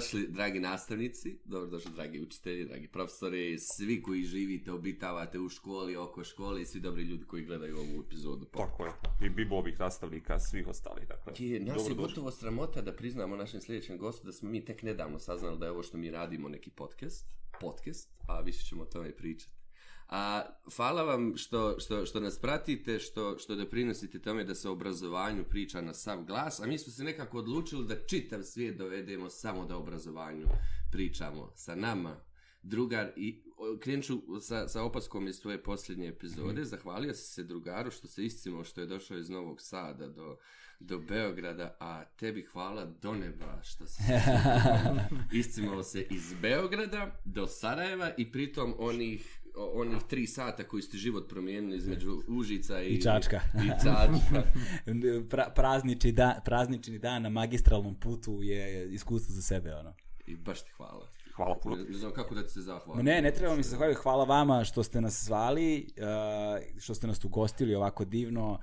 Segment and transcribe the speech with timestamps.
[0.00, 6.24] dobrodošli, dragi nastavnici, dobrodošli, dragi učitelji, dragi profesori, svi koji živite, obitavate u školi, oko
[6.24, 8.44] škole i svi dobri ljudi koji gledaju ovu epizodu.
[8.44, 8.92] Tako je.
[9.26, 11.08] I bibovih nastavnika, svih ostalih.
[11.08, 14.82] Dakle, Je, nas je gotovo sramota da priznamo našem sljedećem gostu da smo mi tek
[14.82, 17.26] nedavno saznali da je ovo što mi radimo neki podcast,
[17.60, 19.59] podcast, a više ćemo o tome pričati.
[20.10, 20.42] A,
[20.76, 25.44] hvala vam što, što, što nas pratite, što, što doprinosite tome da se o obrazovanju
[25.44, 29.66] priča na sav glas, a mi smo se nekako odlučili da čitav svijet dovedemo samo
[29.66, 30.46] da o obrazovanju
[30.92, 32.16] pričamo sa nama.
[32.62, 33.42] Drugar, i
[33.80, 36.64] krenut ću sa, sa opaskom iz tvoje posljednje epizode.
[36.64, 40.36] Zahvalio si se drugaru što se iscimo što je došao iz Novog Sada do,
[40.80, 44.20] do Beograda, a tebi hvala do neba što si se
[45.40, 51.28] iscimao se iz Beograda do Sarajeva i pritom onih onih tri sata koji ste život
[51.28, 53.40] promijenili između Užica i, I Čačka.
[53.54, 54.42] I Čačka.
[55.30, 59.94] pra, praznični, dan, praznični dan na magistralnom putu je iskustvo za sebe, ono.
[60.26, 61.06] I baš ti hvala.
[61.36, 61.76] Hvala puno.
[61.76, 63.04] Ne, ne znam kako da ti se zahvalim.
[63.04, 64.00] ne, ne treba mi se zahvaliti.
[64.02, 68.58] Hvala vama što ste nas zvali, uh, što ste nas ugostili ovako divno.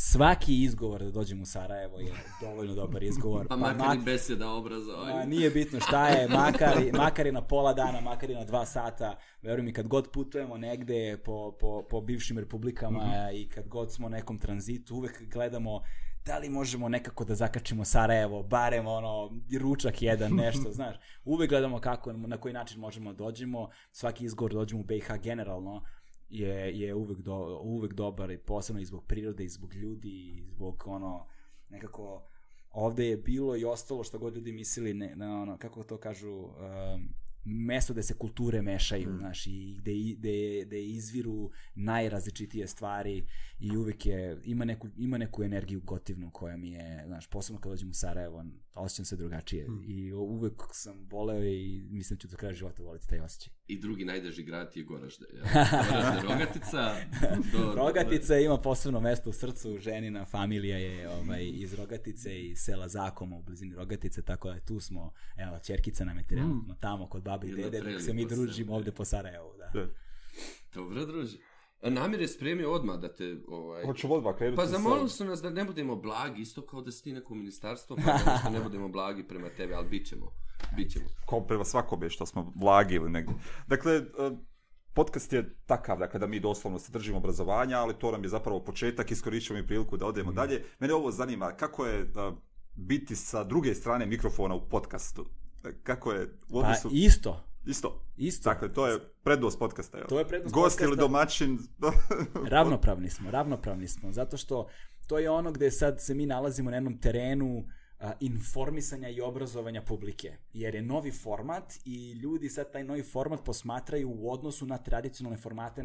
[0.00, 3.48] Svaki izgovor da dođem u Sarajevo je dovoljno dobar izgovor.
[3.48, 5.16] Pa makar mak- i beseda o obrazovanju.
[5.16, 8.44] A, nije bitno šta je, makar, i- makar i na pola dana, makar i na
[8.44, 13.04] dva sata, veruj mi, kad god putujemo negde po, po, po bivšim republikama
[13.34, 15.80] i kad god smo u nekom tranzitu, uvek gledamo
[16.26, 20.96] da li možemo nekako da zakačimo Sarajevo, barem ono, ručak jedan, nešto, znaš.
[21.24, 25.12] Uvek gledamo kako, na koji način možemo da dođemo, svaki izgovor da dođemo u BiH
[25.22, 25.82] generalno,
[26.28, 30.42] je, je uvek, do, uvek dobar, i posebno i zbog prirode, i zbog ljudi, i
[30.42, 31.26] zbog ono,
[31.70, 32.28] nekako,
[32.70, 36.32] ovde je bilo i ostalo što god ljudi mislili, ne, na ono, kako to kažu,
[36.32, 37.08] um,
[37.44, 39.16] mesto gde se kulture mešaju, mm.
[39.16, 43.26] znaš, i gde, gde, gde izviru najrazličitije stvari
[43.60, 47.72] i uvek je, ima neku, ima neku energiju gotivnu koja mi je, znaš, posebno kad
[47.72, 49.84] dođem u Sarajevo, osjećam se drugačije Mm.
[49.86, 53.52] i uvek sam voleo i mislim da ću do kraja života voliti taj osjećaj.
[53.66, 55.26] I drugi najdraži grad ti je Goražde.
[55.34, 55.42] Ja.
[55.90, 56.94] Goražde, Rogatica.
[57.52, 62.88] Do, Rogatica ima posebno mesto u srcu, ženina familija je ovaj, iz Rogatice i sela
[62.88, 67.22] Zakoma u blizini Rogatice, tako da tu smo, evo, čerkica nam je trenutno tamo kod
[67.22, 69.80] babi i dede, dok se mi družimo ovde po Sarajevu, da.
[69.80, 69.88] Da.
[70.74, 71.38] Dobro, druži.
[71.82, 73.36] A Namir je spremio odmah da te...
[73.48, 73.84] Ovaj...
[73.84, 77.04] Hoću odmah krenuti Pa zamolili su nas da ne budemo blagi, isto kao da si
[77.04, 80.32] ti neko ministarstvo, pa da što ne budemo blagi prema tebi, ali bit ćemo.
[80.76, 81.04] Bit ćemo.
[81.28, 83.34] kao prema svakome što smo blagi ili negdje.
[83.66, 84.02] Dakle, e,
[84.92, 88.64] podcast je takav, dakle, da mi doslovno se držimo obrazovanja, ali to nam je zapravo
[88.64, 90.64] početak, iskorišćamo i priliku da odemo dalje.
[90.78, 92.06] Mene ovo zanima, kako je e,
[92.74, 95.26] biti sa druge strane mikrofona u podcastu?
[95.64, 96.90] E, Kako je u Pa odnosu...
[96.92, 98.04] isto, Isto.
[98.16, 98.50] isto.
[98.50, 99.98] Dakle, to je prednost podcasta.
[99.98, 100.06] Jel?
[100.06, 101.08] To je prednost Gost ili podcasta.
[101.08, 101.58] domaćin.
[102.54, 104.68] Ravnopravni smo, ravnopravni smo, zato što
[105.06, 107.64] to je ono gde sad se mi nalazimo na jednom terenu
[107.98, 110.36] a, informisanja i obrazovanja publike.
[110.52, 115.38] Jer je novi format i ljudi sad taj novi format posmatraju u odnosu na tradicionalne
[115.38, 115.84] formate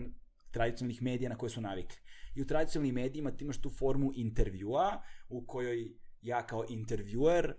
[0.51, 1.97] tradicionalnih medija na koje su navikli.
[2.35, 5.91] I u tradicionalnim medijima ti imaš tu formu intervjua u kojoj
[6.21, 7.53] ja kao intervjuer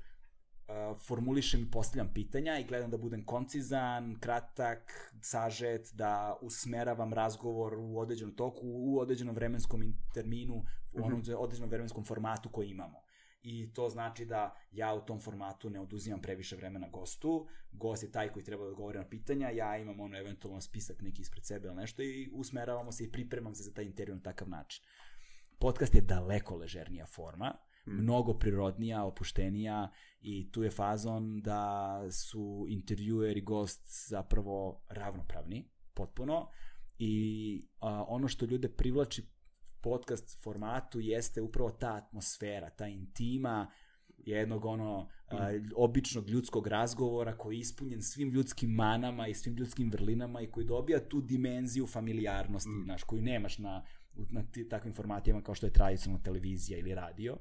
[0.69, 7.75] uh, formulišem i postavljam pitanja i gledam da budem koncizan, kratak, sažet, da usmeravam razgovor
[7.79, 13.05] u određenom toku, u određenom vremenskom terminu, u onom određenom vremenskom formatu koji imamo.
[13.43, 18.13] I to znači da ja u tom formatu ne oduzimam previše vremena gostu, gost je
[18.13, 21.69] taj koji treba da odgovori na pitanja, ja imam ono eventualno spisak neki ispred sebe
[21.69, 24.85] ili nešto i usmeravamo se i pripremam se za taj intervju na takav način.
[25.59, 29.91] Podcast je daleko ležernija forma, mnogo prirodnija, opuštenija
[30.21, 36.49] i tu je fazon da su intervjuer i gost zapravo ravnopravni, potpuno.
[36.99, 39.23] I a, ono što ljude privlači
[39.81, 43.71] podcast formatu jeste upravo ta atmosfera, ta intima
[44.19, 49.91] jednog ono a, običnog ljudskog razgovora koji je ispunjen svim ljudskim manama i svim ljudskim
[49.91, 52.85] vrlinama i koji dobija tu dimenziju familijarnosti, mm.
[52.85, 53.85] znaš, koju nemaš na,
[54.15, 57.39] na takvim formatima kao što je tradicionalna televizija ili radio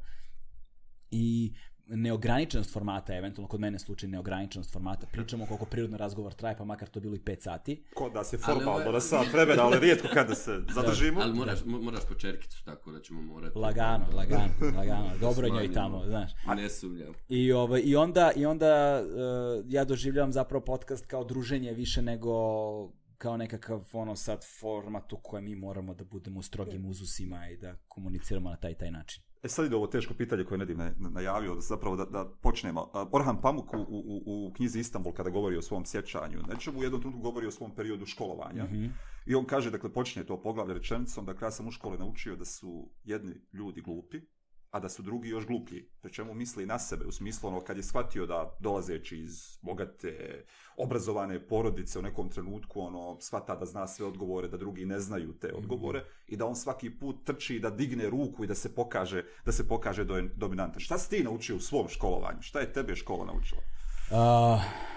[1.14, 1.54] i
[1.88, 6.88] neograničenost formata, eventualno kod mene slučaj neograničenost formata, pričamo koliko prirodno razgovor traje, pa makar
[6.88, 7.84] to bilo i 5 sati.
[7.96, 11.22] Kod nas je Ali formalno na sat vremena, ali rijetko kada se zadržimo.
[11.22, 13.58] Ali moraš, mo- moraš po čerkicu, tako da ćemo morati.
[13.58, 16.32] Lagano, lagano, lagano, dobro je njoj tamo, znaš.
[16.56, 17.14] Ne sumnjam.
[17.30, 22.34] I, ovaj, i onda, i onda uh, ja doživljavam zapravo podcast kao druženje više nego
[23.18, 27.58] kao nekakav ono sad format u kojem mi moramo da budemo u strogim uzusima i
[27.58, 29.24] da komuniciramo na taj taj način.
[29.44, 32.90] E sad ide ovo teško pitanje koje je Nedim na- najavio, zapravo da, da počnemo.
[33.12, 37.02] Orhan Pamuk u, u, u knjizi Istanbul kada govori o svom sjećanju, nečemu u jednom
[37.02, 38.64] trenutku govori o svom periodu školovanja.
[38.64, 38.86] Mhm.
[39.26, 42.46] I on kaže, dakle, počinje to poglavlje rečenicom, dakle, ja sam u školi naučio da
[42.46, 44.22] su jedni ljudi glupi,
[44.74, 45.86] a da su drugi još gluplji.
[46.02, 50.44] Pri čemu misli na sebe, u smislu ono kad je shvatio da dolazeći iz bogate,
[50.78, 55.34] obrazovane porodice u nekom trenutku ono shvata da zna sve odgovore, da drugi ne znaju
[55.34, 59.24] te odgovore i da on svaki put trči da digne ruku i da se pokaže
[59.46, 60.80] da se pokaže do, dominantan.
[60.80, 62.42] Šta si ti naučio u svom školovanju?
[62.42, 63.62] Šta je tebe škola naučila?
[64.12, 64.93] Uh,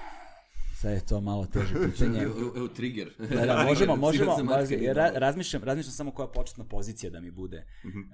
[0.76, 2.23] sad je to malo teže pitanje.
[2.23, 3.11] Evo, evo trigger.
[3.20, 7.67] Da, da, možemo, možemo, ra- razmišljam, razmišljam samo koja početna pozicija da mi bude.
[7.84, 7.99] Mhm.
[7.99, 8.06] Uh,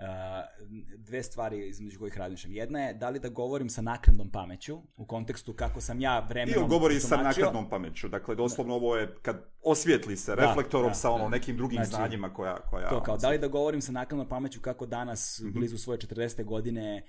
[0.99, 2.53] dve stvari između kojih razmišljam.
[2.53, 6.63] Jedna je da li da govorim sa naknadnom pameću, u kontekstu kako sam ja vremenom
[6.63, 8.09] on govori sa naknadnom pameću.
[8.09, 11.91] Dakle, doslovno ovo je kad osvijetli se Da, reflektorom da, sa ono nekim drugim Znači,
[11.91, 12.57] znanjima koja...
[12.57, 15.53] koja To kao, da li da govorim sa naknadnom pameću kako danas, Mhm.
[15.53, 16.45] blizu svoje 40.
[16.45, 17.03] godine,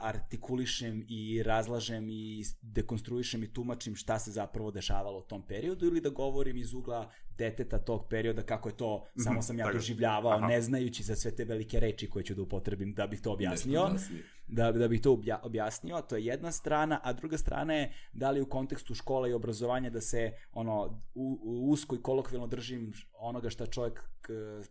[0.00, 6.00] artikulišem i razlažem i dekonstruišem i tumačim šta se zapravo dešavalo u tom periodu ili
[6.00, 10.62] da govorim iz ugla deteta tog perioda kako je to, samo sam ja doživljavao, ne
[10.62, 13.80] znajući za sve te velike reči koje ću da upotrebim da bih to objasnio.
[13.82, 14.24] Nešto kasnije.
[14.48, 18.30] Da, da bih to obja, objasnio, to je jedna strana, a druga strana je da
[18.30, 22.92] li u kontekstu škole i obrazovanja da se ono u, u usko i kolokvijalno držim
[23.18, 24.02] onoga šta čovjek,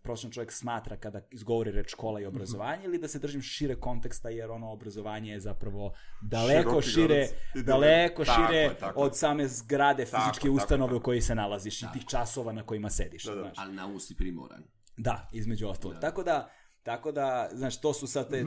[0.03, 4.29] prosječan čovjek smatra kada izgovori reč škola i obrazovanje ili da se držim šire konteksta
[4.29, 8.25] jer ono obrazovanje je zapravo daleko Široki šire, i daleko.
[8.25, 10.97] Tako šire tako od same zgrade Tako, fizičke tako, ustanove tako.
[10.97, 13.23] u kojoj se nalaziš i tih časova na kojima sediš.
[13.23, 13.41] Da, da.
[13.41, 13.57] znaš.
[13.57, 14.63] Ali na ovo si primoran.
[14.97, 15.95] Da, između ostalog.
[15.95, 16.01] Da.
[16.01, 16.49] Tako da,
[16.87, 18.45] tako da, znaš, to su sad te,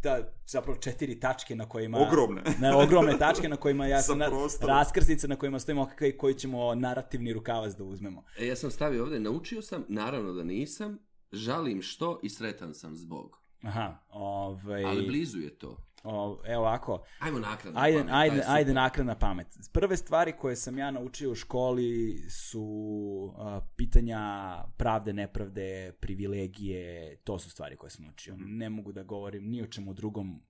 [0.00, 1.98] ta, zapravo četiri tačke na kojima...
[1.98, 2.42] Ogromne.
[2.62, 4.76] Na, ogromne tačke na kojima ja Sa sam, na, prostorom.
[4.76, 8.24] raskrsnice na kojima stojimo koji, koji ćemo narativni rukavac da uzmemo.
[8.38, 10.98] E, ja sam stavio ovdje, naučio sam, naravno da nisam,
[11.32, 13.36] žalim što i sretan sam zbog.
[13.62, 14.84] Aha, ovaj...
[14.84, 15.76] Ali blizu je to.
[16.04, 17.80] O, evo ovako, Ajmo nakratko.
[17.80, 19.46] ajde, pamet, ajde, ajde nakradna pamet.
[19.72, 27.38] Prve stvari koje sam ja naučio u školi su a, pitanja pravde, nepravde, privilegije, to
[27.38, 28.34] su stvari koje sam naučio.
[28.38, 30.42] Ne mogu da govorim ni o čemu drugom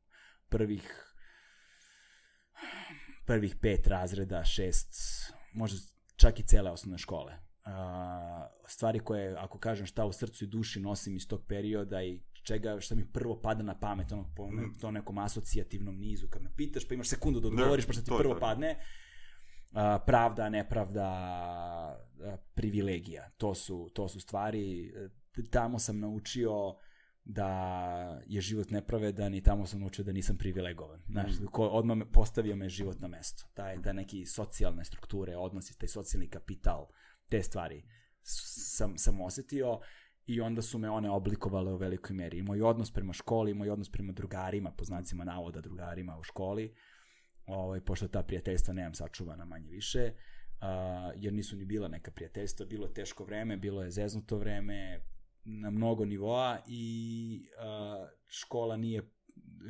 [0.49, 1.07] prvih
[3.27, 4.95] prvih pet razreda, šest,
[5.53, 5.79] možda
[6.17, 7.33] čak i cele osnovne škole.
[7.65, 12.21] A, stvari koje, ako kažem šta u srcu i duši nosim iz tog perioda i
[12.43, 16.43] čega, šta mi prvo pada na pamet, ono, po ne, to nekom asocijativnom nizu, kad
[16.43, 18.77] me pitaš, pa imaš sekundu da odgovoriš, pa šta ti prvo padne,
[19.73, 23.31] a, pravda, nepravda, a, privilegija.
[23.37, 25.09] To su, to su stvari, e,
[25.51, 26.77] tamo sam naučio
[27.25, 31.03] da je život nepravedan i tamo sam naučio da nisam privilegovan.
[31.09, 33.45] Znaš, ko, odmah me, postavio me život na mesto.
[33.55, 36.87] Taj, da neki socijalne strukture, odnosi, taj socijalni kapital,
[37.29, 37.85] te stvari
[38.23, 39.81] sam, sam osetio
[40.35, 42.39] i onda su me one oblikovale u velikoj meri.
[42.39, 46.23] I moj odnos prema školi, i moj odnos prema drugarima, po znacima navoda drugarima u
[46.23, 46.75] školi,
[47.47, 50.13] ovaj, pošto ta prijateljstva nemam sačuvana manje više,
[50.61, 55.01] a, jer nisu ni bila neka prijateljstva, bilo je teško vreme, bilo je zeznuto vreme
[55.45, 59.03] na mnogo nivoa i a, škola nije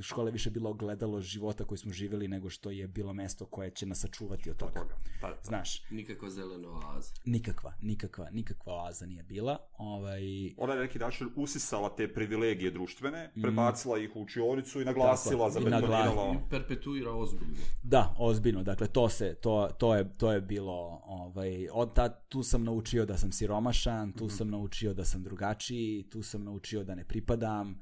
[0.01, 3.71] škola je više bila ogledalo života koji smo živjeli nego što je bilo mesto koje
[3.71, 4.73] će nas sačuvati od toga.
[4.73, 4.95] toga.
[5.21, 5.37] Pa, da.
[5.43, 7.13] Znaš, Nikakva zelena oaza.
[7.25, 9.59] nikakva, nikakva, nikakva oaza nije bila.
[9.79, 10.23] Ovaj,
[10.57, 13.43] Ona je neki način usisala te privilegije društvene, Mm.
[13.43, 16.35] prebacila ih u učionicu i naglasila, zabetonirala.
[16.35, 17.55] I perpetuira ozbiljno.
[17.83, 18.63] Da, ozbiljno.
[18.63, 23.07] Dakle, to se, to, to je, to je bilo, ovaj, od tad, tu sam naučio
[23.07, 27.81] da sam siromašan, tu sam naučio da sam drugačiji, tu sam naučio da ne pripadam,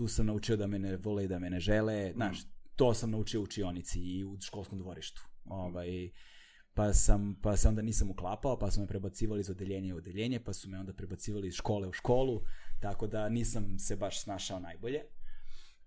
[0.00, 2.38] tu sam naučio da me ne vole i da me ne žele, znaš,
[2.76, 5.22] to sam naučio u učionici i u školskom dvorištu.
[5.44, 6.10] Ovaj,
[6.74, 10.40] pa sam, pa se onda nisam uklapao, pa su me prebacivali iz odeljenja u odeljenje,
[10.40, 12.42] pa su me onda prebacivali iz škole u školu,
[12.80, 15.02] tako da nisam se baš snašao najbolje.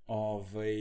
[0.08, 0.76] Ovaj,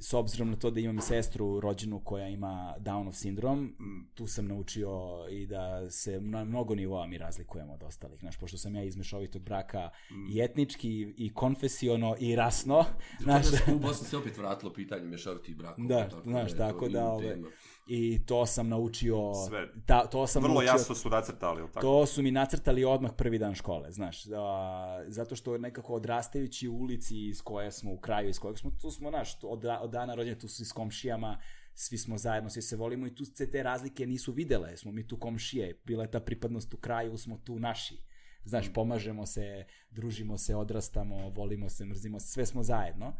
[0.00, 3.74] s obzirom na to da imam i sestru rođenu koja ima Downov sindrom,
[4.14, 4.90] tu sam naučio
[5.30, 8.20] i da se na mnogo nivoa mi razlikujemo od ostalih.
[8.20, 9.90] Znaš, pošto sam ja iz mešovitog braka
[10.32, 12.84] i etnički, i konfesiono, i rasno.
[13.20, 15.88] Znaš, Znaš, u Bosni se opet vratilo pitanje mešovitih brakova.
[15.88, 17.48] Da, tako znaš, je tako da, tema.
[17.88, 19.34] I to sam naučio...
[19.48, 19.68] Sve.
[19.86, 21.80] Ta, to sam Vrlo naučio, jasno su nacrtali, jel tako?
[21.80, 26.74] To su mi nacrtali odmah prvi dan škole, znaš, da, zato što nekako odrastajući u
[26.74, 29.90] ulici iz koje smo, u kraju iz kojeg smo, tu smo, znaš, od, da- od
[29.90, 31.38] dana rođenja tu su s komšijama,
[31.74, 35.06] svi smo zajedno, svi se volimo i tu se te razlike nisu videle, smo mi
[35.06, 37.98] tu komšije, bila je ta pripadnost u kraju, smo tu naši.
[38.44, 43.12] Znaš, pomažemo se, družimo se, odrastamo, volimo se, mrzimo se, sve smo zajedno.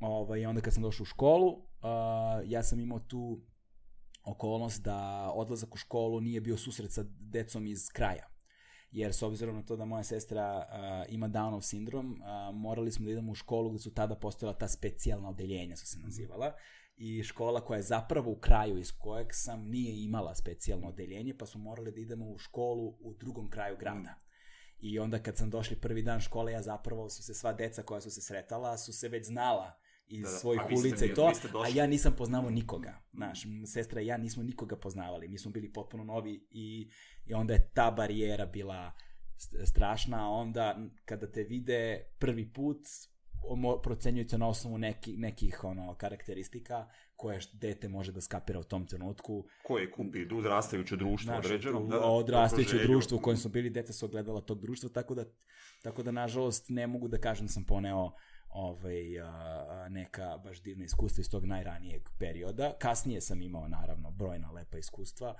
[0.00, 1.62] Ovaj, onda kad sam došao u školu, uh,
[2.44, 3.40] ja sam imao tu
[4.24, 8.30] okolnost da odlazak u školu nije bio susret sa decom iz kraja.
[8.90, 13.04] Jer s obzirom na to da moja sestra uh, ima Downov sindrom, uh, morali smo
[13.04, 16.52] da idemo u školu gde su tada postojala ta specijalna odeljenja, su se nazivala.
[16.96, 21.46] I škola koja je zapravo u kraju iz kojeg sam nije imala specijalno odeljenje, pa
[21.46, 24.14] smo morali da idemo u školu u drugom kraju grada.
[24.78, 28.00] I onda kad sam došli prvi dan škole, ja zapravo su se sva deca koja
[28.00, 29.79] su se sretala, su se već znala
[30.10, 30.36] iz Da, da.
[30.36, 33.00] svojih A vi ste ulica i to, a ja nisam poznavao nikoga.
[33.12, 36.90] Znaš, sestra i ja nismo nikoga poznavali, mi smo bili potpuno novi i,
[37.26, 38.92] i onda je ta barijera bila
[39.36, 41.80] st- strašna, a onda kada te vide
[42.18, 42.78] prvi put,
[43.82, 46.86] procenjuju te na osnovu neki, nekih ono karakteristika
[47.16, 49.44] koje dete može da skapira u tom trenutku.
[49.62, 51.80] Koje kupi odrastajuće društvo Znaš, određeno.
[51.80, 55.14] u- da, da, odrastajuće društvo u kojem smo bili, dete su ogledala tog društva, tako
[55.14, 55.24] da,
[55.82, 58.12] tako da nažalost ne mogu da kažem da sam poneo
[58.50, 59.04] ovaj,
[59.88, 62.72] neka baš divna iskustva iz tog najranijeg perioda.
[62.78, 65.34] Kasnije sam imao, naravno, brojna lepa iskustva,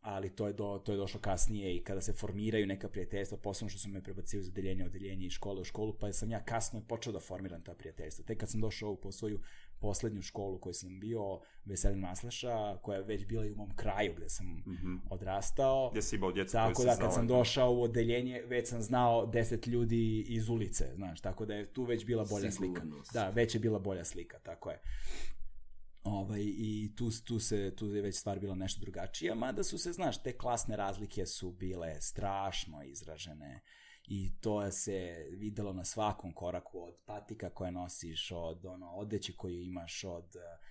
[0.00, 3.68] ali to je, do, to je došlo kasnije i kada se formiraju neka prijateljstva, posebno
[3.68, 6.80] što su me prebacili iz odeljenja odeljenje i škole u školu, pa sam ja kasno
[6.88, 8.24] počeo da formiram ta prijateljstva.
[8.24, 9.40] Tek kad sam došao u po svoju
[9.80, 14.14] poslednju školu koju sam bio, Veselin Maslaša, koja je već bila i u mom kraju
[14.16, 14.96] gde sam Mhm.
[15.10, 15.90] odrastao.
[15.90, 19.66] Gdje si imao djecu Tako da kad sam došao u odeljenje, već sam znao deset
[19.66, 22.80] ljudi iz ulice, znaš, tako da je tu već bila bolja slika.
[22.80, 23.12] Sigurnost.
[23.12, 24.80] Da, već je bila bolja slika, tako je.
[26.04, 29.92] Ovaj, I tu, tu, se, tu je već stvar bila nešto drugačija, mada su se,
[29.92, 33.60] znaš, te klasne razlike su bile strašno izražene
[34.06, 39.32] i to je se videlo na svakom koraku od patika koje nosiš, od ono, odeće
[39.32, 40.66] koju imaš, od uh,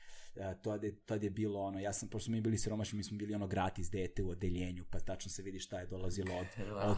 [0.62, 3.18] to je, tad je bilo ono, ja sam, pošto smo mi bili siromašni, mi smo
[3.18, 6.46] bili ono gratis dete u odeljenju, pa tačno se vidi šta je dolazilo od,
[6.90, 6.98] od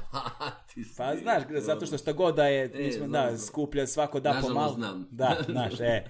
[0.97, 4.29] Pa znaš, zato što šta god da je, E, mi smo, da, skuplja, svako da
[4.29, 4.73] Nažalost, pomalo.
[4.73, 5.07] znam.
[5.11, 6.03] Da, znaš, e.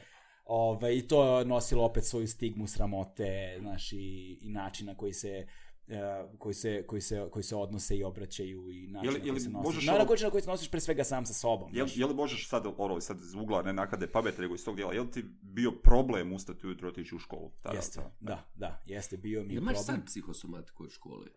[0.46, 5.48] Ove, I to je nosilo opet svoju stigmu sramote, znaš, i, i načina koji se
[5.88, 5.96] uh,
[6.40, 9.66] koji se, koji, se, koji se odnose i obraćaju i način na koji se nosiš.
[9.66, 11.70] možeš Naravno, ovo- način na koji se nosiš pre svega sam sa sobom.
[11.70, 11.98] Je, znaš.
[11.98, 14.94] je li možeš sad, ono, sad iz ugla ne nakade pamet, nego iz tog dijela,
[14.94, 17.52] je li ti bio problem ustati ujutro otići u školu?
[17.62, 19.98] Tada, Jeste, da, da, jeste, bio mi je Imaš problem.
[19.98, 21.28] sad psihosomatiku od škole?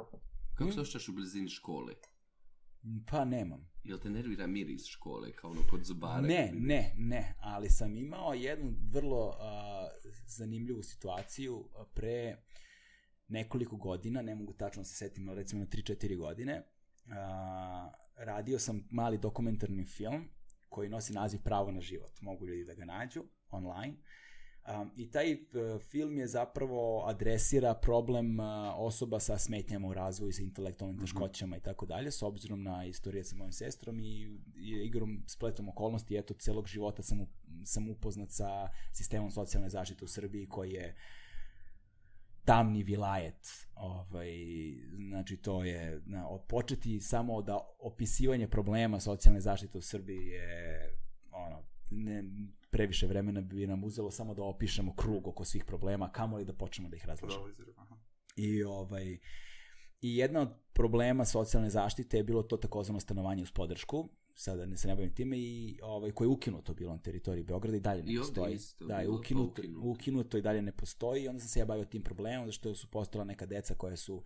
[0.55, 0.73] Kako Mm.
[0.73, 1.95] se osjećaš u blizini škole?
[3.07, 3.71] Pa nemam.
[3.85, 6.21] Jel te nervira miris škole, kao ono kod zubara?
[6.21, 9.35] Ne, ne, ne, ali sam imao jednu vrlo uh,
[10.27, 12.37] zanimljivu situaciju pre
[13.31, 16.63] nekoliko godina, ne mogu tačno da se setim, ali recimo na 3-4 godine,
[17.07, 17.13] uh,
[18.17, 20.29] radio sam mali dokumentarni film
[20.69, 22.21] koji nosi naziv Pravo na život.
[22.21, 23.95] Mogu ljudi da ga nađu online.
[24.69, 28.47] Um, I taj uh, film je zapravo adresira problem uh,
[28.77, 33.25] osoba sa smetnjama u razvoju, sa intelektualnim teškoćama i tako dalje, s obzirom na istorije
[33.25, 37.27] sa mojim sestrom i, i igrom spletom okolnosti, eto, celog života sam, u,
[37.65, 40.97] sam upoznat sa sistemom socijalne zaštite u Srbiji koji je
[42.45, 43.49] tamni vilajet.
[43.75, 44.31] Ovaj,
[45.09, 50.91] znači to je na, od- početi samo da opisivanje problema socijalne zaštite u Srbiji je
[51.33, 52.25] ono, ne,
[52.71, 56.89] previše vremena bi nam uzelo samo da opišemo krug oko svih problema, kamoli da počnemo
[56.89, 57.43] da ih razlažemo.
[57.77, 57.97] Aha.
[58.37, 59.19] I ovaj
[60.01, 64.77] i jedna od problema socijalne zaštite je bilo to takozvano stanovanje uz podršku, sada ne
[64.77, 68.03] se ne bavim time i ovaj koje je ukinuto bilo na teritoriji Beograda i dalje
[68.03, 68.55] ne I postoji.
[68.55, 69.89] isto da, je ukinuto, ukinuto.
[69.89, 72.75] ukinuto i dalje ne postoji i onda sam se ja bavio tim problemom zato što
[72.75, 74.23] su postala neka deca koja su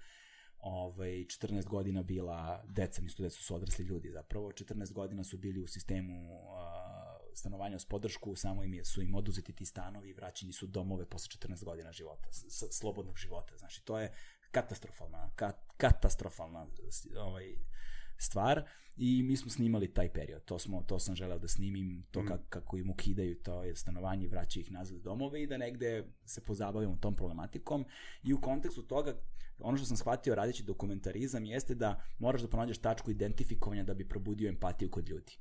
[0.59, 4.49] ovaj 14 godina bila deca, nisu deca, su odrasli ljudi zapravo.
[4.49, 9.14] 14 godina su bili u sistemu a, stanovanja uz podršku, samo im je, su im
[9.14, 12.28] oduzeti ti stanovi i vraćeni su domove posle 14 godina života,
[12.71, 13.57] slobodnog života.
[13.57, 14.12] Znači, to je
[14.54, 16.66] katastrofalna, ka, katastrofalna
[17.18, 17.56] ovaj,
[18.18, 18.62] stvar
[18.96, 20.44] i mi smo snimali taj period.
[20.44, 22.26] To, smo, to sam želeo da snimim, to Mm.
[22.26, 26.40] kako, kako im ukidaju to je stanovanje vraćaju ih nazad domove i da negde se
[26.40, 27.84] pozabavimo tom problematikom
[28.23, 29.14] i u kontekstu toga
[29.58, 34.08] ono što sam shvatio radeći dokumentarizam jeste da moraš da pronađeš tačku identifikovanja da bi
[34.08, 35.38] probudio empatiju kod ljudi.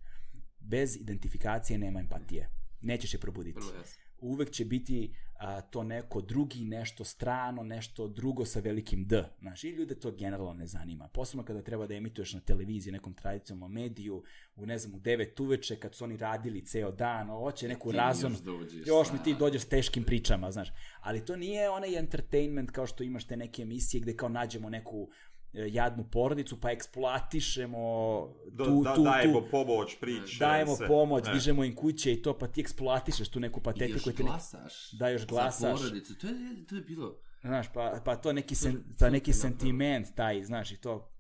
[0.59, 2.49] Bez identifikacije nema empatije.
[2.81, 4.02] Nećeš je probuditi Vrlo jasno.
[4.23, 9.23] Uvek će biti a, to neko drugi, nešto strano, nešto drugo sa velikim D.
[9.39, 11.07] Znaš, i ljude to generalno ne zanima.
[11.07, 14.23] Posebno kada treba da emituješ na televiziji, nekom tradicionalnom mediju,
[14.55, 17.97] u ne znam, u 9 uveče, kad su oni radili ceo dan, hoće neku Ti
[17.97, 20.67] razon, još dođeš još sa- mi ti dođeš s teškim pričama, znaš.
[20.99, 25.09] Ali to nije onaj entertainment kao što imaš te neke emisije gde kao nađemo neku
[25.53, 27.79] jadnu porodicu, pa eksploatišemo
[28.47, 30.37] Do, tu, da, tu, dajemo tu, pomoć, priče.
[30.39, 30.87] dajemo sve.
[30.87, 31.33] pomoć, Ne.
[31.33, 33.97] dižemo im kuće i to, pa ti eksploatišeš tu neku I patetiku.
[33.99, 34.91] još i ti ne- glasaš.
[34.91, 35.59] Da, još glasaš.
[35.71, 36.17] Za porodicu.
[36.17, 36.33] To je,
[36.65, 37.15] to je bilo...
[37.41, 41.11] Znaš, pa, pa to neki, sen, To- ta to neki sentiment, taj, znaš, i to,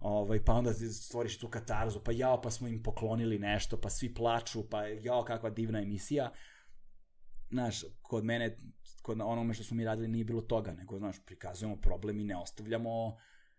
[0.00, 4.14] ovaj, pa onda stvoriš tu katarzu, pa jao, pa smo im poklonili nešto, pa svi
[4.14, 6.32] plaču, pa jao, kakva divna emisija.
[7.50, 8.56] Znaš, kod mene,
[9.02, 12.36] kod onome što smo mi radili nije bilo toga, nego, znaš, prikazujemo problem i ne
[12.36, 13.16] ostavljamo,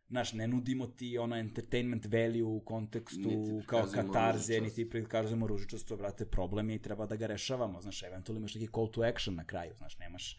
[0.10, 5.98] znaš, ne nudimo ti ono entertainment value u kontekstu Niti kao katarze, niti prikazujemo ružičasto,
[5.98, 9.36] brate, problem je i treba da ga rešavamo, znaš, eventualno imaš neki call to action
[9.36, 10.38] na kraju, znaš, nemaš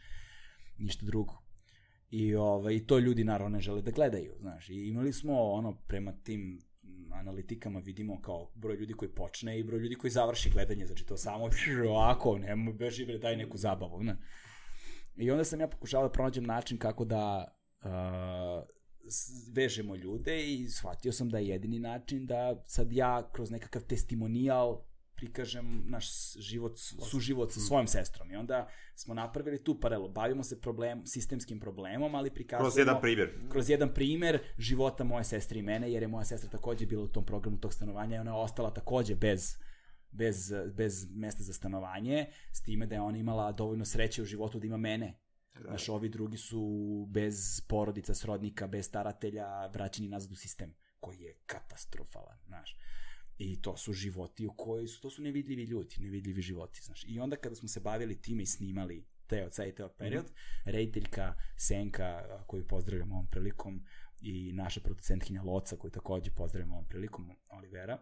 [0.79, 1.43] ništa drugo.
[2.11, 4.69] I ovaj, i to ljudi naravno ne žele da gledaju, znaš.
[4.69, 6.61] I imali smo ono prema tim
[7.13, 11.17] analitikama vidimo kao broj ljudi koji počne i broj ljudi koji završi gledanje, znači to
[11.17, 11.51] samo
[11.89, 14.17] ovako, nemo beži bre, daj neku zabavu, ne.
[15.17, 17.55] I onda sam ja pokušavao da pronađem način kako da
[17.85, 18.77] uh,
[19.53, 24.83] vežemo ljude i shvatio sam da je jedini način da sad ja kroz nekakav testimonijal
[25.17, 26.79] prikažem naš život,
[27.11, 28.31] suživot sa svojom sestrom.
[28.31, 30.09] I onda smo napravili tu paralelu.
[30.09, 32.65] Bavimo se problem, sistemskim problemom, ali prikazujemo...
[32.65, 33.31] Kroz jedan primjer.
[33.51, 37.09] Kroz jedan primjer života moje sestre i mene, jer je moja sestra takođe bila u
[37.09, 39.57] tom programu tog stanovanja i ona je ostala takođe bez
[40.11, 44.59] bez, bez mesta za stanovanje, s time da je ona imala dovoljno sreće u životu
[44.59, 45.19] da ima mene.
[45.63, 45.69] Da.
[45.69, 51.39] Znaš, ovi drugi su bez porodica, srodnika, bez staratelja, vraćeni nazad u sistem, koji je
[51.47, 52.77] katastrofalan, znaš.
[53.39, 57.05] I to su životi u koji su, to su nevidljivi ljudi, nevidljivi životi, znaš.
[57.09, 60.73] I onda kada smo se bavili time i snimali teo, caj teo period, mm -hmm.
[60.73, 63.85] rediteljka Senka, koju pozdravljam ovom prilikom,
[64.21, 67.99] i naša producentkinja Loca, koju takođe pozdravljam ovom prilikom, Olivera,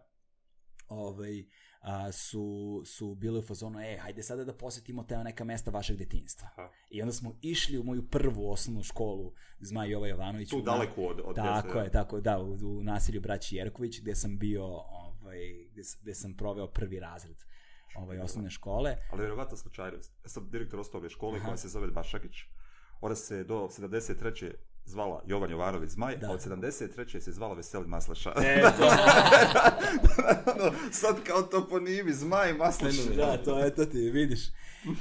[0.87, 1.45] ovaj,
[1.81, 5.97] a, su, su bile u fazonu, e, hajde sada da posetimo te neka mesta vašeg
[5.97, 6.49] detinjstva.
[6.55, 6.69] Aha.
[6.89, 10.49] I onda smo išli u moju prvu osnovnu školu, Zmaj Jova Jovanović.
[10.49, 14.37] Tu daleko od, od Tako je, tako, da, u, u nasilju braći Jerković, gde sam
[14.37, 15.39] bio, ovaj,
[15.71, 17.37] gde, gde sam proveo prvi razred
[17.95, 18.97] ovaj, osnovne škole.
[19.11, 20.13] Ali vjerovatno slučajnost.
[20.23, 21.45] Ja sam direktor osnovne škole Aha.
[21.45, 22.35] koja se zove Bašakić.
[23.01, 24.53] Ona se do 73
[24.85, 26.27] zvala Jovan Jovanović Zmaj, da.
[26.27, 27.19] a od 73.
[27.19, 28.33] se zvala Veselin Maslaša.
[28.37, 28.85] E, to...
[30.63, 33.15] no, sad kao toponimi, Zmaj Maslaša.
[33.15, 34.39] Da, to je to ti, vidiš.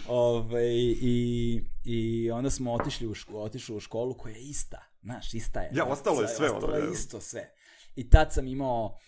[0.08, 5.34] Ove, i, I onda smo otišli u, ško, otišli u školu koja je ista, znaš,
[5.34, 5.70] ista je.
[5.74, 6.50] Ja, ostalo je sve.
[6.50, 7.54] Ostalo je isto sve.
[7.96, 8.98] I tad sam imao...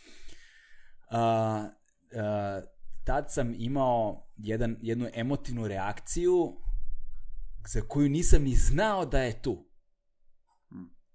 [1.10, 2.64] Uh, uh,
[3.04, 6.56] tad sam imao jedan, jednu emotivnu reakciju
[7.68, 9.66] za koju nisam ni znao da je tu.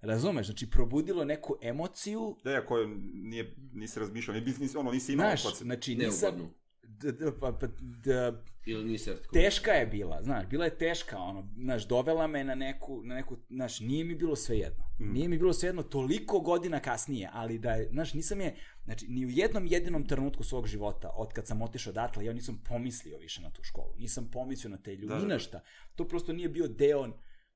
[0.01, 2.37] Razumeš, znači probudilo neku emociju.
[2.43, 5.35] Da, ja koju nije, nisi razmišljao, nisi, ono, nisi imao.
[5.35, 6.53] Znaš, znači nisam...
[6.83, 8.31] D, d, pa, pa, d,
[8.65, 13.01] Ili nisi Teška je bila, znaš, bila je teška, ono, znaš, dovela me na neku,
[13.03, 14.83] na neku, znaš, nije mi bilo sve jedno.
[14.99, 15.13] Mm.
[15.13, 19.07] Nije mi bilo sve jedno toliko godina kasnije, ali da je, znaš, nisam je, znači,
[19.07, 23.17] ni u jednom jedinom trenutku svog života, od kad sam otišao odatle, ja nisam pomislio
[23.17, 23.93] više na tu školu.
[23.97, 25.39] Nisam pomislio na te ljudi, da, da.
[25.39, 25.61] šta.
[25.95, 27.07] To prosto nije bio deo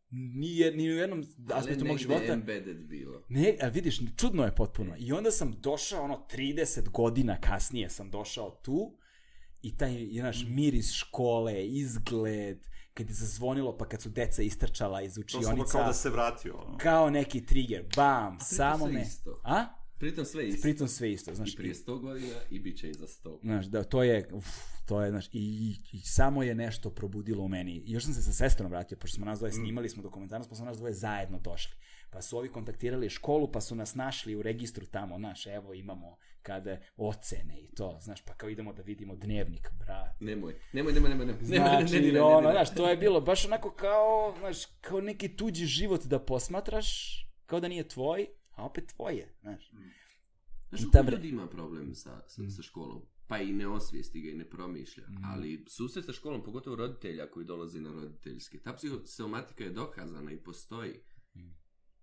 [0.10, 2.34] nije ni u jednom aspektu mog života.
[2.34, 3.24] embedded bilo.
[3.30, 4.96] Ne, a vidiš, čudno je potpuno.
[4.98, 8.98] I onda sam došao, ono, 30 godina kasnije sam došao tu
[9.62, 15.02] i taj, je naš miris škole, izgled, kad je zazvonilo, pa kad su deca istrčala
[15.02, 15.64] iz učionica.
[15.64, 16.58] To kao da se vratio.
[16.58, 16.78] Ono.
[16.78, 19.02] Kao neki trigger, bam, samo me.
[19.02, 19.42] Isto.
[19.44, 19.66] A?
[20.00, 20.62] Pritom sve isto.
[20.62, 21.54] Pritom sve isto, znaš.
[21.54, 23.40] I prije 100 godina i bit će i za 100.
[23.42, 24.48] Znaš, da, to je, uf,
[24.86, 27.84] to je, znaš, i, i samo je nešto probudilo u meni.
[27.86, 29.54] Još sam se sa sestrom vratio, pošto smo nas dvoje mm.
[29.54, 31.76] snimali smo dokumentarnost, pa smo nas dvoje zajedno došli.
[32.10, 36.18] Pa su ovi kontaktirali školu, pa su nas našli u registru tamo, znaš, evo imamo
[36.42, 40.16] kada ocene i to, znaš, pa kao idemo da vidimo dnevnik, bra.
[40.20, 41.44] Nemoj, nemoj, nemoj, nemoj, nemoj.
[41.44, 45.36] Znači, ne, ne, ne, ono, znaš, to je bilo baš onako kao, znaš, kao neki
[45.36, 49.72] tuđi život da posmatraš, kao da nije tvoj, a opet tvoje, znaš.
[49.74, 49.78] Mm.
[50.70, 52.50] Znaš, ta ljudi ima problem sa, sa, mm.
[52.50, 55.24] sa školom, pa i ne osvijesti ga i ne promišlja, mm.
[55.24, 60.38] ali susret sa školom, pogotovo roditelja koji dolazi na roditeljski, ta psihosomatika je dokazana i
[60.38, 60.94] postoji.
[61.36, 61.56] Mm.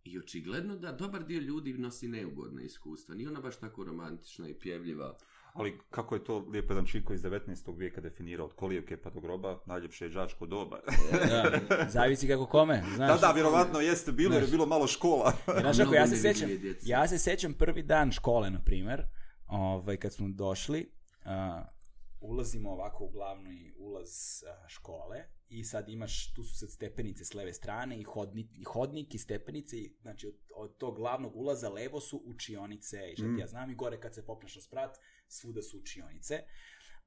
[0.04, 3.14] I očigledno da dobar dio ljudi nosi neugodne iskustva.
[3.14, 5.18] Nije ona baš tako romantična i pjevljiva.
[5.52, 7.78] Ali kako je to lijepo jedan čiko iz 19.
[7.78, 10.80] vijeka definirao od kolijevke pa do groba, najljepše je đačko doba.
[11.12, 13.20] da, zavisi kako kome, znaš.
[13.20, 15.32] Da, da, vjerovatno jeste bilo, jer je bilo malo škola.
[15.60, 16.48] znaš, ako ja se sećam,
[16.82, 19.06] ja se sećam prvi dan škole, na primer,
[19.46, 20.90] ovaj, kad smo došli,
[21.24, 21.66] uh,
[22.20, 24.10] ulazimo ovako u glavni ulaz
[24.42, 28.64] uh, škole i sad imaš, tu su sad stepenice s leve strane i hodnik, i
[28.64, 33.26] hodnik i stepenice, i, znači od, od tog glavnog ulaza levo su učionice i šta
[33.26, 33.38] mm.
[33.38, 34.98] ja znam i gore kad se popneš na sprat,
[35.32, 36.42] svuda su učionice,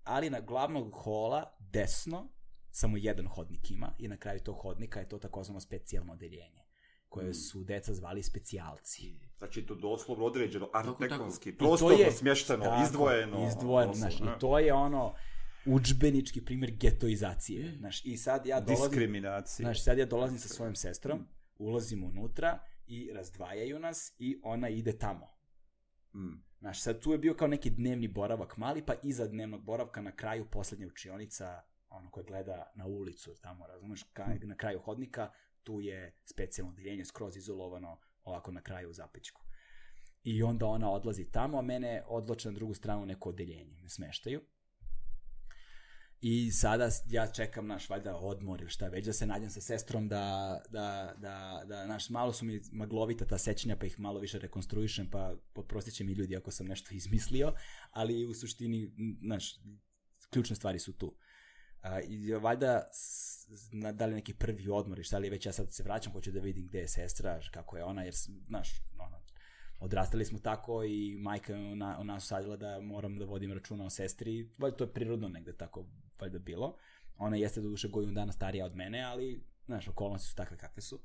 [0.04, 2.30] ali na glavnog hola desno
[2.72, 6.66] samo jedan hodnik ima i na kraju tog hodnika je to takozvano specijalno odeljenje
[7.10, 7.34] koje mm.
[7.34, 9.20] su deca zvali specijalci.
[9.38, 13.48] Znači to doslovno određeno, arhitektonski, prostorno smješteno, tako, izdvojeno.
[13.48, 15.16] Izdvojeno, znaš, i to je ono
[15.66, 17.72] učbenički primjer getoizacije.
[17.72, 17.78] Mm.
[17.78, 18.90] Znaš, i sad ja dolazim...
[18.90, 19.64] Diskriminacije.
[19.64, 24.98] Znaš, sad ja dolazim sa svojom sestrom, ulazim unutra i razdvajaju nas i ona ide
[24.98, 25.28] tamo.
[26.14, 26.45] Mm.
[26.66, 30.12] Znaš, sad tu je bio kao neki dnevni boravak mali, pa iza dnevnog boravka na
[30.12, 34.48] kraju poslednja učionica, ono koje gleda na ulicu tamo, razumeš, ka, mm.
[34.48, 35.32] na kraju hodnika,
[35.64, 39.42] tu je specijalno odeljenje skroz izolovano ovako na kraju u zapećku.
[40.24, 44.42] I onda ona odlazi tamo, a mene odloče na drugu stranu neko odeljenje, me smeštaju.
[46.28, 50.08] I sada ja čekam naš valjda odmor ili šta već da se nađem sa sestrom
[50.08, 54.40] da, da, da, da naš, malo su mi maglovita ta sećanja pa ih malo više
[54.40, 57.54] rekonstruišem pa poprostit će mi ljudi ako sam nešto izmislio,
[57.92, 59.60] ali u suštini znaš,
[60.30, 61.18] ključne stvari su tu.
[61.82, 62.90] A, I valjda
[63.72, 66.32] na, da li neki prvi odmor i šta li već ja sad se vraćam, hoću
[66.32, 68.14] da vidim gde je sestra, kako je ona, jer
[68.48, 68.70] znaš,
[69.86, 73.90] odrastali smo tako i majka je ona, ona sadila da moram da vodim računa o
[73.90, 75.86] sestri, valjda to je prirodno negde tako
[76.20, 76.78] valjda bilo.
[77.18, 80.82] Ona jeste do duše godinu dana starija od mene, ali, znaš, okolnosti su takve kakve
[80.82, 81.02] su.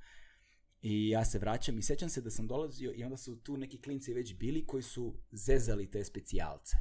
[0.82, 3.80] I ja se vraćam i sećam se da sam dolazio i onda su tu neki
[3.80, 6.76] klinci već bili koji su zezali te specijalce.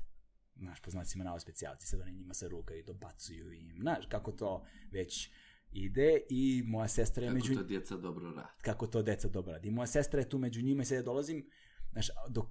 [0.55, 4.65] Znaš, po znacima navod specijalci, sad oni njima se rugaju, dobacuju im, znaš, kako to
[4.91, 5.31] već
[5.71, 8.47] ide i moja sestra je Kako među to djeca dobro radi.
[8.61, 9.67] kako to deca dobro radi.
[9.67, 11.49] I moja sestra je tu među njima i sad ja dolazim,
[11.91, 12.45] znaš, dok,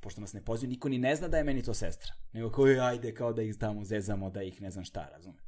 [0.00, 2.12] pošto nas ne pozivaju, niko ni ne zna da je meni to sestra.
[2.32, 5.38] Nego kao, "Ej, ajde, kao da ih tamo zezamo, da ih ne znam šta, razume.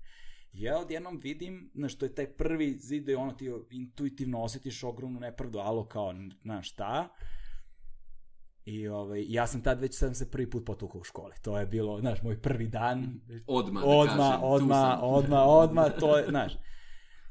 [0.52, 4.82] Ja odjednom vidim, znaš, to je taj prvi zid da je ono ti intuitivno osjetiš
[4.84, 7.08] ogromnu nepravdu, alo kao, znaš šta,
[8.66, 11.34] I ovaj, ja sam tad već sam se prvi put potukao u školi.
[11.42, 13.20] To je bilo, znaš, moj prvi dan.
[13.46, 16.52] Odmah da Odma, kažem, odma, odma, odma, to je, znaš.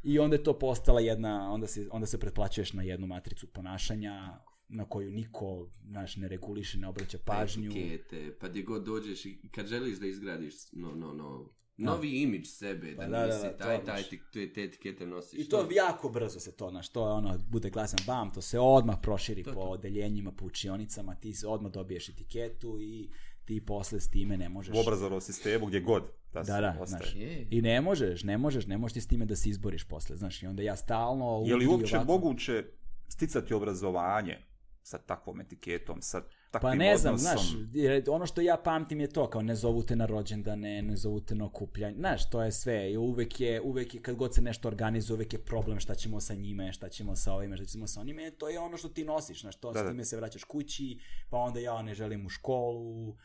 [0.03, 4.39] I onda je to postala jedna, onda se, onda se pretplaćuješ na jednu matricu ponašanja
[4.67, 7.71] na koju niko, znaš, ne reguliše, ne obraća pažnju.
[7.71, 12.47] Etikete, pa gdje god dođeš i kad želiš da izgradiš no, no, no, novi imidž
[12.47, 15.39] sebe, da, Pa da, da, nisi da, taj, taj, ti- te, te etikete nosiš.
[15.39, 18.59] I to jako brzo se to, znaš, to je ono, bude glasan bam, to se
[18.59, 19.67] odmah proširi To po to.
[19.67, 23.09] odeljenjima, po učionicama, ti se odmah dobiješ etiketu i
[23.45, 24.75] ti posle s time ne možeš...
[24.75, 26.87] U obrazovnom sistemu gdje god da se Da, da, ostaje.
[27.01, 27.15] znaš.
[27.15, 27.47] Je.
[27.51, 30.43] I ne možeš, ne možeš, ne možeš ti s time da se izboriš posle, znaš,
[30.43, 31.43] i onda ja stalno...
[31.45, 32.63] Je li uopće ovako- moguće
[33.07, 34.37] sticati obrazovanje
[34.85, 36.21] sa takvom etiketom, sa
[36.51, 37.37] takvim Pa ne znam, odnosom?
[37.37, 40.95] znaš, jer ono što ja pamtim je to, kao ne zovu te na rođendane, ne
[40.95, 44.35] zovu te na okupljanje, znaš, to je sve, i uvek je, uvek je, kad god
[44.35, 47.65] se nešto organizuje, uvek je problem šta ćemo sa njime, šta ćemo sa ovime, šta
[47.65, 49.89] ćemo sa onime, to je ono što ti nosiš, znaš, to Da, s da.
[49.89, 53.15] time se vraćaš kući, pa onda ja ne želim u školu,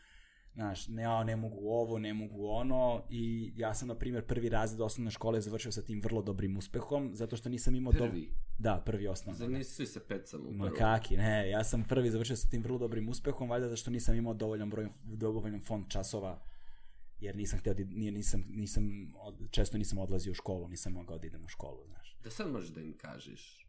[0.53, 4.49] znaš, ne, ja ne mogu ovo, ne mogu ono, i ja sam, na primjer, prvi
[4.49, 7.91] razred osnovne škole završio sa tim vrlo dobrim uspehom, zato što nisam imao...
[7.91, 8.33] Prvi.
[8.57, 9.37] Da, prvi osnovni.
[9.37, 12.63] Zar nisi svi se pecamo u Ma kaki, ne, ja sam prvi završio sa tim
[12.63, 16.41] vrlo dobrim uspehom, valjda zato što nisam imao dovoljan broj, dovoljan fond časova,
[17.19, 19.13] jer nisam htio, da, nije, nisam, nisam,
[19.51, 22.17] često nisam odlazio u školu, nisam mogao da idem u školu, znaš.
[22.23, 23.67] Da sad možeš da im kažeš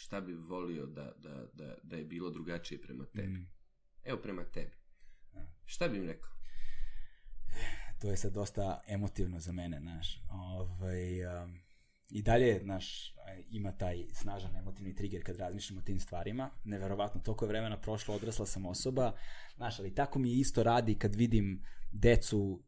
[0.00, 3.28] šta bi volio da, da, da, da je bilo drugačije prema tebi.
[3.28, 3.48] Mm.
[4.04, 4.79] Evo prema tebi.
[5.64, 6.30] Šta bi im rekao?
[8.00, 10.22] To je sad dosta emotivno za mene, znaš.
[10.30, 11.58] Ovaj, um,
[12.10, 13.14] I dalje, znaš,
[13.50, 16.50] ima taj snažan emotivni trigger kad razmišljam o tim stvarima.
[16.64, 19.12] Neverovatno, toliko je vremena prošlo, odrasla sam osoba,
[19.56, 21.62] znaš, ali tako mi isto radi kad vidim
[21.92, 22.62] decu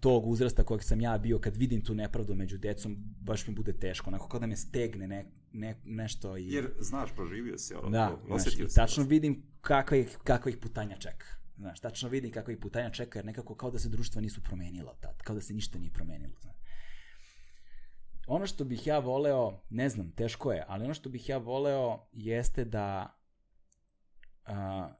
[0.00, 3.72] tog uzrasta kojeg sam ja bio, kad vidim tu nepravdu među decom, baš mi bude
[3.72, 6.48] teško, onako kao da me stegne ne, ne, nešto i...
[6.48, 10.50] Jer, znaš, proživio si, ono, Da, to, znaš, i si tačno vidim kakva ih, kakva
[10.50, 11.41] ih putanja čeka.
[11.56, 14.94] Znaš, tačno vidim kakva ih putanja čeka, jer nekako kao da se društva nisu promenila
[15.00, 16.40] tad, kao da se ništa nije promenilo.
[16.40, 16.56] Znaš.
[18.26, 22.08] Ono što bih ja voleo, ne znam, teško je, ali ono što bih ja voleo
[22.12, 23.18] jeste da
[24.44, 24.92] a,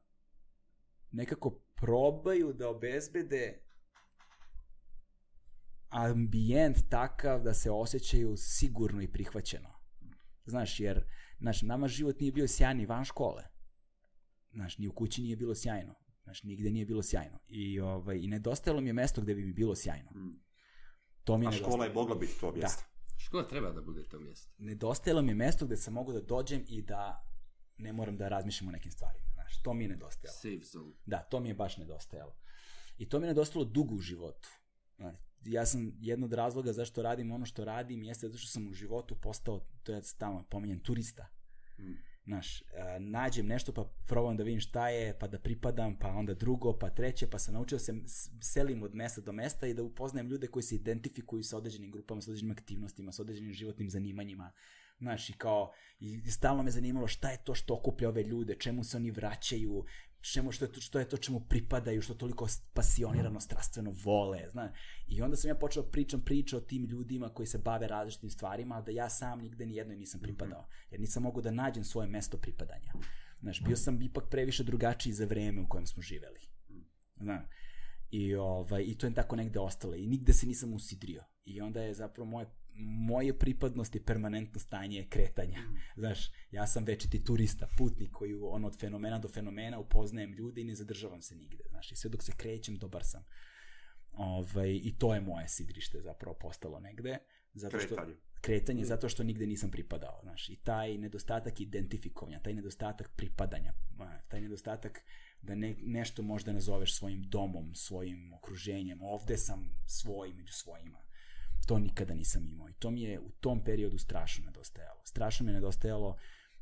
[1.10, 3.62] nekako probaju da obezbede
[5.88, 9.68] ambijent takav da se osjećaju sigurno i prihvaćeno.
[10.44, 11.04] Znaš, jer
[11.38, 13.44] znaš, nama život nije bio sjajan ni van škole.
[14.52, 15.94] Znaš, ni u kući nije bilo sjajno.
[16.22, 17.38] Znaš, nigde nije bilo sjajno.
[17.48, 20.10] I, ovaj, i nedostajalo mi je mesto gde bi mi bilo sjajno.
[20.10, 20.40] Mm.
[21.24, 22.84] To mi je A škola je mogla biti to mjesto.
[23.16, 24.52] Škola treba da bude to mjesto.
[24.58, 27.28] Nedostajalo mi je mesto gde sam mogao da dođem i da
[27.78, 29.24] ne moram da razmišljam o nekim stvarima.
[29.34, 30.36] Znaš, to mi je nedostajalo.
[30.36, 30.92] Safe zone.
[31.06, 32.36] Da, to mi je baš nedostajalo.
[32.98, 34.48] I to mi je nedostajalo dugo u životu.
[34.96, 38.68] Znaš, Ja sam, jedan od razloga zašto radim ono što radim jeste zato što sam
[38.68, 41.28] u životu postao, to ja stalno pominjem, turista.
[41.78, 41.92] Mm.
[42.24, 42.62] Znaš,
[43.00, 46.90] nađem nešto pa probam da vidim šta je, pa da pripadam, pa onda drugo, pa
[46.90, 47.94] treće, pa sam naučio da se
[48.40, 52.20] selim od mesta do mesta i da upoznajem ljude koji se identifikuju sa određenim grupama,
[52.20, 54.52] sa određenim aktivnostima, sa određenim životnim zanimanjima.
[54.98, 58.84] Znaš, i kao, i stalno me zanimalo šta je to što okuplja ove ljude, čemu
[58.84, 59.84] se oni vraćaju,
[60.22, 64.70] čemu, što, je to, što je to čemu pripadaju, što toliko pasionirano, strastveno vole, znaš.
[65.06, 68.80] I onda sam ja počeo pričam priče o tim ljudima koji se bave različitim stvarima,
[68.80, 70.66] da ja sam nigde ni jednoj nisam pripadao.
[70.90, 72.92] Jer nisam mogao da nađem svoje mesto pripadanja.
[73.40, 76.40] Znaš, bio sam ipak previše drugačiji za vreme u kojem smo živeli.
[77.20, 77.42] Znaš.
[78.10, 79.94] I, ovaj, I to je tako negde ostalo.
[79.94, 81.24] I nigde se nisam usidrio.
[81.44, 85.58] I onda je zapravo moje, moje pripadnost i permanentno stanje kretanja.
[85.96, 90.64] Znaš, ja sam večiti turista, putnik koji on od fenomena do fenomena upoznajem ljude i
[90.64, 91.64] ne zadržavam se nigde.
[91.68, 93.24] Znaš, i sve dok se krećem, dobar sam.
[94.12, 97.18] Ovaj, I to je moje sidrište zapravo postalo negde.
[97.54, 98.16] Zato što, Kretanje.
[98.40, 103.72] kretanje zato što nigde nisam pripadao, znaš, i taj nedostatak identifikovanja, taj nedostatak pripadanja,
[104.28, 105.04] taj nedostatak
[105.42, 110.98] da ne, nešto možda nazoveš svojim domom, svojim okruženjem, ovde sam svoj među svojima.
[111.66, 115.00] To nikada nisam imao i to mi je u tom periodu strašno nedostajalo.
[115.04, 116.16] Strašno mi je nedostajalo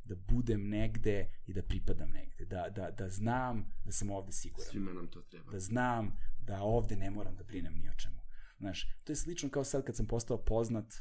[0.05, 4.71] da budem negde i da pripadam negde, da, da, da znam da sam ovde siguran
[4.71, 5.53] Svima nam to treba.
[5.53, 8.21] da znam da ovde ne moram da brinem ni o čemu.
[8.59, 10.95] Znaš, to je slično kao sad kad sam postao poznat,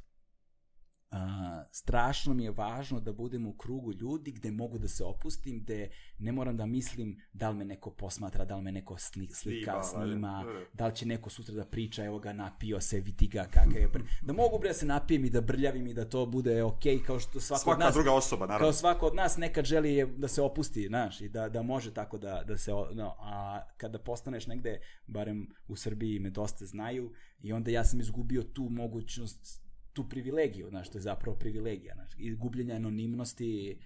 [1.11, 5.59] a, strašno mi je važno da budem u krugu ljudi gde mogu da se opustim,
[5.59, 9.27] gde ne moram da mislim da li me neko posmatra, da li me neko sli,
[9.27, 10.65] slika, Snima, snima, da, da.
[10.73, 13.89] da li će neko sutra da priča, evo ga napio se, vidi ga kakav je.
[14.21, 17.05] Da mogu bre da se napijem i da brljavim i da to bude okej, okay,
[17.05, 18.65] kao što svako od Svaka nas druga osoba, naravno.
[18.65, 21.93] kao svako od nas nekad želi je da se opusti, znaš, i da, da može
[21.93, 27.13] tako da, da se, no, a kada postaneš negde, barem u Srbiji me dosta znaju,
[27.41, 32.11] i onda ja sam izgubio tu mogućnost, tu privilegiju, znaš, to je zapravo privilegija, znaš,
[32.17, 33.77] i gubljenje anonimnosti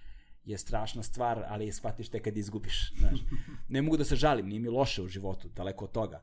[0.44, 3.20] je strašna stvar, ali je shvatiš tek kad izgubiš, znaš.
[3.68, 6.22] Ne mogu da se žalim, nije mi loše u životu, daleko od toga,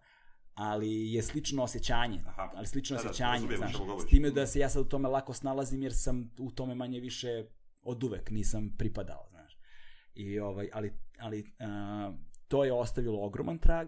[0.54, 2.52] ali je slično osjećanje, Aha.
[2.56, 4.90] ali slično Da, da, osjećanje, razumijem o znaš, s time da se ja sad u
[4.90, 7.46] tome lako snalazim jer sam u tome manje više
[7.84, 9.58] od uvek nisam pripadao, znaš.
[10.14, 12.12] I ovaj, ali, ali a,
[12.48, 13.88] to je ostavilo ogroman trag,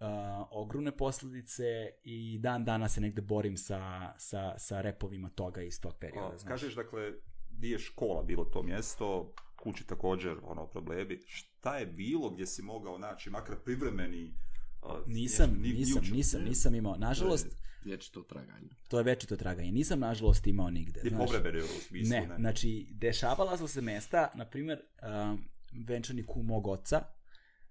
[0.00, 0.06] a,
[0.50, 1.64] ogromne posledice
[2.04, 3.80] i dan dana se negde borim sa,
[4.18, 6.48] sa, sa repovima toga iz tog perioda, A, znaš.
[6.50, 7.12] Kažeš, dakle,
[7.50, 11.18] di je škola bilo to mjesto, kući također, ono, problemi.
[11.26, 14.34] Šta je bilo gdje si mogao naći, makar privremeni...
[14.82, 16.48] a, Nisam, ni- ni nisam, nisam, ne?
[16.48, 16.96] nisam imao.
[16.96, 17.46] Nažalost,
[17.84, 18.68] Vječito traganje.
[18.88, 19.72] to je večito traganje.
[19.72, 21.00] Nisam, nažalost, imao nigde.
[21.04, 21.26] Ni znaš.
[21.26, 25.44] povremeni u smislu, Ne, znači, dešavala su se mesta, na primjer, um,
[25.86, 27.02] venčani kum mog oca,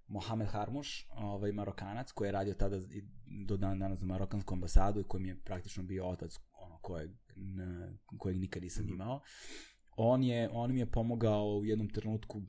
[0.09, 3.03] Mohamed Harmuš, ovaj Marokanac, koji je radio tada i
[3.45, 7.11] do dan danas za Marokansku ambasadu i koji mi je praktično bio otac ono, kojeg,
[7.35, 8.93] n, kojeg nikad nisam Mhm.
[8.93, 9.21] imao.
[9.97, 12.41] On, je, on mi je pomogao u jednom trenutku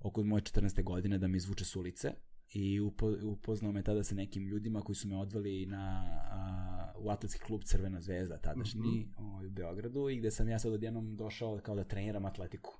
[0.00, 0.84] oko moje 14.
[0.84, 2.12] godine da me izvuče s ulice
[2.50, 7.10] i upo, upoznao me tada sa nekim ljudima koji su me odveli na, a, u
[7.10, 8.80] atletski klub Crvena zvezda tadašnji
[9.16, 12.78] ovaj, u Beogradu i gde sam ja sad odjednom došao kao da treniram atletiku.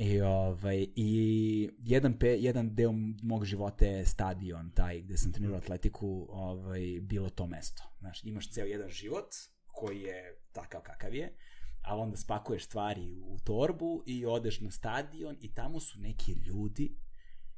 [0.00, 5.58] I, ovaj, i jedan, pe, jedan deo mog života je stadion, taj gde sam trenirao
[5.58, 7.82] atletiku, ovaj, bilo to mesto.
[7.98, 9.34] Znaš, imaš ceo jedan život
[9.66, 11.36] koji je takav kakav je,
[11.82, 16.96] ali onda spakuješ stvari u torbu i odeš na stadion i tamo su neki ljudi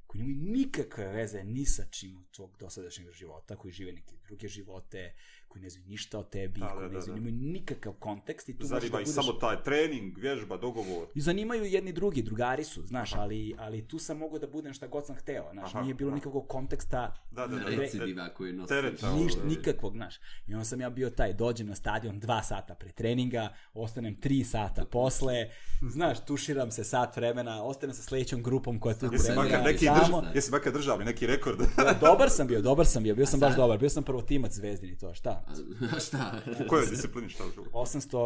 [0.06, 4.48] koji nemaju nikakve veze ni sa čim od tvog dosadašnjeg života, koji žive neke druge
[4.48, 5.14] živote,
[5.52, 7.24] koji ne znaju ništa o tebi, Da, koji da, ne da, znaju, da.
[7.24, 9.14] nemaju nikakav kontekst i tu možeš da Zanima budeš...
[9.14, 11.06] samo taj trening, vježba, dogovor.
[11.14, 14.86] I zanimaju jedni drugi, drugari su, znaš, ali, ali tu sam mogao da budem šta
[14.86, 16.14] god sam hteo, znaš, Aha, nije bilo aha.
[16.14, 17.68] nikakvog konteksta, Da, da, da.
[17.68, 18.68] Recidiva koji nosi.
[18.68, 19.12] teret, da.
[19.12, 20.14] niš, Ovo, nikakvog, znaš.
[20.46, 24.44] I onda sam ja bio taj, dođem na stadion dva sata pre treninga, ostanem tri
[24.44, 25.50] sata posle,
[25.82, 29.84] znaš, tuširam se sat vremena, ostanem sa sledećom grupom koja tu Jesi Trenira makar neki,
[29.86, 30.20] tamo.
[30.20, 31.58] drž, jesi makar državni neki rekord.
[32.00, 35.14] dobar sam bio, dobar sam bio, bio sam baš dobar, bio sam prvotimac zvezdini, to,
[35.14, 35.41] šta?
[35.96, 36.42] A šta?
[36.64, 37.70] U kojoj disciplini šta u životu?
[37.72, 38.16] 800,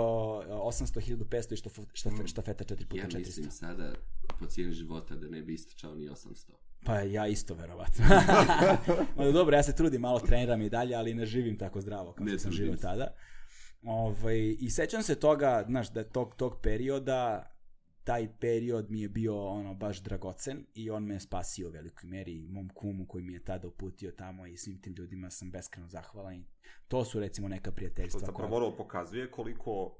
[0.48, 3.18] 800, 1500 i štaf, štaf, štafeta 4 puta Ja 400.
[3.18, 3.94] mislim sada
[4.38, 6.50] po cijeni života da ne bi istračao ni 800.
[6.85, 8.05] Pa ja isto, verovatno.
[9.16, 12.24] Ma dobro, ja se trudim, malo treniram i dalje, ali ne živim tako zdravo kao
[12.24, 13.14] Ne što sam živio tada.
[13.83, 17.50] Ovaj, I sećam se toga, znaš, da tog, tog perioda,
[18.07, 22.09] taj period mi je bio ono baš dragocen i on me je spasio u velikoj
[22.09, 25.51] meri i mom kumu koji mi je tada uputio tamo i svim tim ljudima sam
[25.51, 26.45] beskreno zahvalan i
[26.88, 29.97] to su recimo neka prijateljstva zapravo moralo pokazuje koliko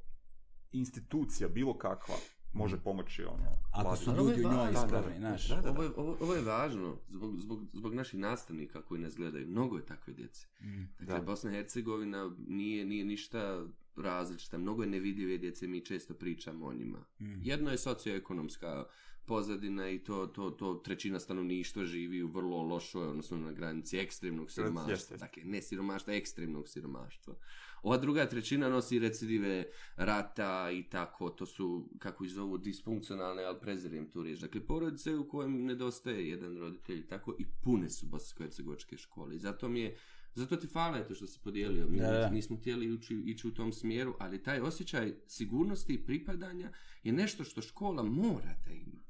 [0.73, 2.15] institucija, bilo kakva,
[2.53, 3.51] može pomoći ono.
[3.73, 5.49] Ako su ljudi u njoj ispravni, znaš.
[5.49, 5.71] Da, da, da.
[5.71, 9.47] Ovo je, ovo, ovo je važno zbog, zbog, zbog naših nastavnika koji nas gledaju.
[9.49, 10.47] Mnogo je takve djece.
[10.61, 10.83] Mm.
[10.99, 11.25] Dakle, Da.
[11.25, 14.59] Bosna i Hercegovina nije, nije ništa različita.
[14.59, 16.99] Mnogo je nevidljive djece, mi često pričamo o njima.
[17.21, 17.43] Mm.
[17.43, 18.85] Jedno je socioekonomska
[19.27, 24.51] pozadina i to, to, to trećina stanovništva živi u vrlo lošoj, odnosno na granici ekstremnog
[24.51, 24.93] siromaštva.
[24.93, 25.17] jeste.
[25.17, 27.35] Dakle, ne siromaštva, ekstremnog siromaštva.
[27.83, 29.65] Ova druga trećina nosi recidive
[29.97, 34.41] rata i tako, to su, kako ih zovu, disfunkcionalne, ali prezirem tu riječ.
[34.41, 39.37] Dakle, porodice u kojem nedostaje jedan roditelj i tako i pune su bosansko-hercegovačke škole.
[39.37, 39.97] I zato mi je
[40.37, 41.87] Zato ti hvala eto što si podijelio.
[41.87, 42.31] Mi Da, da.
[42.31, 47.45] nismo htjeli ići, ići u tom smjeru, ali taj osjećaj sigurnosti i pripadanja je nešto
[47.45, 49.06] što škola mora da ima.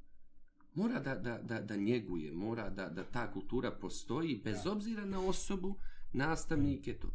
[0.76, 5.20] Mora da, da, da, da njeguje, mora da, da ta kultura postoji bez obzira na
[5.20, 5.74] osobu,
[6.12, 7.08] nastavnike, to.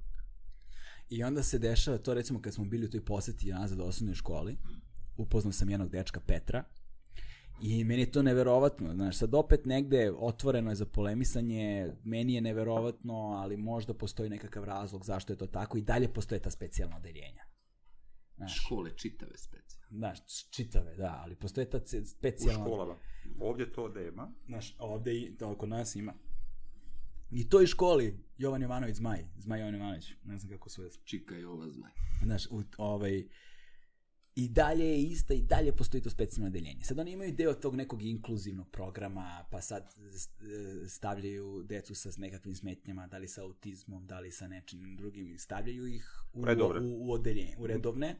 [1.09, 4.15] I onda se dešava to recimo kad smo bili u toj poseti nazad u osnovnoj
[4.15, 4.57] školi,
[5.17, 6.63] upoznao sam jednog dečka Petra
[7.61, 12.41] I meni je to neverovatno, znaš, sad opet negde otvoreno je za polemisanje, meni je
[12.41, 16.97] neverovatno, ali možda postoji nekakav razlog zašto je to tako i dalje postoje ta specijalna
[16.97, 17.43] odeljenja.
[18.35, 19.97] Znaš, Škole čitave specijalne.
[19.97, 22.65] znaš, čitave, da, ali postoje ta ce- U specijalna...
[22.65, 22.95] školama.
[23.39, 24.33] Ovdje to nema.
[24.45, 26.13] Znaš, ovde i to oko nas ima.
[27.31, 30.89] I toj školi, Jovan Jovanović Zmaj, Zmaj Jovan Jovanović, ne znam kako se zove.
[31.03, 31.91] Čika i ova zmaj.
[32.23, 33.27] Znaš, u, ovaj,
[34.35, 36.83] i dalje je ista i dalje postoji to specijalno odeljenje.
[36.83, 39.87] Sad oni imaju deo tog nekog inkluzivnog programa, pa sad
[40.87, 45.37] stavljaju decu sa nekakvim smetnjama, da li sa autizmom, da li sa nečim drugim, i
[45.37, 46.79] stavljaju ih u, Redovne.
[46.79, 48.15] u, u odeljenje, u redovne.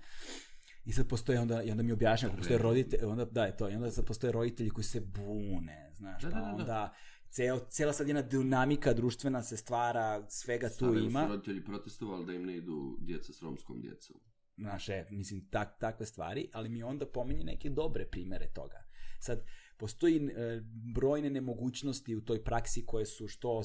[0.86, 3.76] I sad postoje onda, i onda mi objašnjava, postoje roditelji, onda, da je to, i
[3.76, 6.52] onda sad postoje roditelji koji se bune, znaš, Da, pa da, da, da.
[6.54, 6.94] onda
[7.30, 11.24] ceo, cijela sad jedna dinamika društvena se stvara, svega tu Sada ima.
[11.24, 14.16] su roditelji protestovali da im ne idu djeca s romskom djecom.
[14.58, 18.84] znaš, e, mislim, tak, takve stvari, ali mi onda pominje neke dobre primere toga.
[19.20, 19.44] Sad,
[19.78, 20.62] postoji e,
[20.96, 23.62] brojne nemogućnosti u toj praksi koje su što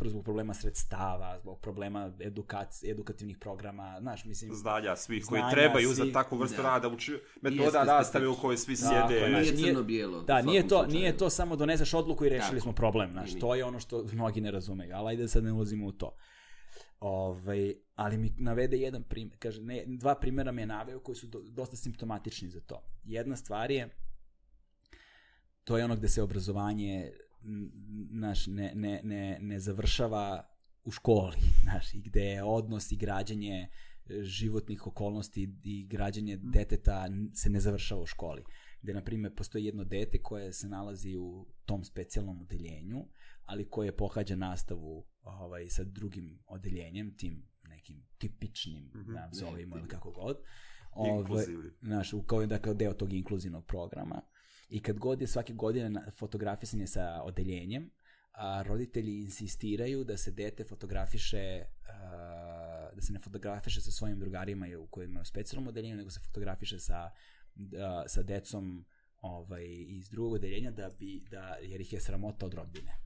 [0.00, 4.54] zbog problema sredstava, zbog problema edukac, edukativnih programa, znaš, mislim...
[4.54, 6.62] Znanja svih koji Znanja trebaju za svih, takvu vrstu da.
[6.62, 8.42] rada, uči, metoda Jeste nastave u specifično.
[8.42, 9.14] kojoj svi sjede.
[9.14, 10.22] je, znaš, Nije nije- crno-bijelo.
[10.22, 11.00] Da, nije to, slučaju.
[11.00, 12.60] nije to samo doneseš odluku i rešili Tako.
[12.60, 15.86] smo problem, znaš, to je ono što mnogi ne razumeju, ali ajde sad ne ulazimo
[15.86, 16.16] u to.
[17.00, 21.26] Ovaj, ali mi navede jedan primjer, kaže, ne, dva primjera mi je naveo koji su
[21.26, 22.82] do, dosta simptomatični za to.
[23.04, 23.88] Jedna stvar je,
[25.64, 27.12] to je ono gde se obrazovanje
[28.10, 30.48] naš, ne, ne, ne, ne završava
[30.84, 33.68] u školi, znaš, i gde je odnos i građanje
[34.08, 38.42] e, životnih okolnosti i građanje deteta se ne završava u školi.
[38.82, 43.06] Gde, na primjer, postoji jedno dete koje se nalazi u tom specijalnom odeljenju,
[43.44, 48.98] ali koje pohađa nastavu ovaj, sa drugim odeljenjem, tim nekim tipičnim, mm.
[48.98, 49.14] -hmm.
[49.14, 50.36] da Ne, zovemo ili kako god.
[50.90, 51.70] Ovaj, Inkluzivni.
[51.82, 54.22] znaš, u- kao, dakle, deo tog inkluzivnog programa.
[54.68, 57.90] I kad god je svake godine fotografisanje sa odeljenjem,
[58.32, 64.66] a, roditelji insistiraju da se dete fotografiše a, da se ne fotografiše sa svojim drugarima
[64.78, 67.10] u kojima je u specijalnom odeljenju, nego se fotografiše sa,
[67.78, 68.84] a, sa decom
[69.20, 72.98] ovaj, iz drugog odeljenja da bi, da, jer ih je sramota od rodbine.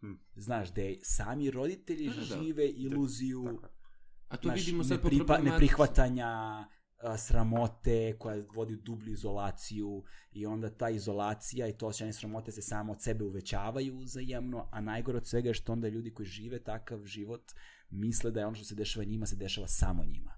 [0.00, 0.12] Hm.
[0.34, 2.42] Znaš, da sami roditelji Da, da, da.
[2.42, 3.82] žive iluziju Tako je.
[4.28, 5.52] A to znaš, vidimo sad nepripa, problematici.
[5.52, 6.64] neprihvatanja
[7.02, 12.52] a, sramote koja vodi u dublju izolaciju i onda ta izolacija i to osjećanje sramote
[12.52, 16.26] se samo od sebe uvećavaju uzajemno, a najgore od svega je što onda ljudi koji
[16.26, 17.52] žive takav život
[17.90, 20.32] misle da je ono što se dešava njima se dešava samo njima.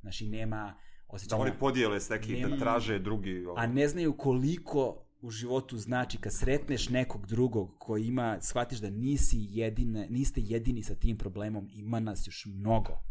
[0.00, 3.44] Znači nema Da osjećanja, oni podijele s nekim, Nema- da traže drugi...
[3.56, 8.90] a ne znaju koliko u životu znači kad sretneš nekog drugog koji ima, shvatiš da
[8.90, 13.09] nisi jedine, niste jedini sa tim problemom, ima nas još mnogo.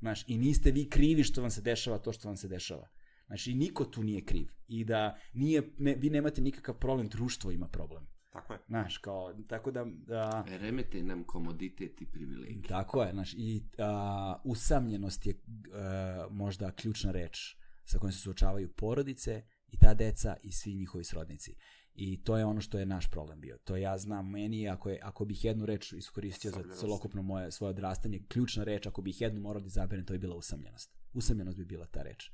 [0.00, 2.88] Znaš, i niste vi krivi što vam se dešava to što vam se dešava.
[3.26, 4.48] Znači, niko tu nije kriv.
[4.68, 8.06] I da nije, ne, vi nemate nikakav problem, društvo ima problem.
[8.30, 8.58] Tako je.
[8.66, 9.84] Znaš, kao, tako da...
[9.84, 12.68] da E, Remete nam komoditet i privilegije.
[12.68, 15.34] Tako je, znaš, i a, usamljenost je
[15.72, 21.04] a, možda ključna reč sa kojom se suočavaju porodice i ta deca i svi njihovi
[21.04, 21.56] srodnici.
[22.02, 23.58] I to je ono što je naš problem bio.
[23.64, 27.70] To ja znam meni, ako, je, ako bih jednu reč iskoristio za celokupno moje, svoje
[27.70, 30.90] odrastanje, ključna reč, ako bih jednu morao da izaberem, to bi bila usamljenost.
[31.12, 32.30] Usamljenost bi bila ta reč.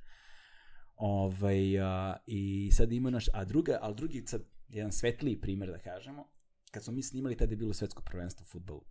[0.96, 5.78] Ovaj, a, I sad ima naš, a druga, ali drugi, sad, jedan svetliji primjer da
[5.78, 6.28] kažemo,
[6.70, 8.84] kad smo mi snimali, tada je bilo svetsko prvenstvo u futbolu.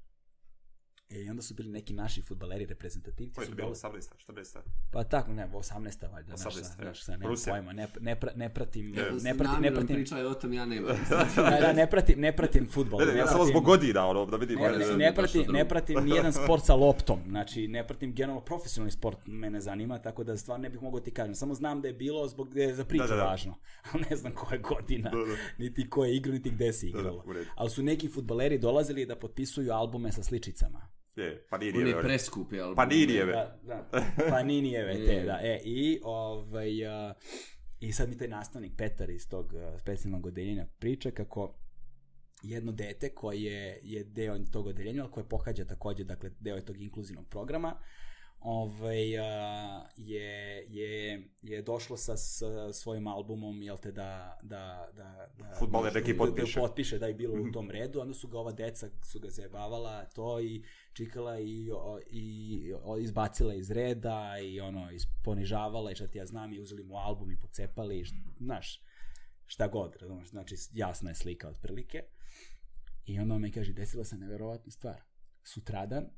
[1.09, 3.35] E, I onda su bili neki naši futbaleri, reprezentativci.
[3.35, 3.67] Koji je su to bilo?
[3.67, 4.09] dole- 18.
[4.27, 4.59] 14.
[4.91, 5.71] Pa tako, ne, 18.
[6.03, 6.65] valjda, 18, znaš, sa- je.
[6.77, 7.53] znaš, sa, nema Rusija.
[7.53, 9.11] pojma, ne, ne, pra, ne pratim, Je.
[9.13, 10.97] ne pratim, ne pratim, pričaju o tom, ja nemam.
[11.35, 12.99] da, da, ne pratim, ne pratim futbol.
[12.99, 14.59] Ne, ne, ja samo pratim- zbog godina, ono, da vidim.
[14.59, 18.13] Ne, ono, ne, ne, ne, pratim, ne pratim nijedan sport sa loptom, znači ne pratim
[18.13, 21.35] generalno profesionalni sport mene zanima, tako da stvarno ne bih mogao ti kažem.
[21.35, 23.23] Samo znam da je bilo zbog da je za priču Da, da, da.
[23.23, 23.55] važno,
[23.91, 25.35] ali ne znam koja je godina, Da, da.
[25.57, 27.23] niti ko je igrao, niti gde se Da, da, igralo.
[27.25, 27.49] u redu.
[27.55, 30.87] Ali su neki futbaleri dolazili da potpisuju albume sa sličicama.
[31.15, 32.01] Je, pa nije Oni nije.
[32.01, 32.75] preskupi, ali...
[32.75, 33.31] Pa Ninijeve.
[33.31, 33.89] Da, da.
[34.31, 35.25] Paninijeve te, Je.
[35.25, 35.39] da.
[35.43, 37.13] E, i, ovaj, a,
[37.79, 41.55] i sad mi taj nastavnik Petar iz tog a, specijalnog odeljenja priča kako
[42.41, 46.81] jedno dete koje je deo tog odeljenja, ali koje pohađa takođe, dakle, deo je tog
[46.81, 47.79] inkluzivnog programa,
[48.45, 52.41] ovaj, a, je, je, je došlo sa, s
[52.73, 56.59] svojim albumom, jel te, da, da, da, da Fudbaler neki da- potpiše.
[56.59, 59.29] Da, potpiše, da je bilo u tom redu, onda su ga ova deca su ga
[59.29, 65.95] zajebavala, to i čikala i, o, i o, izbacila iz reda i ono, isponižavala i
[65.95, 68.81] šta ti ja znam i uzeli mu album i pocepali, i šta, znaš,
[69.45, 72.03] šta god, razumeš, znači jasna je slika otprilike.
[73.05, 75.01] I onda on mi kaže, desila se neverovatna stvar.
[75.43, 76.09] Sutradan,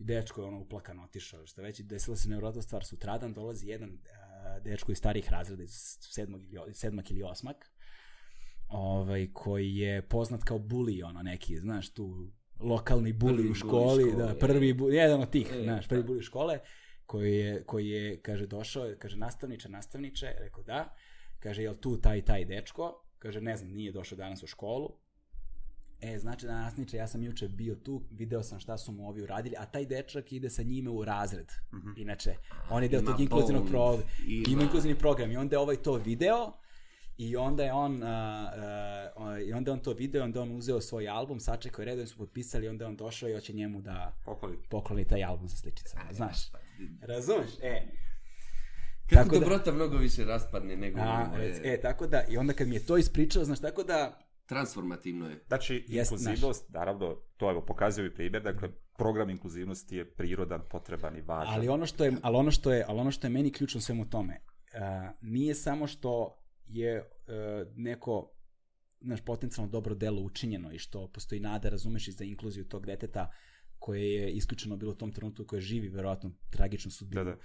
[0.00, 2.84] i dečko je ono uplakan otišao, šta već, desila se nevjerovatna stvar.
[2.84, 7.70] Sutradan dolazi jedan a, dečko iz starih razreda, iz sedmog ili, sedmak ili osmak,
[8.68, 12.30] ovaj, koji je poznat kao bully, ono neki, znaš, tu
[12.60, 16.08] lokalni Prvi u školi, škole, da, prvi bully, jedan od tih, E, znaš, prvi da.
[16.08, 16.58] bully škole,
[17.06, 20.94] koji je, koji je, kaže, došao, je, kaže, nastavniče, nastavniče, rekao da,
[21.40, 24.99] kaže, jel tu taj taj dečko, kaže, ne znam, nije došao danas u školu,
[26.02, 29.22] E, znači da nastavniče, ja sam juče bio tu, video sam šta su mu ovi
[29.22, 31.52] uradili, a taj dečak ide sa njime u razred.
[31.96, 32.34] Inače,
[32.70, 34.02] on je deo tog inkluzivnog programa.
[34.26, 34.62] ima.
[34.62, 36.52] Inkluzivni program i onda je ovaj to video
[37.18, 38.08] i onda je on, uh,
[39.16, 42.06] uh, i onda on to video, onda on uzeo svoj album, sačekao je red, oni
[42.06, 44.56] su potpisali, onda on došao i hoće njemu da Pokloni.
[44.70, 46.36] pokloni taj album sa sličicama, znaš.
[47.02, 47.50] Razumeš?
[47.62, 47.82] E,
[49.06, 51.26] Kako Tako da- dobrota mnogo više raspadne nego a,
[51.62, 54.18] e, tako da, i onda kad mi je to ispričao, znaš, tako da,
[54.50, 55.40] transformativno je.
[55.48, 61.16] Znači, Jest, inkluzivnost, naravno, to evo pokazuje i primjer, dakle, program inkluzivnosti je prirodan, potreban
[61.16, 61.54] i važan.
[61.54, 64.08] Ali ono što je, ali ono što je, ali ono što je meni ključno svemu
[64.10, 67.04] tome, uh, nije samo što je uh,
[67.76, 68.32] neko
[69.00, 73.30] naš potencijalno dobro delo učinjeno i što postoji nada, razumeš, i za inkluziju tog deteta
[73.78, 77.36] koje je isključeno bilo u tom trenutku koje živi verovatno tragičnu sudbinu, Da, da.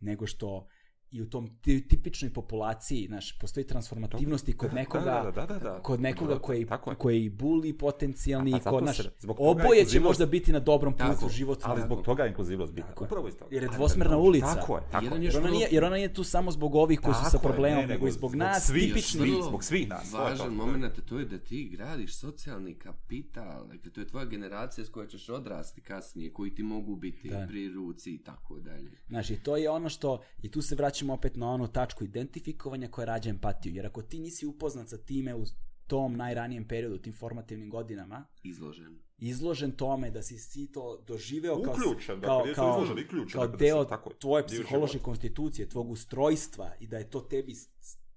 [0.00, 0.66] nego što
[1.10, 5.46] i u tom ti- tipičnoj populaciji, znaš, postoji transformativnost i kod nekoga, Da, da, da,
[5.48, 5.80] da, da.
[5.82, 6.66] kod nekoga Da, koji, je.
[6.98, 8.98] koji i buli potencijalni, i kod naš,
[9.28, 11.70] oboje će možda biti na dobrom putu Tako, života.
[11.70, 12.88] Ali zbog toga je inkluzivnost bitna.
[12.88, 13.06] Tako je.
[13.06, 13.54] Upravo iz toga.
[13.54, 14.54] Jer je dvosmerna da, ulica.
[14.54, 15.22] Tako je, tako je.
[15.22, 17.80] Jer ona, nije, jer ona nije tu samo zbog ovih koji su sa je, problemom,
[17.80, 18.70] ne, nego i zbog nas,
[19.14, 20.12] Vrlo zbog svih nas.
[20.12, 20.18] je.
[20.18, 24.88] Važan moment to je da ti gradiš socijalni kapital, dakle to je tvoja generacija s
[24.88, 27.46] kojoj ćeš odrasti kasnije, koji ti mogu biti Da.
[27.48, 28.90] pri ruci i tako dalje.
[29.08, 32.88] Znaš, i to je ono što, i tu se vraćamo opet na onu tačku identifikovanja
[32.88, 33.74] koja rađa empatiju.
[33.74, 35.44] Jer ako ti nisi upoznat sa time u
[35.86, 38.98] tom najranijem periodu, u tim formativnim godinama, Izložen.
[39.18, 43.08] izložen tome da si si to doživeo kao, Uključen, dakle, kao, to kao, izložen, i
[43.08, 47.20] ključen, kao dakle, da deo tako, tvoje psihološke konstitucije, tvog ustrojstva i da je to
[47.20, 47.54] tebi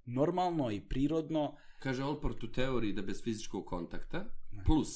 [0.06, 1.56] normalno i prirodno.
[1.80, 4.26] Kaže Olport u teoriji da bez fizičkog kontakta,
[4.66, 4.88] plus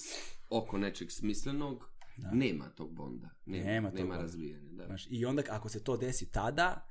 [0.50, 2.32] oko nečeg smislenog, Da.
[2.32, 3.30] nema tog bonda.
[3.46, 4.22] Nema, Nema nema, tog bonda.
[4.22, 4.72] razvijanja.
[4.72, 4.86] Da.
[4.86, 6.88] Znaš, I onda ako se to desi tada,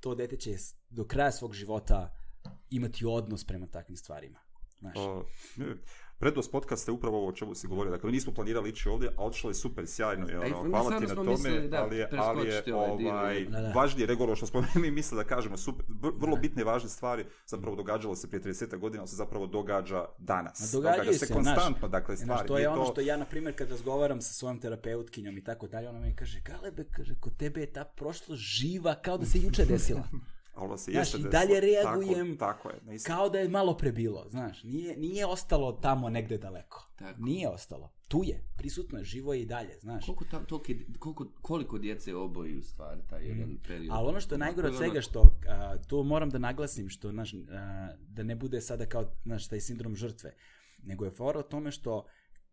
[0.00, 0.50] to dete će
[0.90, 2.14] do kraja svog života
[2.70, 4.38] imati odnos prema takvim stvarima.
[4.78, 4.96] Znaš,
[5.56, 5.66] ne,
[6.18, 7.90] prednost podcasta je upravo ovo o čemu si govorio.
[7.90, 10.26] Dakle, mi nismo planirali ići ovdje, a otišlo je super sjajno.
[10.30, 13.60] Ej, ono, hvala ti na tome, mislili da ali je, ali je ovaj ovaj, Da,
[13.60, 13.72] da.
[13.72, 15.56] važnije ono što smo mi mislili da kažemo.
[15.56, 19.16] Super, vr- vrlo bitne i važne stvari zapravo događalo se prije 30 godina, ali se
[19.16, 20.60] zapravo događa danas.
[20.60, 22.48] Ma Događa se, se konstantno, dakle, Znaš, stvari.
[22.48, 25.66] to je Nije ono što ja, na primjer, kad razgovaram sa svojom terapeutkinjom i tako
[25.66, 29.38] dalje, ona mi kaže, Galebe, kaže, kod tebe je ta prošlost živa kao da se
[29.38, 30.02] juče desila.
[30.58, 31.30] A ono se Znaš, jeste i desilo.
[31.30, 34.62] dalje reagujem Tako, tako je, na isti- kao da je malo prebilo, znaš.
[34.64, 36.88] Nije, nije ostalo tamo negde daleko.
[36.96, 37.20] Tako.
[37.22, 37.92] Nije ostalo.
[38.08, 40.04] Tu je, prisutno je, živo je i dalje, znaš.
[40.06, 43.86] Koliko, tam, tolike, koliko, koliko djece oboji u stvari taj jedan period?
[43.86, 43.92] Mm.
[43.92, 47.34] Ali ono što je najgore od svega što, a, to moram da naglasim, što, znaš,
[47.34, 50.34] a, da ne bude sada kao, znaš, taj sindrom žrtve,
[50.82, 52.06] nego je fora o tome što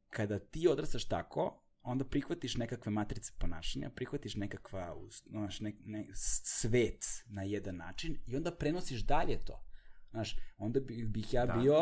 [0.10, 4.96] kada ti odrastaš tako, onda prihvatiš nekakve matrice ponašanja, prihvatiš nekakva,
[5.30, 9.66] znaš, ne, ne, svet na jedan način i onda prenosiš dalje to.
[10.10, 11.76] Znaš, onda bi, bih ja Da, bio,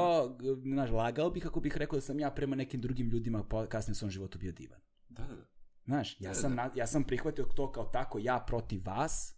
[0.73, 3.91] znaš, lagao bih ako bih rekao da sam ja prema nekim drugim ljudima po, kasnije
[3.91, 4.79] u svom životu bio divan.
[5.09, 5.45] Da, da, da.
[5.85, 6.63] Znaš, ja Da, sam, da.
[6.63, 9.35] na, ja sam prihvatio to kao tako, ja protiv vas,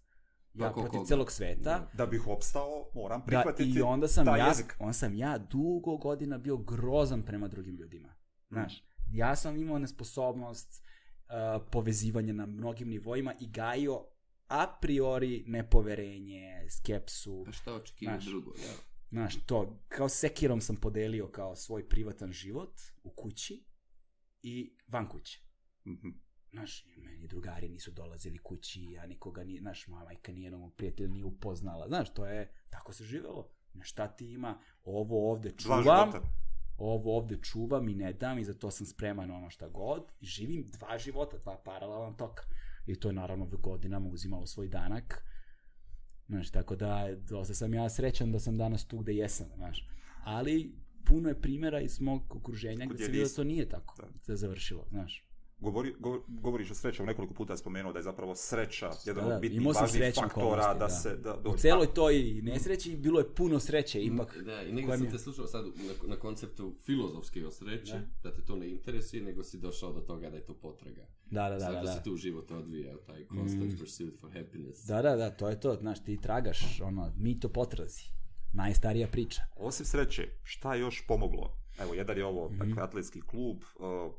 [0.53, 1.07] ja Oko protiv koga?
[1.07, 1.61] celog sveta.
[1.61, 1.89] Da.
[1.93, 4.76] Da bih opstao, moram Da, prihvatiti I onda sam ja, jezik.
[4.80, 8.16] on sam ja dugo godina bio grozan prema drugim ljudima.
[8.49, 14.06] Znaš, ja sam imao nesposobnost uh, povezivanja na mnogim nivoima i gajio
[14.47, 17.43] a priori nepoverenje, skepsu.
[17.45, 18.26] Pa šta očekivati Znaš.
[18.26, 18.95] drugo, da.
[19.10, 23.66] Znaš, to, kao sekirom sam podelio kao svoj privatan život u kući
[24.41, 25.39] i van kuće.
[25.88, 26.10] Mhm.
[26.51, 30.76] Znaš, i meni drugari nisu dolazili kući, ja nikoga nije, znaš, moja majka nijednog mog
[30.76, 31.88] prijatelja nije upoznala.
[31.88, 33.51] Znaš, to je, tako se živelo.
[33.74, 36.28] Na šta ti ima, ovo ovde Dva čuvam, života.
[36.78, 40.26] Ovo ovde čuvam i ne dam i za to sam spreman ono šta god i
[40.26, 42.43] živim dva života, dva paralelna toka.
[42.88, 45.26] I to je naravno godinama uzimalo svoj danak.
[46.28, 49.88] Znaš, tako da, dosta sam ja srećan da sam danas tu gde jesam, znaš.
[50.23, 53.95] Ali, puno je primjera iz mog okruženja gde se vidio da to nije tako.
[54.01, 54.07] Da.
[54.21, 55.24] Se završilo, znaš.
[55.60, 59.30] Govori, go- govoriš o srećama, nekoliko puta je spomenuo da je zapravo sreća jedan Da,
[59.30, 60.89] da, od bitnih važnih faktora da, da.
[60.89, 61.16] se...
[61.16, 64.38] Da, U dođe- celoj toj nesreći bilo je puno sreće, ipak.
[64.38, 65.72] Da, i nego sam te slušao sad na,
[66.06, 68.01] na konceptu filozofske osreće, Da.
[68.24, 68.32] da.
[68.32, 71.08] te to ne interesuje, nego si došao do toga da je to potraga.
[71.26, 71.76] Da, da, da, Sad da.
[71.76, 71.93] da, da.
[71.93, 73.78] se tu život odvija, taj constant Mm.
[73.78, 74.80] pursuit for happiness.
[74.80, 78.03] Da, da, da, to je to, znaš, ti tragaš, ono, mi to potrazi.
[78.53, 79.41] Najstarija priča.
[79.58, 81.58] Osim sreće, šta je još pomoglo?
[81.80, 82.58] Evo, jedan je ovo, Mhm.
[82.60, 84.14] dakle, atletski klub, uh,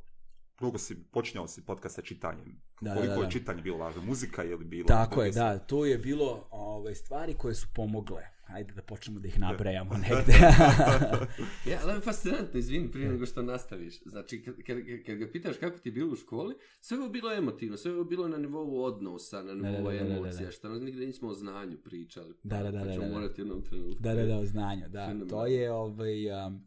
[0.59, 2.61] Drugo si, počinjao si podcast sa čitanjem.
[2.81, 3.25] Da, Koliko da, da.
[3.25, 4.03] je čitanje bilo važno?
[4.03, 4.87] Muzika je li bilo?
[4.87, 8.23] Tako je, da, to je bilo ovaj, stvari koje su pomogle.
[8.47, 10.33] Ajde da počnemo da ih nabrajamo negde.
[11.71, 14.03] Ja, ali je fascinantno, izvini, prije nego što nastaviš.
[14.05, 14.77] Znači, kad, kad,
[15.07, 17.91] kad ga pitaš kako ti je bilo u školi, sve je ovo bilo emotivno, sve
[17.91, 20.51] je ovo bilo na nivou odnosa, na nivou da, da, da, da, emocija, da.
[20.51, 22.35] što nas nigde nismo o znanju pričali.
[22.43, 23.15] Da, da, da, Pa da, ćemo da, da.
[23.15, 24.03] morati jednom trenutku.
[24.03, 25.07] Da, da, da, o znanju, da.
[25.07, 25.27] Fenomenalno.
[25.27, 26.65] To je, ovaj, um,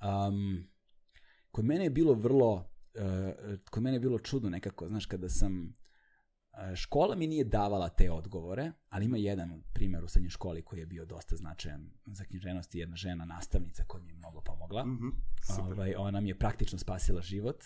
[0.00, 0.64] um,
[1.50, 2.73] kod mene je bilo vrlo,
[3.64, 5.72] kod mene je bilo čudno nekako, znaš, kada sam,
[6.52, 10.80] uh, škola mi nije davala te odgovore, ali ima jedan primjer u srednjoj školi koji
[10.80, 14.84] je bio dosta značajan za književnost i jedna žena nastavnica koja mi je mnogo pomogla.
[14.84, 15.08] Mhm,
[15.46, 15.72] super.
[15.72, 17.64] Ovaj, ona mi je praktično spasila život.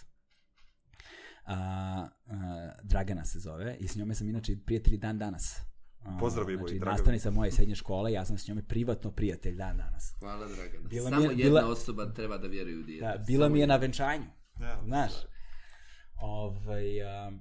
[1.45, 1.55] A,
[2.27, 5.61] a, Dragana se zove i s njome sam inače prijatelji dan danas.
[6.01, 6.93] A, Pozdravimo znači, i Draganu.
[6.93, 10.15] nastavnica moje srednje škole, ja sam s njome privatno prijatelj dan danas.
[10.19, 10.89] Hvala, Dragana.
[10.89, 13.07] Bila mi Samo je- jedna bila- osoba treba da vjeruje u dijete.
[13.09, 14.25] Da, bila Samo mi je na venčanju,
[14.61, 15.13] Ja, znaš.
[16.17, 17.33] Ovaj, a,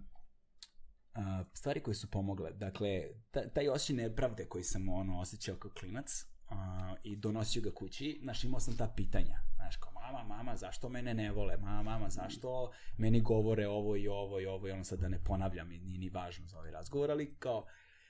[1.14, 5.72] a, stvari koje su pomogle, dakle, ta, taj osjećaj nepravde koji sam ono osjećao kao
[5.80, 10.56] klinac a, i donosio ga kući, znaš, imao sam ta pitanja, znaš, kao mama, mama,
[10.56, 14.68] zašto mene ne vole, mama, mama, zašto meni govore ovo i ovo i ovo?
[14.68, 17.66] I ono sad da ne ponavljam i nije ni važno za ovaj razgovor, ali kao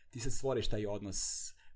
[0.09, 1.17] ti se stvoriš taj odnos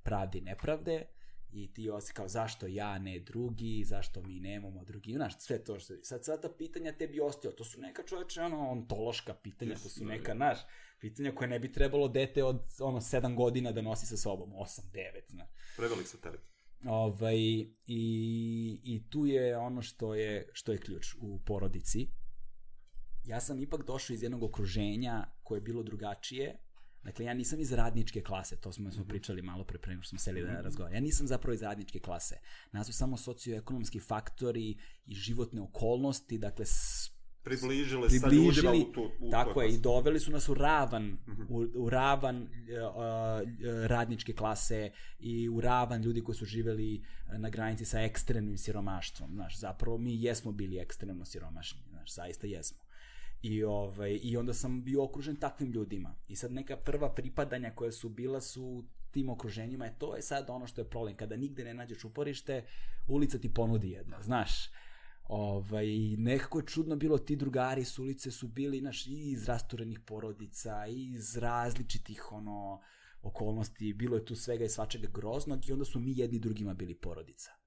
[0.03, 1.05] pravde i nepravde
[1.53, 5.79] i ti osjećaš kao zašto ja ne drugi, zašto mi nemamo drugi, znaš, sve to
[5.79, 9.89] što, sad sad ta pitanja tebi ostaju, to su neka čoveče, ono, ontološka pitanja, to
[9.89, 10.57] su neka, znaš,
[10.99, 14.85] pitanja koje ne bi trebalo dete od, ono, sedam godina da nosi sa sobom, osam,
[14.93, 15.49] devet, znaš.
[15.77, 16.41] Prevelik se teret.
[16.85, 17.37] Ovaj,
[17.87, 22.07] i, I tu je ono što je, što je ključ u porodici.
[23.23, 26.57] Ja sam ipak došao iz jednog okruženja koje je bilo drugačije.
[27.03, 30.09] Dakle, ja nisam iz radničke klase, to smo, smo pričali malo pre, pre nego što
[30.09, 30.95] smo seli da razgovaramo.
[30.95, 32.35] Ja nisam zapravo iz radničke klase.
[32.71, 36.65] Nas su samo socioekonomski faktori i životne okolnosti, dakle,
[37.43, 39.11] Približile sa ljudima približili, u tu...
[39.19, 41.41] U tako je, i doveli su nas u ravan, Mhm.
[41.49, 47.39] u, u ravan uh, uh, radničke klase i u ravan ljudi koji su živeli uh,
[47.39, 52.83] na granici sa ekstremnim siromaštvom, znaš, zapravo mi jesmo bili ekstremno siromašni, znaš, zaista jesmo.
[53.41, 56.15] I, ovaj, I onda sam bio okružen takvim ljudima.
[56.27, 60.49] I sad neka prva pripadanja koja su bila su tim okruženjima, je to je sad
[60.49, 61.17] ono što je problem.
[61.17, 62.65] Kada nigde ne nađeš uporište,
[63.07, 64.69] ulica ti ponudi jedno, znaš.
[65.23, 65.87] Ovaj,
[66.17, 70.87] nekako je čudno bilo, ti drugari s ulice su bili, znaš, i iz rasturenih porodica,
[70.87, 72.81] i iz različitih, ono,
[73.21, 76.95] okolnosti, bilo je tu svega i svačega groznog i onda su mi jedni drugima bili
[76.95, 77.60] porodica.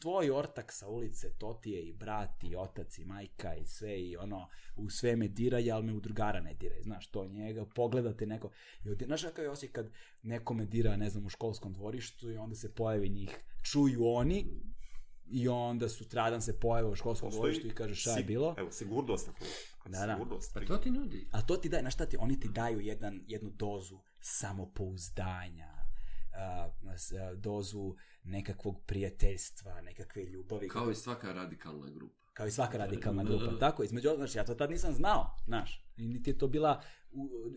[0.00, 4.00] Tvoj ortak sa ulice, to ti je i brat, i otac, i majka, i sve,
[4.00, 7.66] i ono, u sve me diraj, ali me u drugara ne diraj, znaš, to njega,
[7.74, 8.50] pogledate neko,
[8.84, 9.90] i od, znaš kakav je osjećaj kad
[10.22, 14.46] neko me dira, ne znam, u školskom dvorištu i onda se pojavi njih, čuju oni,
[15.30, 18.54] i onda sutradan se pojave u školskom Postoji dvorištu i kaže šta je bilo.
[18.58, 19.30] Evo, sigurnost
[19.84, 20.14] Da, da.
[20.14, 20.54] sigurnost.
[20.54, 21.28] Pa to ti nudi.
[21.30, 25.77] A to ti daje, znaš šta ti, oni ti daju jedan, jednu dozu samopouzdanja,
[27.36, 30.68] dozu nekakvog prijateljstva, nekakve ljubavi.
[30.68, 32.14] Kao i svaka radikalna grupa.
[32.32, 33.52] kao i svaka radikalna Da, da, grupa.
[33.52, 33.58] da.
[33.58, 36.82] Tako, između, znaš, ja to tad nisam znao, znaš, i niti je to bila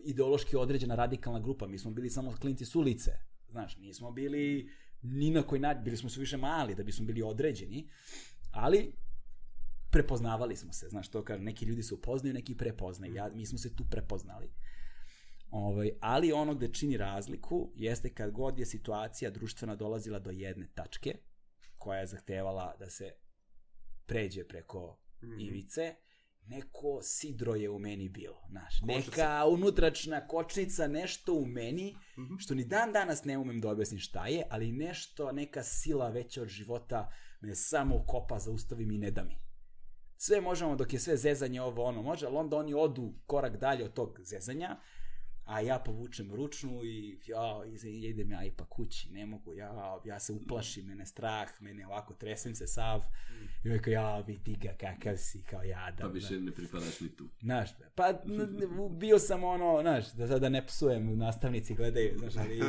[0.04, 3.10] ideološki određena radikalna grupa, mi smo bili samo klinci s ulice,
[3.50, 4.70] znaš, nismo bili
[5.02, 7.88] ni na koji način, bili smo su više mali da bismo bili određeni,
[8.50, 8.92] ali
[9.90, 13.58] prepoznavali smo se, znaš, to kaže, neki ljudi se upoznaju, neki prepoznaju, ja, mi smo
[13.58, 14.50] se tu prepoznali.
[15.52, 20.68] Ovaj, ali ono gde čini razliku jeste kad god je situacija društvena dolazila do jedne
[20.74, 21.14] tačke
[21.76, 23.10] koja je zahtevala da se
[24.06, 25.40] pređe preko Mhm.
[25.40, 25.94] ivice,
[26.42, 32.34] neko sidro je u meni bilo, znaš, neka unutračna kočnica, nešto u meni, Mhm.
[32.38, 36.42] što ni dan danas ne umem da objasnim šta je, ali nešto, neka sila veća
[36.42, 39.36] od života me samo kopa, zaustavi mi i ne da mi.
[40.16, 43.84] Sve možemo dok je sve zezanje ovo ono može, ali onda oni odu korak dalje
[43.84, 44.80] od tog zezanja,
[45.44, 50.32] a ja povučem ručnu i ja, idem ja ipak kući, ne mogu, ja, ja se
[50.32, 53.02] uplašim, mene strah, mene ovako tresem se sav,
[53.64, 57.00] i ovaj kao, ja, vidi ga kakav si, kao ja, Pa da, više ne pripadaš
[57.00, 57.28] ni tu.
[57.40, 62.36] Znaš, pa n- n- bio sam ono, znaš, da sada ne psujem, nastavnici gledaju, znaš,
[62.36, 62.60] ali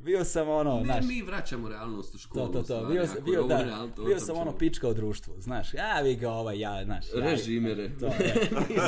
[0.00, 2.46] bio sam ono, Ne, znaš, mi vraćamo realnost u to, školu.
[2.46, 5.34] to, to, stvari, bio, sam, bio, da, realno, to bio sam ono pička u društvu,
[5.38, 7.90] znaš, ja vi ga ovaj, ja, znaš, ja, Režimere.
[7.90, 8.12] to, ja,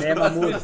[0.05, 0.59] nema muda,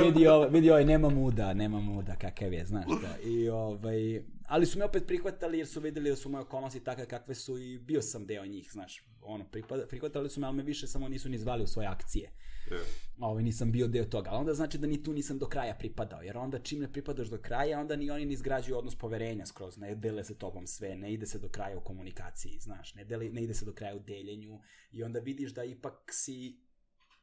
[0.00, 4.66] vidi ovaj, vidi ovaj, nema muda, nema muda, kakav je, znaš, da, i ovaj, ali
[4.66, 7.78] su me opet prihvatali jer su videli da su moje okolnosti takve kakve su i
[7.78, 11.28] bio sam deo njih, znaš, ono, pripada, prihvatali su me, ali me više samo nisu
[11.28, 12.30] ni zvali u svoje akcije.
[12.70, 12.78] Je.
[13.18, 14.30] ovaj, nisam bio deo toga.
[14.30, 17.28] Ali onda znači da ni tu nisam do kraja pripadao, jer onda čim ne pripadaš
[17.28, 20.96] do kraja, onda ni oni ne izgrađuju odnos poverenja skroz, ne dele se tobom sve,
[20.96, 23.96] ne ide se do kraja u komunikaciji, znaš, ne, deli, ne ide se do kraja
[23.96, 24.60] u deljenju.
[24.90, 26.60] I onda vidiš da ipak si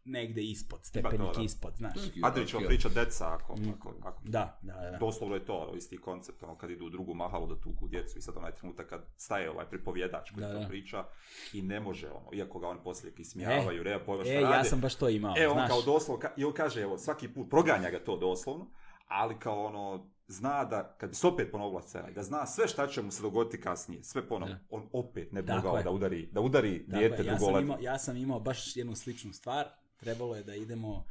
[0.06, 1.94] negde ispod, stepenik ispod, znaš.
[2.24, 3.70] Adrić vam priča deca, ako, Mm.
[3.70, 4.98] ako, ako Da, da, da.
[4.98, 8.22] Doslovno je to, isti koncept, ono, kad idu u drugu mahalu da tuku djecu i
[8.22, 10.68] sad onaj trenutak kad staje ovaj pripovjedač koji Da, to da.
[10.68, 11.06] priča
[11.54, 14.54] i ne može, ono, iako ga oni poslije ismijavaju, nema pojma šta E, rade.
[14.54, 15.70] ja sam baš to imao, E, on znaš.
[15.70, 18.68] kao doslovno, ka, i on kaže, evo, svaki put, proganja ga to doslovno,
[19.08, 22.88] ali kao ono, zna da, kad bi se opet ponovila scena, da zna sve šta
[22.88, 24.60] će mu se dogoditi kasnije, sve ponovo, Da.
[24.70, 27.78] on opet ne bi mogao da udari, da udari dijete je, ja drugo sam, imao,
[27.82, 29.66] ja sam imao baš jednu sličnu stvar.
[30.00, 31.06] Trebalo je da idemo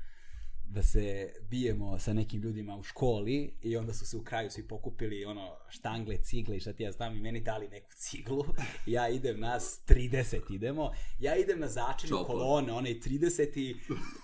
[0.67, 4.69] da se bijemo sa nekim ljudima u školi i onda su se u kraju svi
[4.69, 8.45] pokupili ono štangle, cigle i šta ti ja znam i meni dali neku ciglu.
[8.87, 10.93] Ja idem nas 30 idemo.
[11.19, 11.69] Ja idem na
[12.09, 12.27] Čopor.
[12.27, 13.77] kolone, onaj 30 i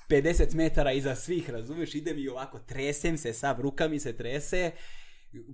[0.09, 1.95] 50 metara iza svih, razumiješ?
[1.95, 4.73] Idem i ovako tresem se, sav ruka mi se trese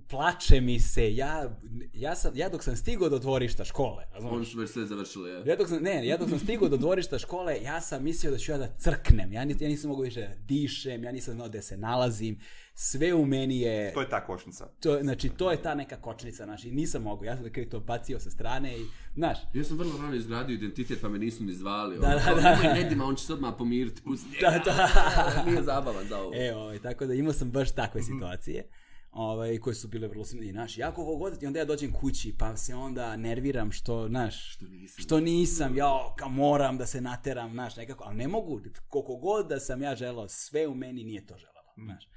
[0.07, 1.57] plače mi se, ja,
[1.93, 4.35] ja, sam, ja dok sam stigao do dvorišta škole, razumiješ?
[4.37, 5.43] Oni su već sve završili, ja.
[5.45, 8.37] Ja dok sam, ne, ja dok sam stigao do dvorišta škole, ja sam mislio da
[8.37, 9.33] ću ja da crknem.
[9.33, 12.39] Ja, nis, ja nisam mogao više da dišem, ja nisam znao gde se nalazim.
[12.73, 13.93] Sve u meni je...
[13.93, 14.67] To je ta košnica.
[14.79, 17.25] To, znači, to je ta neka kočnica, znači, nisam mogao.
[17.25, 21.01] Ja sam kraju to bacio sa strane i, znaš, Ja sam vrlo rano izgradio identitet,
[21.01, 21.97] pa me nisu ni zvali.
[21.99, 22.55] Da, ono, da, da.
[22.55, 24.63] Nemoj Nedima, on će se odmah pomiriti, pusti Da, njega.
[24.65, 25.43] da.
[25.45, 26.31] Nije zabavan za ovo.
[26.35, 28.69] E, ovaj, tako da imao sam baš takve situacije
[29.17, 30.25] ovaj, koje su bile vrlo.
[30.41, 34.07] I, znaš, jako ovo god, i onda ja dođem kući, pa se onda nerviram što,
[34.07, 35.03] znaš, Što nisam.
[35.03, 39.47] što nisam, ja, kao moram da se nateram, znaš, nekako, ali ne mogu, koliko god
[39.47, 42.09] da sam ja želao, sve u meni nije to želalo, znaš.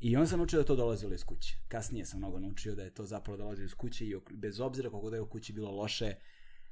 [0.00, 1.56] I onda sam naučio da to dolazilo iz kuće.
[1.68, 5.10] Kasnije sam mnogo naučio da je to zapravo dolazilo iz kuće i bez obzira koliko
[5.10, 6.14] da je u kući bilo loše,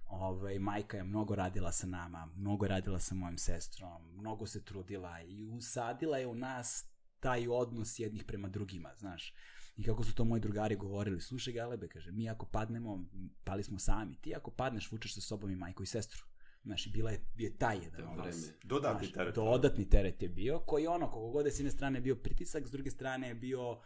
[0.06, 4.64] ovaj, majka je mnogo radila sa nama, mnogo je radila sa mojom sestrom, mnogo se
[4.64, 6.84] trudila i usadila je u nas
[7.20, 9.34] taj odnos jednih prema drugima, znaš.
[9.76, 13.04] I kako su to moji drugari govorili, slušaj Galebe, kaže, mi ako padnemo,
[13.44, 16.24] pali smo sami, ti ako padneš, vučeš sa sobom i majku i sestru.
[16.62, 18.36] Znaš, i bila je, je taj jedan To odnos.
[18.64, 19.34] Dodatni teret.
[19.34, 22.70] Dodatni teret je bio, koji ono, koliko god je s jedne strane bio pritisak, s
[22.70, 23.80] druge strane je bio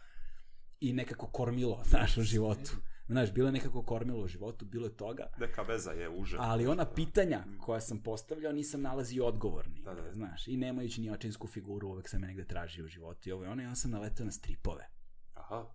[0.81, 2.73] i nekako kormilo, znaš, u životu.
[3.11, 5.27] Znaš, bilo je nekako kormilo u životu, bilo je toga.
[5.39, 6.37] Neka veza je uže.
[6.41, 10.13] Ali ona pitanja koja sam postavljao nisam nalazio odgovor nigde, Da, da.
[10.13, 10.49] znaš.
[10.49, 13.49] I nemajući ni očinsku figuru, uvek sam me negde tražio u životu i ovo i
[13.49, 14.89] ono, i onda sam naletao na stripove.
[15.35, 15.67] Aha.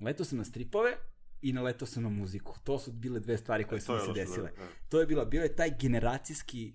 [0.00, 0.90] Letao sam na stripove
[1.40, 2.54] i naletao sam na muziku.
[2.64, 4.50] To su bile dve stvari koje E, su mi je se desile.
[4.50, 4.68] da, da.
[4.88, 6.74] To je bila, bio je taj generacijski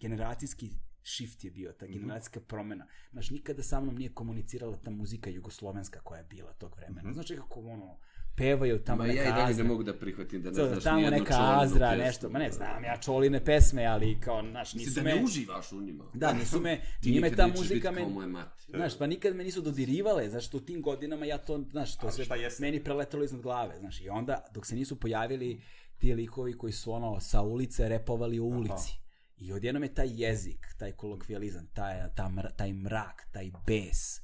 [0.00, 0.70] generacijski
[1.04, 1.92] shift je bio, ta Mhm.
[1.94, 2.86] generacijska promena.
[3.10, 7.02] Znaš, nikada sa mnom nije komunicirala ta muzika jugoslovenska koja je bila tog vremena.
[7.02, 7.12] Mhm.
[7.12, 7.98] Znaš, kako ono,
[8.36, 11.10] pevaju tamo Ma ja i neka dalje ne mogu da prihvatim da ne znaš tamo
[11.10, 12.04] neka azra, pesmu.
[12.04, 12.28] nešto.
[12.28, 15.14] Ma ne znam, ja čoline pesme, ali kao, znaš, nisu da me...
[15.14, 16.04] ne uživaš u njima.
[16.14, 18.06] Da, nisu me, nije me ta muzika me...
[18.06, 18.64] moje mati.
[18.68, 22.10] Znaš, pa nikad me nisu dodirivale, znaš, što u tim godinama ja to, znaš, to
[22.10, 22.24] sve
[22.60, 25.60] meni preletalo iznad glave, znaš, i onda, dok se nisu pojavili
[25.98, 28.92] ti likovi koji su, ono, sa ulice repovali u ulici,
[29.36, 34.20] i odjednom je taj jezik, taj kolokvijalizam, taj, ta, taj mrak, taj bes,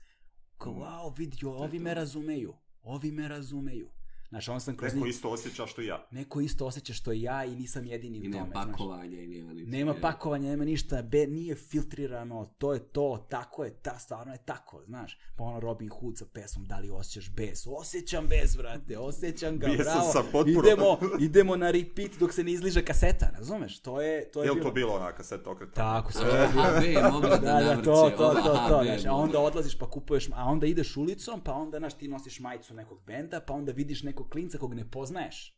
[0.59, 3.91] kao, wow, vidi, ovi me razumeju, ovi me razumeju.
[4.29, 6.07] Znaš, on sam kroz Neko njih, isto osjeća što i ja.
[6.11, 8.67] neko isto osjeća što i ja i nisam jedini I u tome, nema znaš.
[8.67, 9.53] pakovanja i nema.
[9.67, 14.39] Nema pakovanja, nema ništa, be, nije filtrirano, to je to, tako je, ta stvarno je
[14.45, 15.19] tako, znaš.
[15.37, 17.67] Pa ono Robin Hood sa pesmom, da li osjećaš bes?
[17.67, 20.13] Osjećam bes, brate, osjećam ga, Bijesan bravo.
[20.13, 20.61] sam potpuno.
[20.61, 23.79] Idemo, idemo na repeat dok se ne izliže kaseta, razumeš?
[23.81, 24.69] To je, to je Je li bilo...
[24.69, 25.73] to bilo ona kaseta okreta?
[25.75, 30.29] Tako, sve da, Da, da, to, to, to, to, znaš, a onda odlaziš pa kupuješ,
[30.35, 34.03] a onda ideš ulicom, pa onda, znaš, ti nosiš majicu nekog benda, pa onda vidiš
[34.19, 35.55] nekog klinca kog ne poznaješ,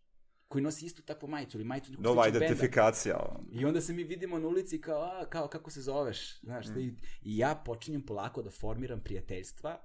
[0.48, 2.46] koji nosi istu takvu majicu ili majicu nekog Nova sličnog benda.
[2.46, 3.16] identifikacija.
[3.20, 3.44] ono.
[3.52, 6.78] I onda se mi vidimo na ulici kao, a, kao kako se zoveš, znaš, Mm.
[6.78, 6.86] i,
[7.22, 9.80] i ja počinjem polako da formiram prijateljstva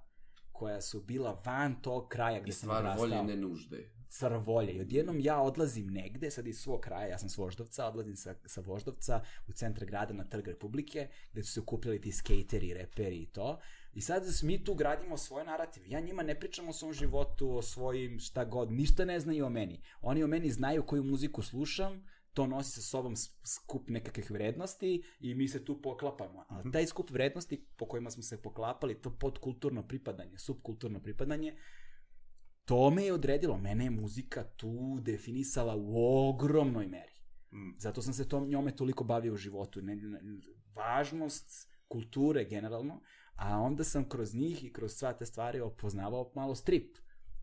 [0.51, 3.23] koja su bila van tog kraja I gde sam stvar volje odrastao.
[3.26, 3.91] ne nužde.
[4.09, 4.73] Stvar volje.
[4.73, 8.36] I odjednom ja odlazim negde, sad iz svog kraja, ja sam s Voždovca, odlazim sa,
[8.45, 13.17] sa Voždovca u centar grada na Trg Republike, gde su se okupljali ti skateri, reperi
[13.17, 13.59] i to.
[13.96, 15.84] I sad mi tu gradimo svoj narativ.
[15.88, 19.50] Ja njima ne pričam o svom životu, o svojim šta god, ništa ne znaju o
[19.50, 19.82] meni.
[20.02, 25.36] Oni o meni znaju koju muziku slušam, to nosi sa sobom skup nekakvih vrednosti i
[25.36, 26.46] mi se tu poklapamo.
[26.50, 31.56] Ali taj skup vrednosti po kojima smo se poklapali, to podkulturno pripadanje, subkulturno pripadanje,
[32.66, 33.58] to me je odredilo.
[33.58, 35.96] Mene je muzika tu definisala u
[36.30, 37.14] ogromnoj meri.
[37.52, 37.78] Mm.
[37.78, 39.82] Zato sam se tom njome toliko bavio u životu.
[39.82, 40.20] Ne, ne,
[40.76, 43.02] važnost kulture generalno,
[43.36, 46.97] a onda sam kroz njih i kroz sva te stvari opoznavao malo strip.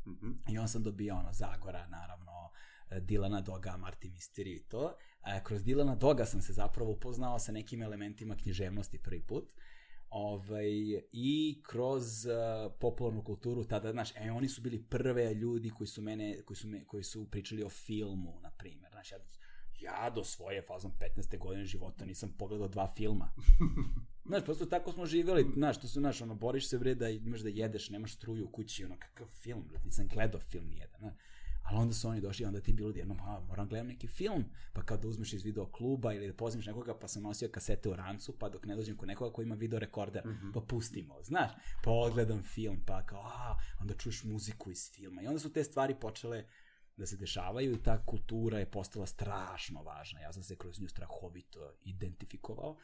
[0.07, 0.31] Mhm.
[0.49, 2.51] I on sam dobio ono Zagora, naravno,
[2.91, 4.97] e, Dilana Doga, Marti Misteri i to.
[5.21, 9.53] A kroz Dilana Doga sam se zapravo upoznao sa nekim elementima književnosti prvi put.
[10.11, 10.69] Ovaj,
[11.13, 12.33] I kroz uh,
[12.81, 16.69] popularnu kulturu, tada, znaš, e, oni su bili prve ljudi koji su mene, koji su,
[16.69, 18.91] me, koji su pričali o filmu, na primjer.
[18.91, 19.19] Znaš, ja,
[19.81, 21.39] ja do svoje fazom 15.
[21.39, 23.33] godine života nisam pogledao dva filma.
[24.25, 27.41] Znaš, prosto tako smo živjeli, znaš, to su, znaš, ono, boriš se bre da imaš
[27.41, 31.15] da jedeš, nemaš struju u kući, ono, kakav film, bre, nisam gledao film nijedan, znaš.
[31.63, 34.83] Ali onda su oni došli, onda ti bilo jednom, a, moram gledam neki film, pa
[34.83, 37.97] kao da uzmeš iz video kluba ili da pozimiš nekoga, pa sam nosio kasete u
[37.97, 40.53] rancu, pa dok ne dođem kod nekoga ko ima video rekorder, mm -hmm.
[40.55, 41.51] pa pustimo, znaš,
[41.85, 45.23] pa odgledam film, pa kao, a, onda čuješ muziku iz filma.
[45.23, 46.45] I onda su te stvari počele
[46.97, 50.21] da se dešavaju i ta kultura je postala strašno važna.
[50.21, 52.77] Ja sam se kroz nju strahovito identifikovao.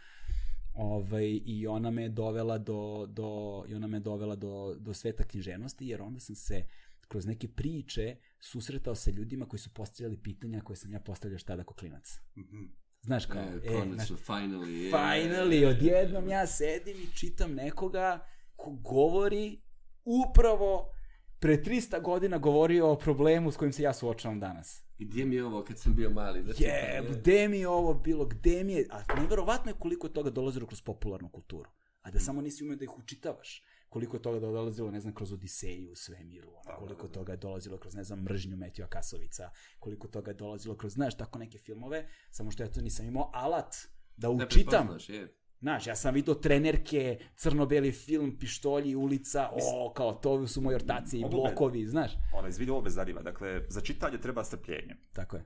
[0.74, 5.86] Ovaj, I ona me dovela do, do, i ona me dovela do, do sveta književnosti,
[5.86, 6.64] jer onda sam se
[7.08, 11.56] kroz neke priče susretao sa ljudima koji su postavljali pitanja koje sam ja postavljao šta
[11.56, 12.20] da ko klinac.
[12.36, 12.68] Mm -hmm.
[13.02, 14.90] Znaš kao, e, e konačno, znaš, finally.
[14.90, 19.60] Finally, odjednom ja sedim i čitam nekoga ko govori
[20.04, 20.90] upravo
[21.38, 24.87] pre 300 godina govorio o problemu s kojim se ja suočavam danas.
[24.98, 26.42] Gdje mi je ovo kad sam bio mali?
[26.42, 30.30] Da je, gde mi je ovo bilo, gde mi je, a neverovatno je koliko toga
[30.30, 31.70] dolazilo kroz popularnu kulturu.
[32.02, 35.32] A da samo nisi umeo da ih učitavaš koliko je toga dolazilo, ne znam, kroz
[35.32, 37.14] Odiseju u svemiru, ono, koliko da, da.
[37.14, 41.16] toga je dolazilo kroz, ne znam, mržnju Metija Kasovica, koliko toga je dolazilo kroz, znaš,
[41.16, 43.74] tako neke filmove, samo što ja to nisam imao alat
[44.16, 44.96] da učitam.
[45.08, 45.34] Ne je.
[45.60, 51.18] Znaš, ja sam vidio trenerke, crno-beli film, pištolji, ulica, o, kao to su moji ortaci
[51.18, 52.12] i blokovi, znaš.
[52.34, 53.22] Ona, iz video bez zanima.
[53.22, 54.96] Dakle, za čitanje treba strpljenje.
[55.12, 55.44] Tako je.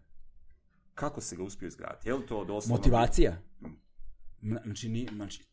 [0.95, 2.09] Kako se ga uspio izgraditi?
[2.09, 2.77] Je li to doslovno...
[2.77, 3.43] Motivacija.
[4.65, 5.45] Znači, ni, znači,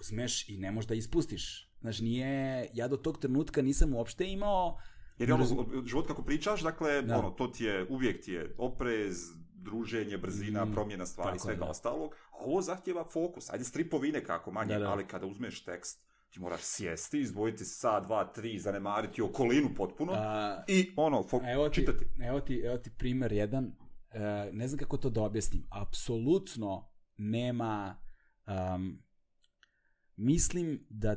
[0.00, 1.72] uzmeš i ne možeš da ispustiš.
[1.80, 4.78] Znači, nije, ja do tog trenutka nisam uopšte imao...
[5.18, 5.46] Jer je ono,
[5.86, 7.18] život kako pričaš, dakle, da.
[7.18, 9.16] ono, to ti je, uvijek ti je oprez,
[9.58, 11.70] druženje, brzina, mm, promjena stvari i svega da.
[11.70, 12.14] ostalog.
[12.30, 13.50] A ovo zahtjeva fokus.
[13.50, 14.90] Ajde, stripovine kako manje, da, da.
[14.90, 20.62] ali kada uzmeš tekst, ti moraš sjesti, izdvojiti sa dva, tri, zanemariti okolinu potpuno A,
[20.68, 22.04] i ono, fo- evo ti, čitati.
[22.22, 23.72] Evo ti, evo ti primer jedan,
[24.10, 28.02] e, ne znam kako to da objasnim, apsolutno nema,
[28.46, 29.02] um,
[30.16, 31.16] mislim da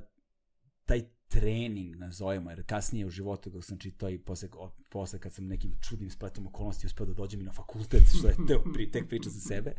[0.86, 1.02] taj
[1.32, 4.50] trening, nazovemo, jer kasnije u životu kako sam čitao i posle,
[4.90, 8.36] posle kad sam nekim čudnim spletom okolnosti uspeo da dođem i na fakultet, što je
[8.48, 9.74] teo, pri, tek priča za sebe,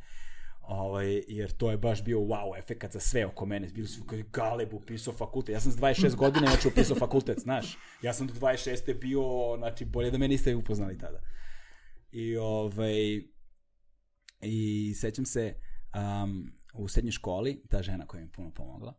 [0.60, 3.68] ovaj, jer to je baš bio wow efekat za sve oko mene.
[3.68, 5.52] Bili su kao Galeb upisao fakultet.
[5.52, 7.78] Ja sam s 26 godina znači upisao fakultet, znaš.
[8.02, 9.00] Ja sam do 26.
[9.00, 9.22] bio,
[9.58, 11.20] znači bolje da me niste upoznali tada.
[12.12, 13.22] I ovaj
[14.40, 15.54] i sećam se
[16.24, 18.94] um, u srednjoj školi, ta žena koja mi puno pomogla,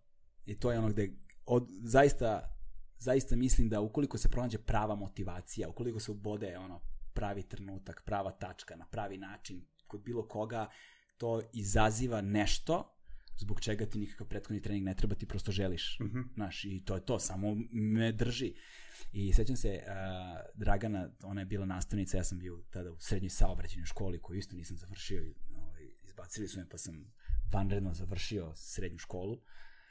[0.45, 1.13] i to je ono gde
[1.45, 2.57] od, zaista,
[2.97, 6.81] zaista mislim da ukoliko se pronađe prava motivacija, ukoliko se ubode ono,
[7.13, 10.69] pravi trenutak, prava tačka, na pravi način, kod bilo koga,
[11.17, 12.89] to izaziva nešto
[13.37, 15.97] zbog čega ti nikakav prethodni trening ne treba, ti prosto želiš.
[15.99, 16.33] Mm -hmm.
[16.33, 18.53] Znaš, i to je to, samo me drži.
[19.13, 19.91] I sećam se, uh,
[20.53, 24.55] Dragana, ona je bila nastavnica, ja sam bio tada u srednjoj saobraćenju školi koju isto
[24.55, 27.13] nisam završio, ovaj, izbacili su me pa sam
[27.51, 29.41] vanredno završio srednju školu.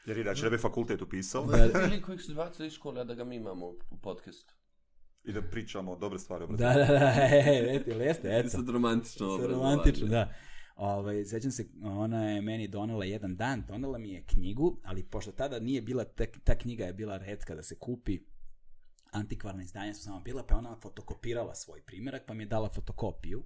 [0.07, 1.47] Jer inače ne bi fakultet upisao.
[1.47, 4.55] Da, ili kojeg su bacili iz škole, da ga mi imamo u podcastu.
[5.25, 8.49] I da pričamo dobre stvari o Da, da, da, e, eto, jeste, eto.
[8.49, 10.33] Sad romantično Sad romantično, da.
[10.77, 15.33] Ovaj, sećam se, ona je meni donela jedan dan, donela mi je knjigu, ali pošto
[15.33, 18.19] tada nije bila, ta, ta knjiga je bila redka da se kupi,
[19.13, 23.45] antikvarna izdanja su samo bila, pa ona fotokopirala svoj primjerak, pa mi je dala fotokopiju.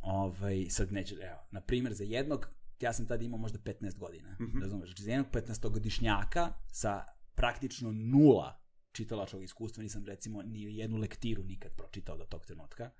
[0.00, 2.48] Ovaj, sad neću, evo, na primjer za jednog
[2.80, 4.62] ja sam tada imao možda 15 godina, mm -hmm.
[4.62, 7.04] razumeš, znači za jednog 15-godišnjaka sa
[7.34, 8.60] praktično nula
[8.92, 12.90] čitalačkog iskustva, nisam recimo ni jednu lektiru nikad pročitao do tog trenutka,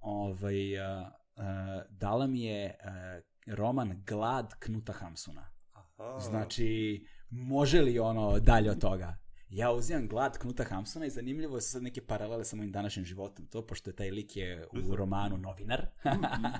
[0.00, 1.42] ovaj, uh, uh,
[1.90, 5.50] dala mi je uh, roman Glad Knuta Hamsuna.
[5.72, 6.20] Aha.
[6.20, 9.18] Znači, može li ono dalje od toga?
[9.50, 13.46] Ja uzimam glad Knuta Hamsona i zanimljivo je sad neke paralele sa mojim današnjim životom.
[13.46, 15.86] To, pošto je taj lik je u romanu novinar.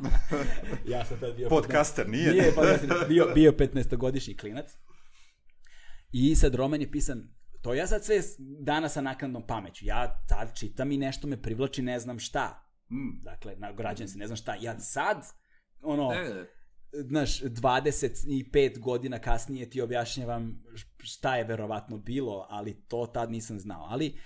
[0.92, 1.48] ja sam tad bio...
[1.48, 2.32] Podcaster, nije?
[2.32, 4.76] Nije podcaster, bio, bio 15-godišnji klinac.
[6.12, 7.28] I sad roman je pisan
[7.62, 9.84] to ja sad sve dana sa naknadnom pameću.
[9.84, 12.66] Ja tad čitam i nešto me privlači, ne znam šta.
[12.90, 13.22] Mm.
[13.22, 14.56] Dakle, nagrađujem se, ne znam šta.
[14.60, 15.26] Ja sad,
[15.82, 16.46] ono, e,
[16.92, 20.62] znaš, 25 godina kasnije ti objašnjavam
[20.98, 23.86] šta je verovatno bilo, ali to tad nisam znao.
[23.88, 24.18] Ali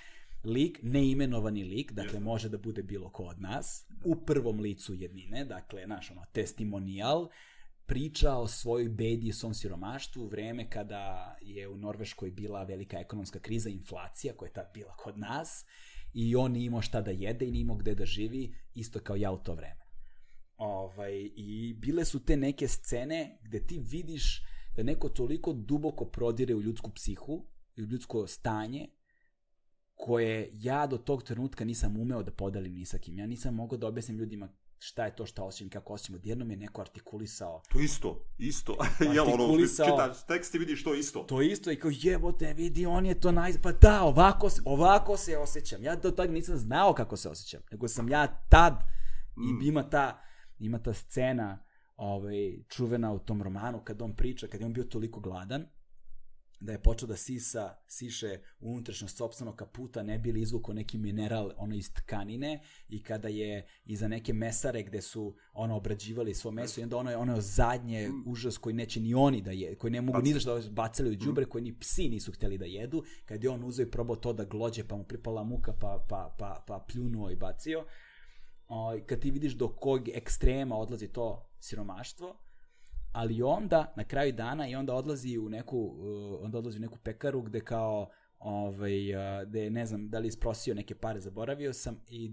[0.45, 5.45] lik, neimenovani lik, dakle može da bude bilo ko od nas, u prvom licu jednine,
[5.45, 7.29] dakle, naš ono, testimonijal,
[7.87, 12.99] priča o svojoj bedi i svom siromaštvu u vreme kada je u Norveškoj bila velika
[12.99, 15.65] ekonomska kriza, inflacija koja je tad bila kod nas
[16.15, 19.17] i on nije imao šta da jede i nije imao gde da živi, isto kao
[19.17, 19.84] ja u to vreme.
[20.57, 24.43] Ovaj, I bile su te neke scene gde ti vidiš
[24.77, 27.47] da neko toliko duboko prodire u ljudsku psihu
[27.77, 28.89] i u ljudsko stanje
[29.95, 33.19] koje ja do tog trenutka nisam umeo da podelim ni sa kim.
[33.19, 34.49] Ja nisam mogao da objasnim ljudima
[34.79, 36.15] šta je to šta osjećam i kako osjećam.
[36.15, 38.77] Odjednom je neko artikulisao To isto, isto.
[39.15, 41.23] Jel, ono, čitaš tekst i vidiš to isto.
[41.23, 43.53] to isto i kao jebote, vidi, on je to naj...
[43.63, 45.83] Pa da, ovako, ovako se osjećam.
[45.83, 48.95] Ja do tad nisam znao kako se osjećam, nego sam ja tad
[49.37, 49.63] Mm.
[49.63, 50.23] i ima ta,
[50.59, 51.65] ima ta scena
[51.97, 55.67] ovaj, čuvena u tom romanu kad on priča, kad je on bio toliko gladan,
[56.61, 61.51] da je počeo da sisa, siše unutrašnjost sopstvenog kaputa, ne bi li izvukao neki mineral
[61.57, 66.81] ono iz tkanine i kada je iza neke mesare gde su ono obrađivali svo meso
[66.81, 69.91] i onda ono je ono je zadnje užas koji neće ni oni da je, koji
[69.91, 73.05] ne mogu ni zašto da bacali u đubre, koji ni psi nisu hteli da jedu,
[73.25, 76.35] kad je on uzeo i probao to da glođe, pa mu pripala muka, pa, pa,
[76.39, 77.85] pa, pa pljunuo i bacio,
[78.69, 82.37] o, kad ti vidiš do kog ekstrema odlazi to siromaštvo,
[83.13, 86.99] ali onda na kraju dana i onda odlazi u neku uh, onda odlazi u neku
[86.99, 92.01] pekaru gde kao ovaj uh, gde ne znam da li isprosio neke pare zaboravio sam
[92.09, 92.33] i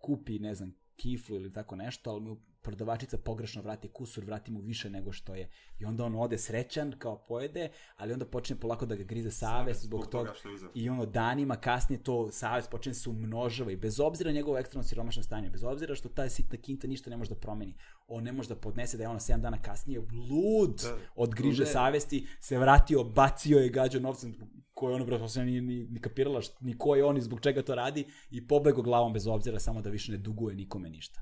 [0.00, 4.60] kupi ne znam kiflu ili tako nešto ali mu prodavačica pogrešno vrati kusur, vrati mu
[4.60, 5.48] više nego što je.
[5.78, 9.82] I onda on ode srećan, kao pojede, ali onda počne polako da ga grize savest
[9.82, 10.32] zbog, zbog toga.
[10.42, 10.70] toga.
[10.74, 14.88] I ono danima kasnije to savest počne se umnožava i bez obzira na njegovo ekstremno
[14.88, 17.74] siromašno stanje, bez obzira što ta sitna kinta ništa ne može da promeni,
[18.08, 20.98] on ne može da podnese da je ono 7 dana kasnije lud Da.
[21.16, 24.34] od griže savesti, se vratio, bacio je gađo novcem
[24.74, 27.74] koje ono brate nije ni, ni kapirala ni ko je on i zbog čega to
[27.74, 31.20] radi i pobego glavom bez obzira samo da više ne duguje nikome ništa.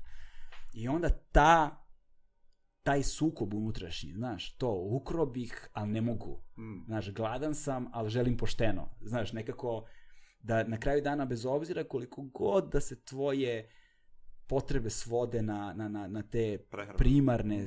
[0.73, 1.77] I onda ta
[2.83, 6.43] taj sukob unutrašnji, znaš, to, ukro bih, ali ne mogu.
[6.57, 6.85] Mm.
[6.85, 8.89] Znaš, gladan sam, ali želim pošteno.
[9.01, 9.85] Znaš, nekako
[10.43, 13.69] da na kraju dana, bez obzira koliko god da se tvoje
[14.47, 16.97] potrebe svode na, na, na, na te Prehranu.
[16.97, 17.65] primarne,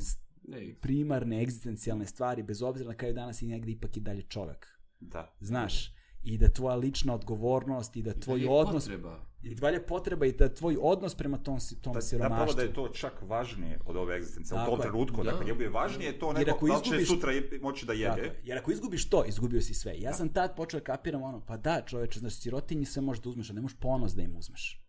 [0.49, 4.67] Ne, primarne egzistencijalne stvari, bez obzira na kraju dana si negde ipak i dalje čovek.
[5.01, 5.37] Da.
[5.41, 5.95] Znaš,
[6.25, 9.21] i da tvoja lična odgovornost i da tvoj je odnos Potreba.
[9.43, 12.37] i dalje potreba i da tvoj odnos prema tom, si- tom Da, siromaštvu.
[12.39, 14.55] zapravo da je to čak važnije od ove egzistencije.
[14.55, 14.83] U Tako tom je.
[14.83, 15.31] trenutku, Da.
[15.31, 17.93] dakle, njemu je važnije to nego ako da li će izgubiš- sutra i- moći da
[17.93, 18.23] jede.
[18.23, 18.41] je.
[18.45, 19.95] Jer ako izgubiš to, izgubio si sve.
[19.97, 23.31] Ja sam tad počeo da kapiram ono, pa da čoveče, znaš, sirotinji sve možeš da
[23.31, 24.81] uzmeš, a ne možeš ponos da im uzmeš.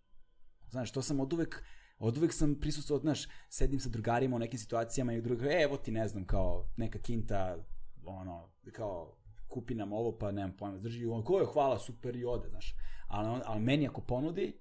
[0.67, 1.63] Znaš, to sam od uvek,
[1.99, 3.19] od uvek sam prisustvovao, znaš,
[3.49, 6.99] sedim sa drugarima u nekim situacijama i drugi, e, evo ti, ne znam, kao neka
[6.99, 7.57] kinta,
[8.03, 9.17] ono, kao,
[9.47, 12.75] kupi nam ovo, pa nemam pojma, drži, on, ko je, hvala, super i ode, znaš.
[13.07, 14.59] Ali, ali meni ako ponudi,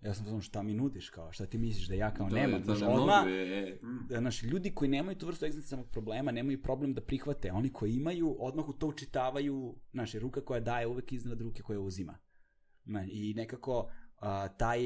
[0.00, 2.62] ja sam ono, šta mi nudiš, kao, šta ti misliš da ja kao Da, nemam,
[2.62, 3.78] to znaš, ne odmah, e, e.
[4.08, 7.52] da, znaš, ljudi koji nemaju tu vrstu egzistencijalnog problema nemaju problem da prihvate.
[7.52, 11.80] Oni koji imaju, odmah u to učitavaju, znaš, ruka koja daje uvek iznad ruke koja
[11.80, 12.18] uzima.
[12.84, 14.80] Znaš, I nekako a, taj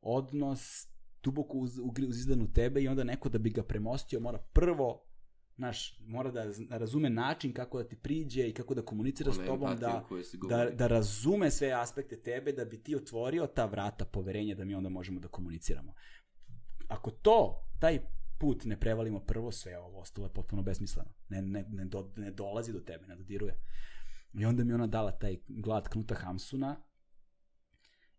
[0.00, 0.88] odnos
[1.22, 5.04] duboko uz, ugri- uzizdan u tebe i onda neko da bi ga premostio mora prvo
[5.56, 9.46] znaš, mora da razume način kako da ti priđe i kako da komunicira s Ona
[9.46, 10.04] tobom, empatija
[10.48, 14.64] da, da, da razume sve aspekte tebe, da bi ti otvorio ta vrata poverenja da
[14.64, 15.94] mi onda možemo da komuniciramo.
[16.88, 18.00] Ako to, taj
[18.38, 21.10] put ne prevalimo prvo, sve ovo ostalo je potpuno besmisleno.
[21.28, 23.58] Ne, ne, ne, do, ne dolazi do tebe, ne dodiruje.
[24.34, 26.76] I onda mi ona dala taj glad Knuta Hamsuna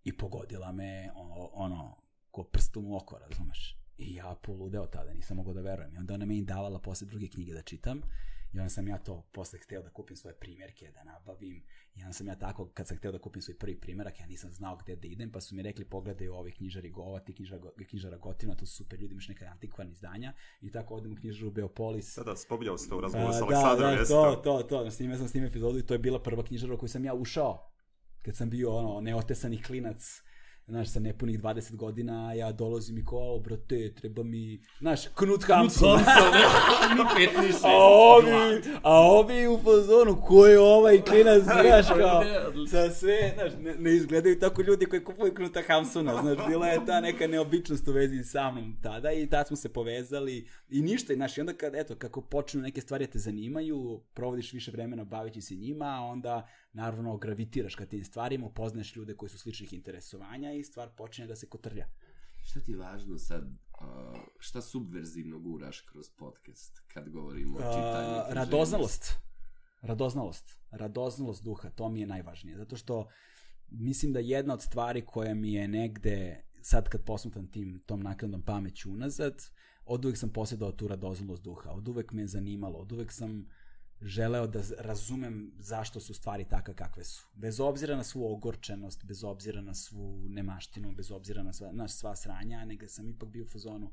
[0.04, 1.12] i pogodila me
[1.54, 3.83] ono, ko prstom u oko, razumeš?
[3.98, 5.94] I ja poludeo tada, nisam mogao da verujem.
[5.94, 8.02] I onda ona meni davala posle druge knjige da čitam.
[8.54, 11.64] I onda sam ja to posle hteo da kupim svoje primjerke, da nabavim.
[11.96, 14.52] I onda sam ja tako, kad sam hteo da kupim svoj prvi primjerak, ja nisam
[14.52, 18.18] znao gde da idem, pa su mi rekli pogledaj ovi knjižari Gova, ti knjižara, knjižara
[18.18, 20.34] Gotina, to su super ljudi, imaš neka antikvarna izdanja.
[20.62, 22.16] I tako odem u knjižaru Beopolis.
[22.16, 24.64] Da, da, spominjao se to u razgovoru A, sa Aleksandrom, da, da, jesi to, to,
[24.64, 27.06] to, snimio sam s tim epizodu i to je bila prva knjižara u koju sam
[27.06, 27.70] ja ušao.
[28.22, 30.22] Kad sam bio ono, neotesani klinac,
[30.68, 35.44] znaš, sa nepunih 20 godina, a ja dolazim i kao, brate, treba mi, znaš, Knut
[35.44, 36.00] Hamsun.
[37.42, 37.66] Ni šest.
[37.66, 42.24] A ovi, a ovi u fazonu, ko je ovaj klinac, znaš, kao,
[42.72, 46.86] sa sve, znaš, ne, ne izgledaju tako ljudi koji kupuju Knuta Hamsuna, znaš, bila je
[46.86, 51.14] ta neka neobičnost u vezi sa mnom tada i tad smo se povezali i ništa,
[51.14, 55.04] znaš, i onda kad, eto, kako počnu neke stvari da te zanimaju, provodiš više vremena
[55.04, 60.52] bavići se njima, onda, naravno, gravitiraš ka tim stvarima, upoznaš ljude koji su sličnih interesovanja
[60.52, 61.88] i stvar počinje da se kotrlja.
[62.44, 68.36] Šta ti je važno sad, uh, šta subverzivno guraš kroz podcast kad govorimo o čitanju?
[68.36, 69.14] radoznalost.
[69.82, 70.60] Radoznalost.
[70.72, 72.58] Radoznalost duha, to mi je najvažnije.
[72.58, 73.08] Zato što
[73.70, 78.42] mislim da jedna od stvari koja mi je negde, sad kad posmatram tim, tom nakladnom
[78.42, 79.44] pameću unazad,
[79.86, 81.72] od uvek sam posjedao tu radoznalost duha.
[81.72, 82.80] Od uvek me je zanimalo.
[82.80, 83.46] Od uvek sam
[84.06, 87.28] želeo da razumem zašto su stvari takve kakve su.
[87.34, 91.88] Bez obzira na svu ogorčenost, bez obzira na svu nemaštinu, bez obzira na sva, na
[91.88, 93.92] sva sranja, nego sam ipak bio u fazonu,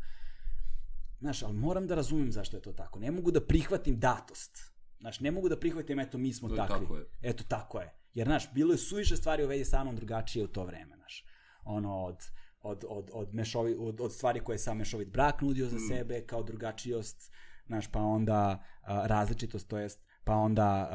[1.21, 2.99] Znaš, ali moram da razumem zašto je to tako.
[2.99, 4.73] Ne mogu da prihvatim datost.
[5.01, 6.81] Znaš, ne mogu da prihvatim, eto, mi smo To takvi.
[6.81, 7.05] tako je.
[7.23, 7.95] Eto, tako je.
[8.15, 11.25] Jer, znaš, bilo je suviše stvari u vezi sa mnom drugačije u to vreme, znaš.
[11.65, 12.17] Ono, od
[12.63, 16.27] od, od, od, mešovi, od, od stvari koje je sam mešovit brak nudio za sebe,
[16.27, 17.33] kao drugačijost,
[17.71, 20.91] znaš, pa onda različitost, to jest, pa onda,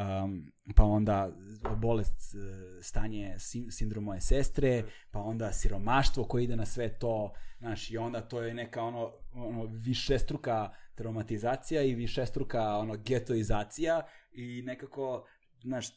[0.76, 1.32] pa onda
[1.78, 7.34] bolest, e, stanje sin, sindrom moje sestre, pa onda siromaštvo koje ide na sve to,
[7.60, 14.02] znaš, i onda to je neka ono, ono višestruka traumatizacija i višestruka ono getoizacija
[14.32, 15.26] i nekako,
[15.64, 15.88] znaš,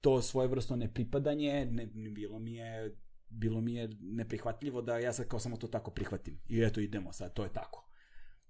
[0.00, 2.96] to svojevrsno nepripadanje, ne, ne, bilo mi je
[3.28, 6.40] bilo mi je neprihvatljivo da ja sad kao samo to tako prihvatim.
[6.48, 7.85] I eto idemo sad, to je tako.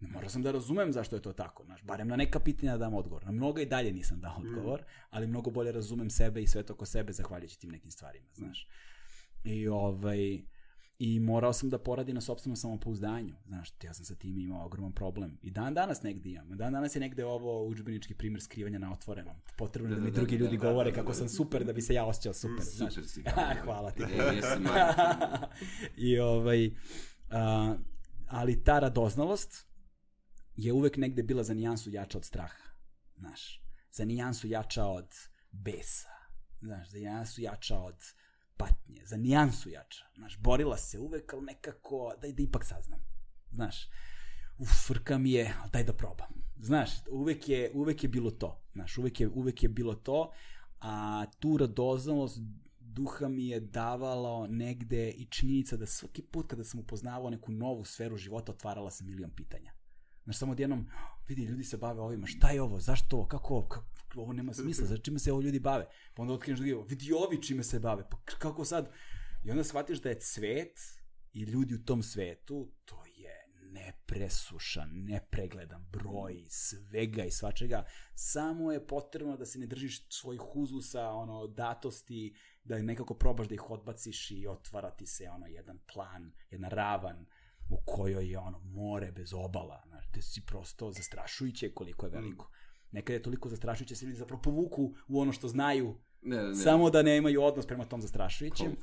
[0.00, 2.78] Ne morao sam da razumem zašto je to tako, znaš, barem na neka pitanja da
[2.78, 3.24] dam odgovor.
[3.24, 6.72] Na mnoga i dalje nisam dao odgovor, ali mnogo bolje razumem sebe i sve to
[6.72, 8.68] oko sebe zahvaljujući tim nekim stvarima, znaš.
[9.44, 10.40] I ovaj
[10.98, 13.34] i morao sam da poradi na sopstvenom samopouzdanju.
[13.46, 15.38] Znaš, ja sam sa tim imao ogroman problem.
[15.42, 16.56] I dan danas negde imam.
[16.56, 19.36] Dan danas je negde ovo udžbenički primjer skrivanja na otvorenom.
[19.58, 21.64] Potrebno da, Da, mi da, drugi da, ljudi da, govore da, kako da, sam super
[21.64, 22.64] da bi se ja osjećao super.
[22.64, 22.94] znaš.
[22.94, 23.22] Super si.
[23.64, 24.02] Hvala ti.
[26.10, 26.70] I ovaj,
[27.30, 27.76] a,
[28.26, 29.66] ali ta radoznalost
[30.56, 32.64] je uvek negde bila za nijansu jača od straha.
[33.18, 35.08] Znaš, za nijansu jača od
[35.50, 36.08] besa.
[36.60, 37.96] Znaš, za nijansu jača od
[38.56, 40.04] patnje, za nijansu jača.
[40.16, 43.00] Znaš, borila se uvek, ali nekako, daj da ipak saznam.
[43.52, 43.88] Znaš,
[44.58, 46.28] uf, frka mi je, daj da probam.
[46.60, 48.62] Znaš, uvek je, uvek je bilo to.
[48.72, 50.32] Znaš, uvek je, uvek je bilo to,
[50.80, 52.40] a tu radoznalost
[52.80, 57.84] duha mi je davalo negde i činjenica da svaki put kada sam upoznavao neku novu
[57.84, 59.75] sferu života, otvarala sam milion pitanja.
[60.26, 60.88] Znaš, samo odjednom,
[61.28, 64.54] vidi, ljudi se bave ovima, šta je ovo, zašto ovo, kako ovo, kako, ovo nema
[64.54, 65.86] smisla, za čime se ovo ljudi bave?
[66.14, 68.90] Pa onda otkriješ drugi, vidi ovi čime se bave, pa kako sad?
[69.44, 70.78] I onda shvatiš da je cvet
[71.32, 77.84] i ljudi u tom svetu, to je nepresušan, nepregledan broj svega i svačega.
[78.14, 83.54] Samo je potrebno da se ne držiš svojih uzusa, ono, datosti, da nekako probaš da
[83.54, 87.26] ih odbaciš i otvara ti se ono jedan plan, jedna ravan
[87.68, 92.50] u kojoj je ono more bez obala, znaš, te si prosto zastrašujuće koliko je veliko.
[92.90, 96.48] Nekad je toliko zastrašujuće da se ljudi zapravo povuku u ono što znaju, Ne, ne,
[96.48, 96.54] ne.
[96.54, 98.76] samo da nemaju odnos prema tom zastrašujućem.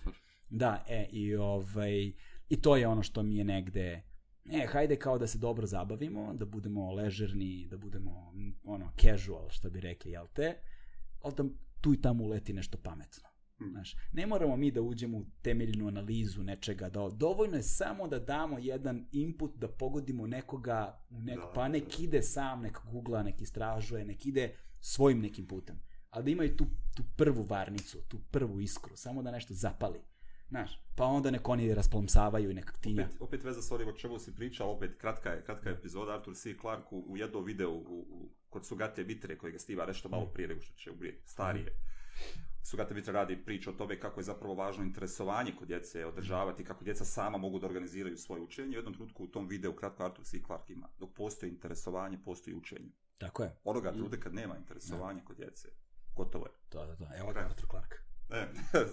[0.50, 2.12] Da, e, i ovaj,
[2.50, 4.04] i to je ono što mi je negde,
[4.52, 9.70] e, hajde kao da se dobro zabavimo, da budemo ležerni, da budemo, ono, casual, što
[9.70, 10.56] bi rekli, jel te?
[11.22, 11.44] Ali da
[11.82, 13.30] tu i tamo uleti nešto pametno.
[13.70, 18.20] Znaš, ne moramo mi da uđemo u temeljnu analizu nečega, da, dovoljno je samo da
[18.20, 21.68] damo jedan input, da pogodimo nekoga, nek, Da, pa da.
[21.68, 25.80] nek ide sam, nek googla, nek istražuje, nek ide svojim nekim putem.
[26.10, 30.00] Ali da imaju tu, tu prvu varnicu, tu prvu iskru, samo da nešto zapali.
[30.50, 32.94] Znaš, pa onda nek oni rasplamsavaju i nek ti...
[33.00, 36.14] Opet, opet veza s onim o čemu si pričao, opet kratka je, kratka je epizoda
[36.14, 36.56] Arthur C.
[36.62, 40.26] Clarke u, u jednom videu u, u, kod Sugate Vitre koji ga stiva nešto malo
[40.26, 41.66] prije nego što će umrijeti, starije.
[41.66, 42.53] Sugate
[42.90, 47.06] Vitre radi priču o tome kako je zapravo važno interesovanje kod djece održavati, kako djeca
[47.06, 48.70] sama mogu da organiziraju svoje učenje.
[48.70, 50.40] U jednom trenutku u tom videu kratko Arthur C.
[50.46, 52.92] Clarke ima, dok postoji interesovanje, postoji učenje.
[53.18, 53.56] Tako je.
[53.64, 55.70] Onoga trenutka kad nema interesovanja kod djece,
[56.16, 56.52] gotovo je.
[56.70, 57.08] To, to, to.
[57.20, 57.96] Evo ga Arthur Clarke.
[58.30, 58.48] E,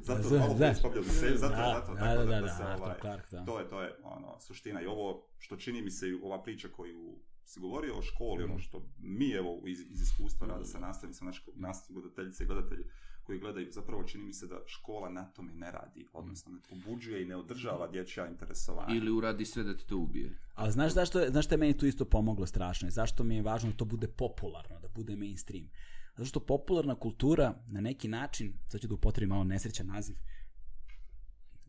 [0.00, 0.56] zato Da, malo da.
[0.56, 3.26] prije spomljali se, zato, Da, zato, da, tako da, da, da, se, Arthur ovaj, Clarke,
[3.30, 3.44] da.
[3.44, 7.18] to je, to je ono, suština i ovo što čini mi se ova priča koju
[7.48, 8.52] si govorio o školi, Mhm.
[8.52, 12.84] ono što mi evo iz, iz iskustva rada sa nastavnicama, naše nastavnici, gledateljice i gledatelji
[13.24, 17.22] koji gledaju, zapravo čini mi se da škola na tome ne radi, odnosno ne pobuđuje
[17.22, 18.96] i ne održava dječja interesovanja.
[18.96, 20.38] Ili uradi sve da te to ubije.
[20.54, 23.42] Ali znaš zašto, znaš što je meni tu isto pomoglo strašno i zašto mi je
[23.42, 25.68] važno da to bude popularno, da bude mainstream.
[26.16, 30.16] Zato što popularna kultura na neki način, sad ću da upotrebim malo nesrećan naziv,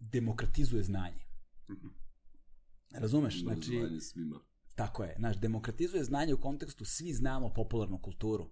[0.01, 1.25] demokratizuje znanje.
[1.69, 1.87] Mhm.
[2.91, 3.41] Razumeš?
[3.41, 4.39] Znači, Znanje svima.
[4.79, 5.15] Tako je.
[5.17, 8.49] Znaš, demokratizuje znanje u kontekstu svi znamo popularnu kulturu.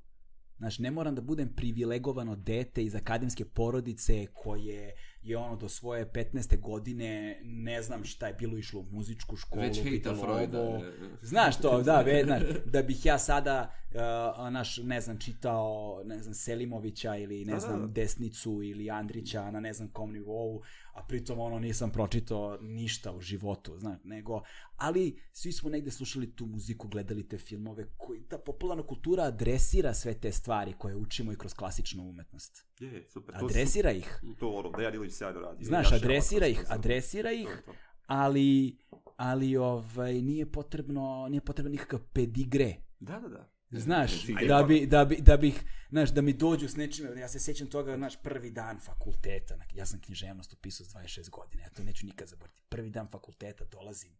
[0.57, 6.11] Znaš, ne moram da budem privilegovano dete iz akademske porodice koje je ono do svoje
[6.11, 6.59] 15.
[6.59, 10.79] godine ne znam šta je bilo išlo u muzičku školu, Već hejta Freuda.
[11.21, 16.19] Znaš to, da, ve, znaš, da bih ja sada, uh, naš, ne znam, čitao, ne
[16.19, 17.93] znam, Selimovića ili, ne Da, da, znam.
[17.93, 20.61] Desnicu ili Andrića na ne znam kom nivou,
[20.97, 24.41] a pritom ono nisam pročitao ništa u životu, znaš, nego,
[24.75, 29.93] ali svi smo negde slušali tu muziku, gledali te filmove, koji, ta popularna kultura adresira
[29.93, 32.65] sve te stvari koje učimo i kroz klasičnu umetnost.
[32.79, 33.35] Je, je, super.
[33.35, 34.19] To Adresira ih.
[34.21, 35.65] su- To ono, Dejan Ilić sjajno radi.
[35.65, 37.73] Znaš, adresira ih, to adresira to ih, je to.
[38.07, 38.77] ali
[39.17, 43.49] ali ovaj nije potrebno nije potrebno nikakav pedigre Da, da, da.
[43.71, 44.11] Znaš,
[44.47, 47.67] da bi, da, bi, da bih, znaš, da mi dođu s nečime, ja se sjećam
[47.67, 52.05] toga, znaš, prvi dan fakulteta, ja sam književnost upisao s 26 godina, ja to neću
[52.05, 52.61] nikad zaboraviti.
[52.69, 54.11] Prvi dan fakulteta dolazim,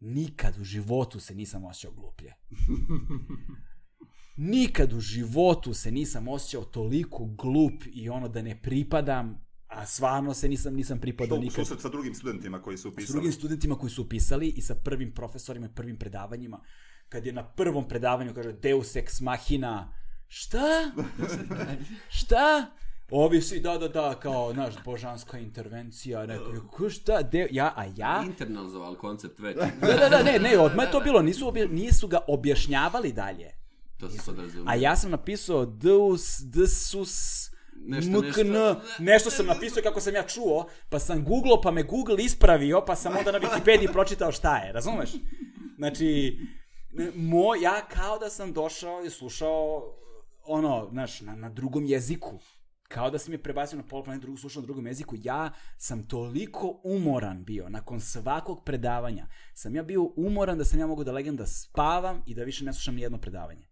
[0.00, 2.34] nikad u životu se nisam osjećao gluplje.
[4.36, 10.34] Nikad u životu se nisam osjećao toliko glup i ono da ne pripadam, a stvarno
[10.34, 11.54] se nisam, nisam pripadao Što, nikad.
[11.56, 13.12] susret sa drugim studentima koji su S upisali.
[13.12, 16.60] drugim studentima koji su upisali i sa prvim profesorima i prvim predavanjima.
[17.08, 19.94] Kad je na prvom predavanju kaže Deus ex machina,
[20.28, 20.90] šta?
[22.18, 22.66] šta?
[23.10, 27.84] Ovi svi, da, da, da, kao, znaš, božanska intervencija, neko, ko šta, de, ja, a
[27.96, 29.56] ja, Internalizovali koncept već.
[29.80, 33.50] da, da, da, ne, ne, odmah je to bilo, nisu, obje, nisu ga objašnjavali dalje.
[33.98, 34.64] To se sad razumije.
[34.66, 37.42] A ja sam napisao Deus, Desus,
[37.86, 38.80] Nešto, MKN, nešto.
[38.98, 42.96] nešto sam napisao kako sam ja čuo, pa sam googlao, pa me Google ispravio, pa
[42.96, 45.10] sam onda na Wikipediji pročitao šta je, razumeš?
[45.76, 46.38] Znači,
[47.14, 49.94] mo, ja kao da sam došao i slušao,
[50.44, 52.38] ono, znaš, na, na drugom jeziku.
[52.88, 55.16] Kao da sam je prebacio na pol planet drugu, slušao na drugom jeziku.
[55.18, 60.86] Ja sam toliko umoran bio, nakon svakog predavanja, sam ja bio umoran da sam ja
[60.86, 63.68] mogu da legem da spavam i da više ne slušam nijedno predavanje.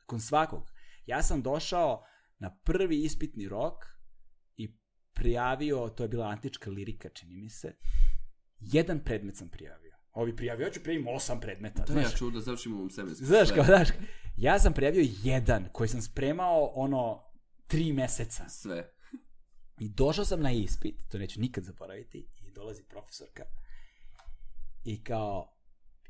[0.00, 0.70] Nakon svakog.
[1.06, 2.04] Ja sam došao
[2.38, 3.84] na prvi ispitni rok
[4.56, 4.76] i
[5.14, 7.74] prijavio, to je bila antička lirika, čini mi se,
[8.60, 9.81] jedan predmet sam prijavio.
[10.12, 11.84] Ovi prijavio, ja ću prijavim osam predmeta.
[11.84, 12.04] To znaš.
[12.04, 13.26] ja ću da završim ovom semestru.
[13.26, 13.88] Znaš, kao, znaš,
[14.36, 17.22] ja sam prijavio jedan koji sam spremao, ono,
[17.66, 18.48] tri meseca.
[18.48, 18.92] Sve.
[19.78, 23.42] I došao sam na ispit, to neću nikad zaboraviti, i dolazi profesorka
[24.84, 25.56] i kao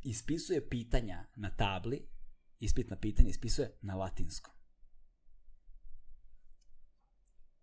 [0.03, 2.09] ispisuje pitanja na tabli,
[2.61, 4.55] ispitna pitanja ispisuje na latinskom.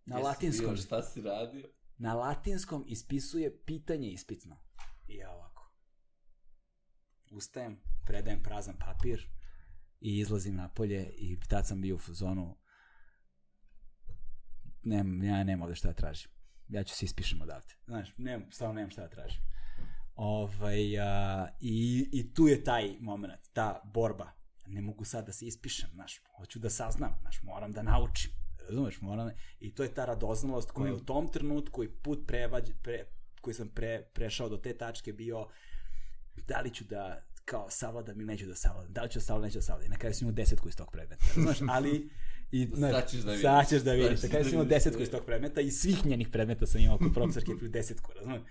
[0.06, 0.74] Na Jesi latinskom.
[0.74, 1.70] bio, Šta si radio?
[1.98, 4.58] Na latinskom ispisuje pitanje ispitno.
[5.08, 5.59] I ja ovako.
[7.30, 9.30] Ustajem, predajem prazan papir
[10.00, 12.58] i izlazim napolje i tad sam bio u zonu
[14.84, 16.32] nem, ja nemam ovde šta da tražim.
[16.68, 17.74] Ja ću se ispišem odavde.
[17.86, 19.42] Znaš, nemam, stvarno nemam šta da tražim.
[20.16, 24.32] Ovaj, a, i, I tu je taj moment, ta borba.
[24.68, 28.32] Ne mogu sad da se ispišem, znaš, hoću da saznam, znaš, moram da naučim.
[28.70, 32.70] Razumeš, moram, i to je ta radoznalost koja je u tom trenutku i put prevađ,
[32.84, 33.06] pre,
[33.42, 35.48] koji sam pre, prešao do te tačke bio
[36.48, 39.48] da li ću da kao savladam ili neću da savladam, da li ću da savladam,
[39.48, 39.86] neću da savladam.
[39.86, 42.10] I na kraju sam imao desetku iz tog predmeta, znaš, ali
[42.52, 43.42] i, znaš, Sad ćeš da vidiš.
[43.42, 44.12] Sad ćeš da Sad vidiš.
[44.12, 44.76] ćeš Na kraju da sam imao vidiš.
[44.76, 48.42] desetku iz tog predmeta i svih njenih predmeta sam imao kod profesorke plus desetku, razumiješ?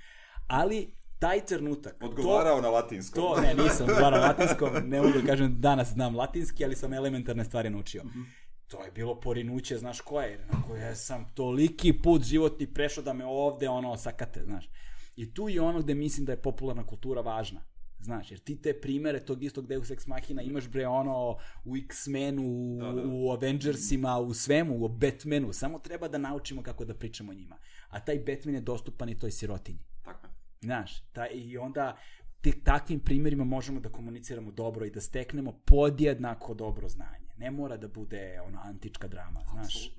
[0.46, 3.22] Ali taj trenutak, Odgovarao na latinskom.
[3.22, 7.44] to, ne, nisam odgovarao latinskom, ne mogu da kažem danas znam latinski, ali sam elementarne
[7.44, 8.04] stvari naučio.
[8.04, 8.20] Mhm.
[8.66, 13.12] To je bilo porinuće, znaš koje, jer na koje sam toliki put životni prešao da
[13.12, 14.70] me ovde ono sakate, znaš.
[15.16, 17.60] I tu je ono gde mislim da je popularna kultura važna.
[18.00, 22.42] Znaš, jer ti te primere tog istog Deus Ex Machina imaš bre ono u X-menu,
[22.42, 23.02] u, Da, da.
[23.06, 27.56] u Avengersima, u svemu, u Batmanu, samo treba da naučimo kako da pričamo o njima.
[27.88, 29.80] A taj Batman je dostupan i toj sirotinji.
[30.04, 30.32] Tako je.
[30.60, 31.96] Znaš, taj, i onda
[32.40, 37.28] te, takvim primjerima možemo da komuniciramo dobro i da steknemo podjednako dobro znanje.
[37.38, 39.90] Ne mora da bude ono antička drama, znaš.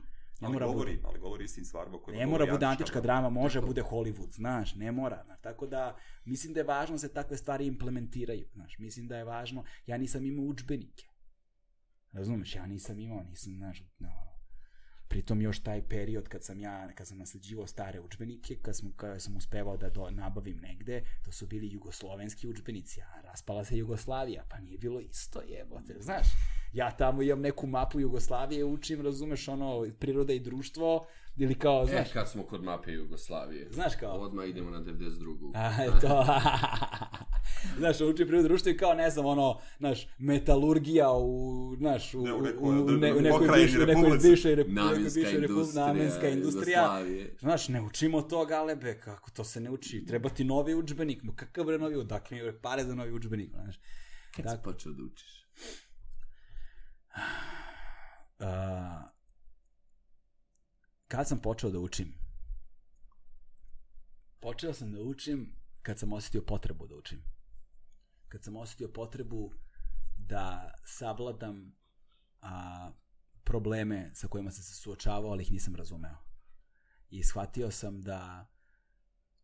[0.41, 3.29] Ne Ali mora govori, bude, ali govori istim stvarima kojima ne mora bude antička drama.
[3.29, 3.67] može Tako.
[3.67, 5.23] bude Hollywood, znaš, ne mora.
[5.25, 5.41] Znaš.
[5.41, 8.77] Tako da, mislim da je važno da se takve stvari implementiraju, znaš.
[8.79, 11.05] Mislim da je važno, ja nisam imao učbenike.
[12.11, 14.29] Razumeš, ja nisam imao, nisam, znaš, no,
[15.09, 19.21] Pritom još taj period kad sam ja, kad sam nasleđivao stare udžbenike, kad, sam, kad
[19.21, 24.45] sam uspevao da do, nabavim negde, to su bili jugoslovenski udžbenici, a raspala se Jugoslavija,
[24.49, 26.27] pa nije bilo isto jebote, znaš.
[26.73, 31.05] Ja tamo imam neku mapu Jugoslavije, učim, razumeš, ono, priroda i društvo,
[31.37, 33.67] ili kao, znaš, E, kad smo kod mape Jugoslavije.
[33.71, 34.11] Znaš kao?
[34.11, 35.51] Odmah idemo na 92.
[35.55, 36.25] A, to...
[37.79, 41.31] znaš, uči prirodu društva i kao, ne znam, ono, znaš, metalurgija u,
[41.77, 44.29] znaš, u, Ne, u nekoj- u, ne, u nekoj bivšoj, nekoj republici.
[44.29, 44.55] bivšoj,
[45.75, 47.01] Namenska industrija.
[47.39, 50.05] Znaš, ne učimo to, galebe, kako to se ne uči.
[50.05, 53.79] Treba ti novi udžbenik, ma kakav bre novi, odakle pare za novi udžbenik, znaš.
[54.35, 55.38] Kad si počeo da učiš?
[58.39, 59.09] A,
[61.07, 62.13] kad sam počeo da učim?
[64.39, 67.23] Počeo sam da učim kad sam osetio potrebu da učim.
[68.27, 69.51] Kad sam osetio potrebu
[70.17, 71.75] da savladam
[72.41, 72.91] a,
[73.43, 76.17] probleme sa kojima sam se suočavao, ali ih nisam razumeo.
[77.09, 78.51] I shvatio sam da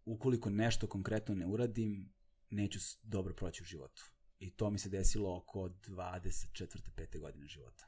[0.05, 2.13] ukoliko nešto konkretno ne uradim,
[2.49, 4.14] neću dobro proći u životu.
[4.39, 6.67] I to mi se desilo oko 24.
[6.95, 7.19] 5.
[7.19, 7.85] godine života.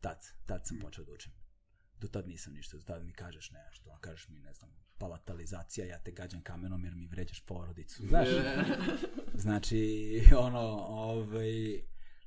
[0.00, 1.32] Tad, tad sam počeo da učim.
[1.98, 5.86] Do tad nisam ništa, do tad mi kažeš nešto, a kažeš mi, ne znam, palatalizacija,
[5.86, 8.06] ja te gađam kamenom jer mi vređaš porodicu.
[8.06, 8.28] Znaš,
[9.44, 11.76] znači, ono, ovaj,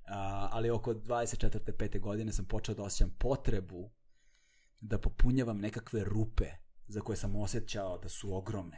[0.08, 1.72] a, ali oko 24.
[1.72, 2.00] 5.
[2.00, 3.92] godine sam počeo da osjećam potrebu
[4.82, 6.50] da popunjavam nekakve rupe
[6.88, 8.78] za koje sam osjećao da su ogromne.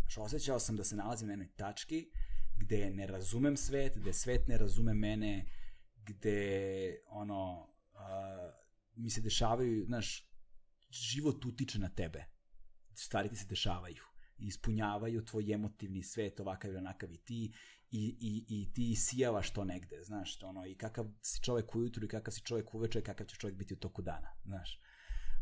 [0.00, 2.10] Znači, osjećao sam da se nalazim na jednoj tački
[2.56, 5.46] gde ne razumem svet, gde svet ne razume mene,
[5.96, 8.50] gde ono, a,
[8.94, 10.30] mi se dešavaju, znaš,
[10.90, 12.24] život utiče na tebe.
[12.94, 14.02] stvari ti se dešavaju
[14.38, 17.52] i ispunjavaju tvoj emotivni svet ovakav ili onakav i ti
[17.90, 22.08] i, i, i ti sijavaš to negde, znaš, ono, i kakav si čovek ujutru i
[22.08, 24.80] kakav si čovek uveče, kakav će čovek biti u toku dana, znaš.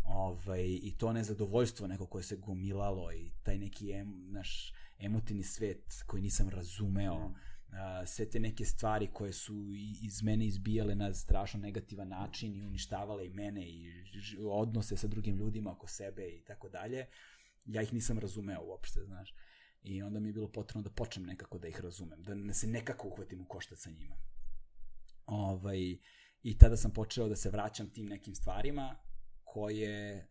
[0.05, 4.73] Ovaj, I to nezadovoljstvo neko koje se gomilalo i taj neki em, naš
[5.03, 7.35] emotivni svet koji nisam razumeo, mm.
[7.73, 9.55] a, sve te neke stvari koje su
[10.03, 13.93] iz mene izbijale na strašno negativan način i uništavale i mene i
[14.49, 17.07] odnose sa drugim ljudima oko sebe i tako dalje,
[17.65, 19.35] ja ih nisam razumeo uopšte, znaš.
[19.83, 22.67] I onda mi je bilo potrebno da počnem nekako da ih razumem, da ne se
[22.67, 24.17] nekako uhvatim u koštac sa njima.
[25.27, 25.99] Ovaj,
[26.43, 28.97] I tada sam počeo da se vraćam tim nekim stvarima
[29.45, 30.27] koje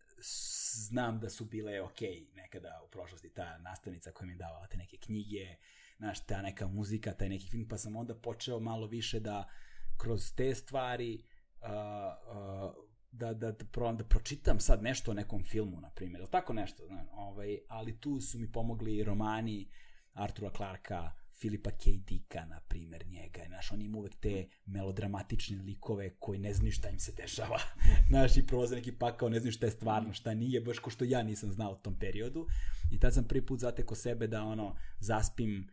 [0.88, 2.00] znam da su bile ok
[2.34, 5.56] nekada u prošlosti, ta nastavnica koja mi je davala te neke knjige,
[5.96, 9.48] znaš, ta neka muzika, taj neki film, pa sam onda počeo malo više da
[9.96, 11.24] kroz te stvari
[11.60, 12.74] uh, uh,
[13.12, 16.52] da, da, da, pro, da pročitam sad nešto o nekom filmu, na primjer, ili tako
[16.52, 19.68] nešto, znam, ovaj, ali tu su mi pomogli romani
[20.12, 21.10] Artura Clarka,
[21.42, 21.90] Filipa K.
[22.06, 23.40] Dicka, na primjer, njega.
[23.46, 27.58] Znaš, on ima uvek te melodramatične likove koji ne znaju šta im se dešava.
[28.10, 31.04] Znaš, i prolaze neki pakao, ne znaju šta je stvarno, šta nije, baš ko što
[31.04, 32.46] ja nisam znao u tom periodu.
[32.90, 35.68] I tad sam prvi put zateko sebe da, ono, zaspim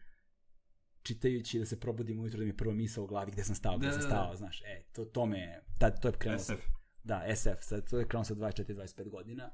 [1.04, 3.78] čitajući da se probudim ujutro da mi je prva misa u glavi gde sam stao,
[3.78, 4.14] gde da, sam da, da.
[4.16, 4.36] stao, da.
[4.36, 6.40] znaš, e, to, to me, tad, to je krenuo.
[6.40, 6.66] SF.
[7.04, 9.52] Da, SF, sad, to je krenuo sa 24-25 godina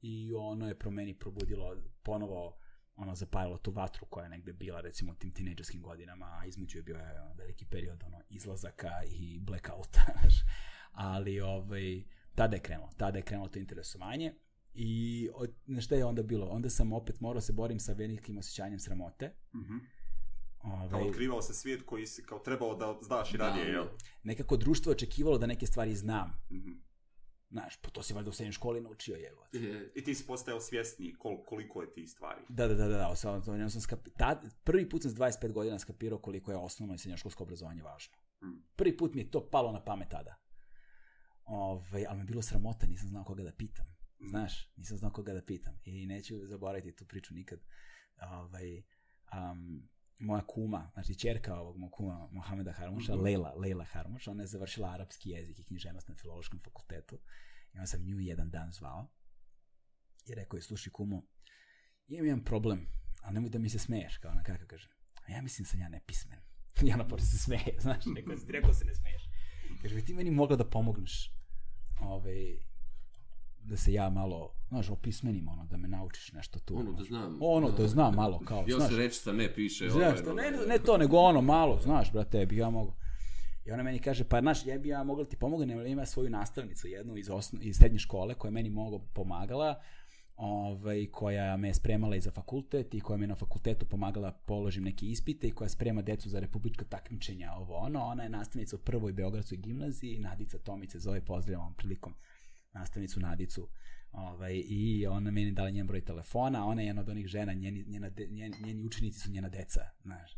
[0.00, 2.56] i ono je pro meni probudilo ponovo
[3.02, 6.78] ono zapalilo tu vatru koja je negde bila recimo u tim tinejdžerskim godinama, a između
[6.78, 10.00] je bio je ono, veliki period ono, izlazaka i blackouta,
[10.92, 12.02] ali ovaj,
[12.34, 14.34] tada je krenulo, tada je krenulo to interesovanje
[14.74, 16.46] i od, šta je onda bilo?
[16.46, 19.34] Onda sam opet morao se borim sa velikim osjećanjem sramote.
[19.54, 19.80] Mm -hmm.
[20.62, 23.86] Ove, kao otkrivao se svijet koji si kao trebao da znaš i ranije, da, jel?
[24.22, 26.28] Nekako društvo očekivalo da neke stvari znam.
[26.50, 26.76] Mm -hmm.
[27.52, 29.46] Znaš, pa to si valjda u srednjoj školi naučio, jevo.
[29.96, 32.40] I ti si postao svjesni kol, koliko je ti stvari.
[32.48, 34.10] Da, da, da, da, da sam, to, sam skapi...
[34.10, 38.16] Tad, prvi put sam s 25 godina skapirao koliko je osnovno i srednjoškolsko obrazovanje važno.
[38.40, 38.62] Hmm.
[38.76, 40.36] Prvi put mi je to palo na pamet tada.
[41.44, 43.86] Ove, ali mi je bilo sramota, nisam znao koga da pitam.
[44.18, 44.28] Hmm.
[44.28, 45.80] Znaš, nisam znao koga da pitam.
[45.84, 47.60] I neću zaboraviti tu priču nikad.
[48.22, 48.82] Ove,
[49.32, 49.88] um,
[50.22, 53.22] moja kuma, znači čerka ovog moj kuma Mohameda Harmuša, mm -hmm.
[53.22, 57.18] Leila, Leila Harmuš, ona je završila arapski jezik i književnost na filološkom fakultetu.
[57.72, 59.08] I onda sam nju jedan dan zvao
[60.26, 61.22] i rekao je, slušaj kumo,
[62.08, 62.86] imam jedan problem,
[63.22, 64.88] ali nemoj da mi se smeješ, kao ona kako kaže.
[65.28, 66.38] A ja mislim da sam ja nepismen.
[66.86, 69.22] I ona počne se smeje, znaš, rekao, rekao da se ne smeješ.
[69.82, 71.34] Kaže, bi ti meni mogla da pomogneš
[72.00, 72.58] ove, ovaj,
[73.64, 76.76] da se ja malo, znaš, opismenim, ono, da me naučiš nešto tu.
[76.76, 77.38] Ono, da znam.
[77.40, 78.90] Ono, da, da znam malo, kao, ja znaš.
[78.90, 79.88] se reći sa ne piše.
[79.90, 82.94] Znaš, ovaj, ne, ne to, nego ono, malo, znaš, brate, bi ja mogu.
[83.64, 86.30] I ona meni kaže, pa znaš, ja bi ja mogla ti pomognem, ali ima svoju
[86.30, 89.80] nastavnicu, jednu iz, osno, iz srednje škole, koja je meni mnogo pomagala,
[90.36, 94.84] ovaj, koja me je spremala i za fakultet i koja me na fakultetu pomagala položim
[94.84, 98.04] neke ispite i koja sprema decu za republička takmičenja, ovo ono.
[98.04, 102.14] Ona je nastavnica u prvoj Beogradskoj gimnaziji, Nadica Tomice zove, pozdravljam prilikom
[102.72, 103.68] nastavnicu Nadicu.
[104.12, 107.84] Ovaj, I ona meni dala njen broj telefona, ona je jedna od onih žena, njeni,
[107.88, 110.36] njena de, njen, njeni učenici su njena deca, znaš.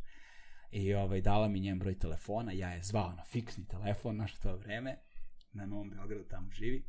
[0.70, 4.56] I ovaj, dala mi njen broj telefona, ja je zvao na fiksni telefon, naš to
[4.56, 4.96] vreme,
[5.52, 6.84] na Novom Beogradu tamo živi.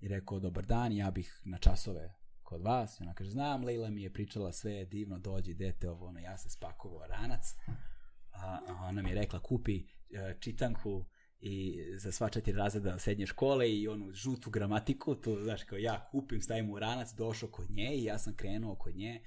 [0.00, 3.00] I rekao, dobar dan, ja bih na časove kod vas.
[3.00, 6.38] I ona kaže, znam, Leila mi je pričala sve divno, dođi, dete, ovo, ono, ja
[6.38, 7.54] sam spakovao ranac.
[8.32, 11.04] A, a ona mi je rekla, kupi uh, čitanku
[11.40, 16.08] i za sva četiri razreda srednje škole i onu žutu gramatiku, to znaš kao ja
[16.10, 19.22] kupim, stavim u ranac, došao kod nje i ja sam krenuo kod nje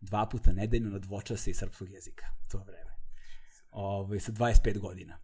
[0.00, 2.94] dva puta nedeljno na dvočase iz srpskog jezika to vreme.
[3.70, 5.20] Ovaj, sa 25 godina.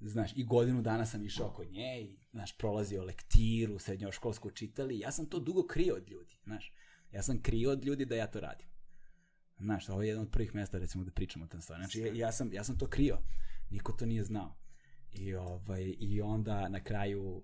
[0.00, 5.12] Znaš, i godinu dana sam išao kod nje i, znaš, prolazio lektiru, srednjoškolsku čitali ja
[5.12, 6.74] sam to dugo krio od ljudi, znaš.
[7.12, 8.66] Ja sam krio od ljudi da ja to radim.
[9.58, 11.82] Znaš, ovo je jedan od prvih mesta, recimo, da pričamo o tom stvari.
[11.82, 13.18] Znači, ja, ja, sam, ja sam to krio.
[13.70, 14.59] Niko to nije znao.
[15.12, 17.42] I, ovaj, I onda na kraju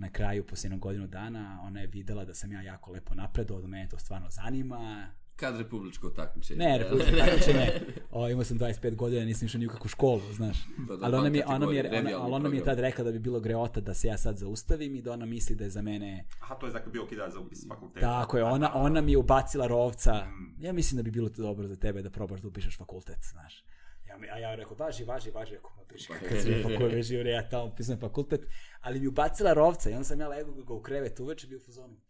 [0.00, 3.60] na kraju, posle jednog godinu dana, ona je videla da sam ja jako lepo napredao,
[3.60, 5.10] da mene to stvarno zanima.
[5.36, 6.58] Kad republičko takmičenje?
[6.58, 7.70] Ne, republičko takmičenje.
[8.10, 10.56] O, imao sam 25 godina, nisam išao nikakvu školu, znaš.
[10.88, 12.78] Da, da, ali ona mi je, ona mi je, ona, ali ona mi je tad
[12.78, 15.64] rekla da bi bilo greota da se ja sad zaustavim i da ona misli da
[15.64, 16.24] je za mene...
[16.40, 18.06] Aha, to je dakle bio kidač za upis fakulteta.
[18.06, 20.24] Tako je, ona, ona mi je ubacila rovca.
[20.24, 20.64] Mm.
[20.64, 23.64] Ja mislim da bi bilo to dobro za tebe da probaš da upišeš fakultet, znaš.
[24.10, 27.48] Ja, a ja rekao, važi, važi, važi, rekao, ma piši, kakav si koji veži, ja
[27.48, 28.40] tamo pisujem fakultet,
[28.80, 31.60] ali mi ubacila rovca i onda sam ja lego ga u krevet uveče bio u
[31.60, 32.00] fazonu.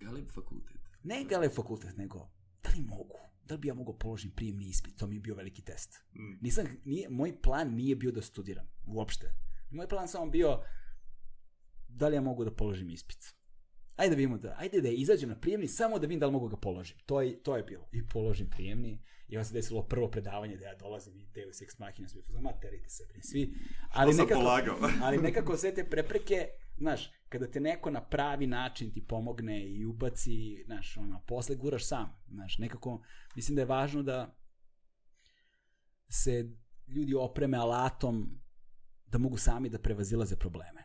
[0.00, 0.80] Galeb fakultet.
[1.02, 2.30] Ne Galeb fakultet, nego,
[2.62, 3.18] da li mogu?
[3.44, 4.96] Da li bi ja mogao položim prijemni ispit?
[4.98, 6.04] To mi je bio veliki test.
[6.12, 6.38] Mm.
[6.40, 9.34] Nisam, nije, moj plan nije bio da studiram, uopšte.
[9.70, 10.60] Moj plan samo bio
[11.88, 13.34] da li ja mogu da položim ispit.
[13.96, 16.48] ajde da vidimo da, ajde da izađem na prijemni samo da vidim da li mogu
[16.48, 16.98] ga položim.
[17.06, 17.88] To je, to je bilo.
[17.92, 21.78] I položim prijemni i onda se desilo prvo predavanje da ja dolazim i Deus Ex
[21.78, 23.54] Machina svi fuzon, materite se bre, svi.
[23.90, 24.76] Ali nekako, polagao?
[25.04, 26.48] ali nekako sve te prepreke,
[26.78, 31.88] znaš, kada te neko na pravi način ti pomogne i ubaci, znaš, ono, posle guraš
[31.88, 33.02] sam, znaš, nekako,
[33.36, 34.36] mislim da je važno da
[36.08, 36.50] se
[36.88, 38.40] ljudi opreme alatom
[39.06, 40.84] da mogu sami da prevazilaze probleme.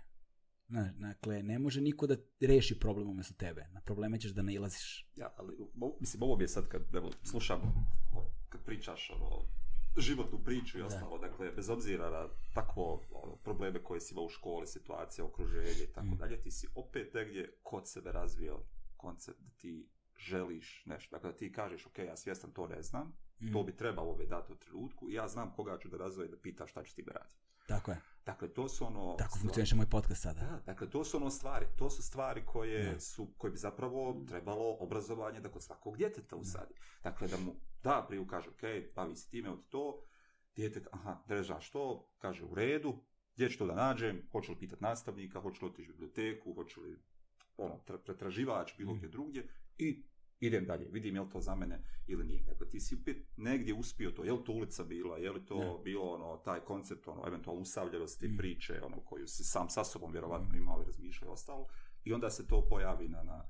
[0.70, 3.68] Znaš, dakle, ne može niko da reši problem umesto tebe.
[3.72, 5.10] Na probleme ćeš da nailaziš.
[5.16, 5.58] Ja, ali,
[6.00, 7.62] mislim, ovo mi je sad kad, evo, slušam,
[8.50, 9.46] kad pričaš, ono,
[9.98, 14.30] životnu priču i ostalo, dakle, bez obzira na takvo ono, probleme koje si imao u
[14.30, 18.60] školi, situacija, okruženje i tako dalje, ti si opet negdje kod sebe razvio
[18.98, 21.16] koncept da ti želiš nešto.
[21.16, 23.14] Dakle, da ti kažeš, ok, ja svjestan to ne znam,
[23.54, 26.68] to bi trebalo ove dati u trenutku ja znam koga ću da razvojem da pita
[26.68, 27.49] šta ću s time raditi.
[27.70, 27.98] Tako je.
[28.26, 29.16] Dakle, to su ono...
[29.18, 30.40] Tako funkcioniše moj podcast sada.
[30.40, 33.00] da, dakle, to su ono stvari, to su stvari koje Da.
[33.00, 36.74] su, koje bi zapravo trebalo obrazovanje da kod svakog djeteta usadi.
[37.04, 40.04] Dakle, da mu da priju kaže, ok, bavi se time od to,
[40.56, 42.94] dijete, aha, drža što, kaže u redu,
[43.36, 46.82] gdje ću to da nađem, hoću li pitat nastavnika, hoću li otići u biblioteku, hoću
[46.82, 47.00] li
[47.58, 49.48] ono, tra- pretraživač, bilo gdje drugdje
[49.78, 50.04] i
[50.40, 52.44] idem dalje, vidim je li to za mene ili nije.
[52.44, 52.98] Dakle, ti si
[53.38, 55.84] negdje uspio to, je li to ulica bila, je li to Da.
[55.84, 60.58] bilo ono, taj koncept, ono, eventualno usamljenosti priče, ono, koju si sam sa sobom vjerovatno
[60.58, 61.68] imao i razmišljao i ostalo,
[62.04, 63.46] i onda se to pojavi na, na,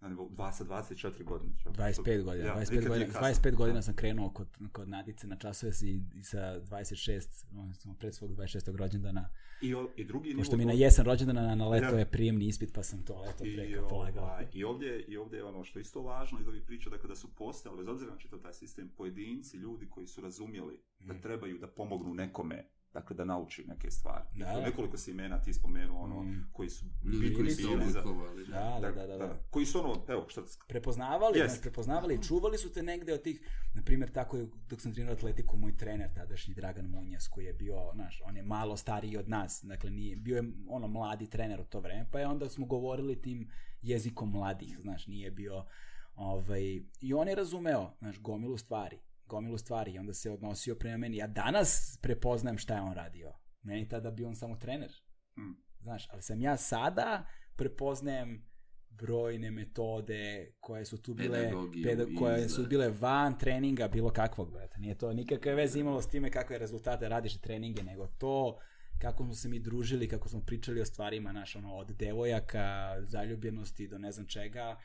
[0.00, 1.52] na nivou 20, 24 godine.
[1.66, 2.44] 25 godina.
[2.44, 3.50] Ja, 25, nikad godina, nije kasno.
[3.50, 7.22] 25 godina sam krenuo kod, kod Nadice na časove i, i sa 26,
[7.52, 8.76] odnosno pred svog 26.
[8.76, 9.28] rođendana.
[9.62, 11.98] I, o- i drugi Pošto mi nivo na jesen rođendana na leto Ja.
[11.98, 14.24] je prijemni ispit, pa sam to leto preko polagao.
[14.24, 17.08] ovaj, i, ovdje, I ovdje je ono što je isto važno iz ovih priča, dakle
[17.08, 21.14] da su postojali, bez obzira na čitav taj sistem, pojedinci, ljudi koji su razumjeli da
[21.14, 21.20] Mm.
[21.20, 24.24] trebaju da pomognu nekome, dakle da nauči neke stvari.
[24.34, 24.44] Da.
[24.44, 26.48] Dakle, nekoliko si imena ti spomenuo, ono, Mm.
[26.52, 28.00] koji su bili su bili za...
[28.00, 28.46] oblikovali.
[28.46, 29.16] Da, da, da, da.
[29.18, 29.38] da.
[29.50, 31.50] Koji su ono, evo, šta, prepoznavali, Jest.
[31.54, 33.40] znaš, prepoznavali i čuvali su te negde od tih,
[33.74, 37.52] na primjer, tako je, dok sam trenirao atletiku, moj trener, tadašnji Dragan Munjes, koji je
[37.52, 41.60] bio, znaš, on je malo stariji od nas, dakle, nije, bio je ono mladi trener
[41.60, 43.50] u to vreme, pa je onda smo govorili tim
[43.82, 45.64] jezikom mladih, znaš, nije bio,
[46.16, 46.62] ovaj,
[47.00, 48.98] i on je razumeo, znaš, gomilu stvari,
[49.30, 51.70] gomilu stvari, i onda se odnosio prema meni, ja danas
[52.02, 53.32] prepoznajem šta je on radio,
[53.62, 54.90] meni tada bio on samo trener,
[55.36, 55.54] Mm.
[55.80, 57.26] znaš, ali sam ja sada
[57.56, 58.50] prepoznajem
[58.90, 60.22] brojne metode
[60.60, 64.78] koje su tu bile Pedagogiju peda- koje su bile van treninga bilo kakvog, brate.
[64.78, 68.58] Nije to nikakve veze imalo s time kakve rezultate radiš i treninge, nego to
[68.98, 72.62] kako smo se mi družili, kako smo pričali o stvarima, naš, ono, od devojaka,
[73.02, 74.76] zaljubljenosti do ne znam čega,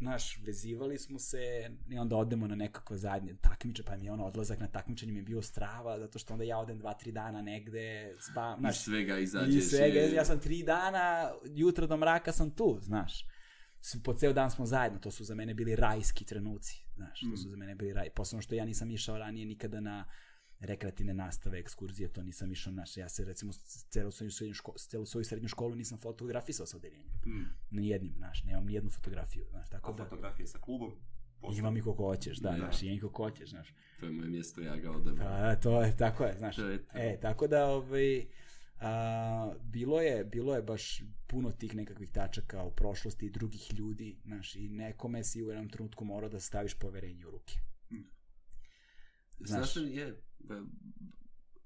[0.00, 1.38] naš, vezivali smo se
[1.88, 5.18] i onda odemo na nekakve zajedne takmiče, pa mi je ono odlazak na takmičenje mi
[5.18, 8.78] je bio strava, zato što onda ja odem dva, tri dana negde, spa, Iz znaš,
[8.78, 9.64] svega i izađeš.
[9.64, 13.24] svega, je- ja sam tri dana, jutra do mraka sam tu, znaš.
[14.04, 17.48] Po ceo dan smo zajedno, to su za mene bili rajski trenuci, znaš, to su
[17.48, 18.10] za mene bili raj.
[18.10, 20.04] Posebno što ja nisam išao ranije nikada na
[20.60, 23.52] rekreativne nastave, ekskurzije, to nisam išao, znaš, ja se recimo
[23.90, 27.06] celu svoju srednju školu, celu svoju srednju školu nisam fotografisao sa odeljenjem.
[27.26, 30.04] mm, Ni jednim, znaš, nemam ni jednu fotografiju, znaš, tako a da.
[30.04, 30.92] fotografije sa klubom,
[31.40, 31.58] postoje.
[31.58, 32.56] Imam i koliko hoćeš, da, Da.
[32.56, 33.74] znaš, imam i koliko hoćeš, znaš.
[34.00, 35.16] To je moje mjesto, ja ga odem.
[35.16, 36.56] Pa, to je, tako je, znaš.
[36.56, 36.90] To je to.
[36.94, 38.26] E, tako da, ovaj,
[38.80, 44.18] a, bilo je, bilo je baš puno tih nekakvih tačaka u prošlosti i drugih ljudi,
[44.24, 47.54] znaš, i nekome si u jednom trenutku morao da staviš poverenje u ruke.
[49.40, 50.22] Znaš, Nastavni, je,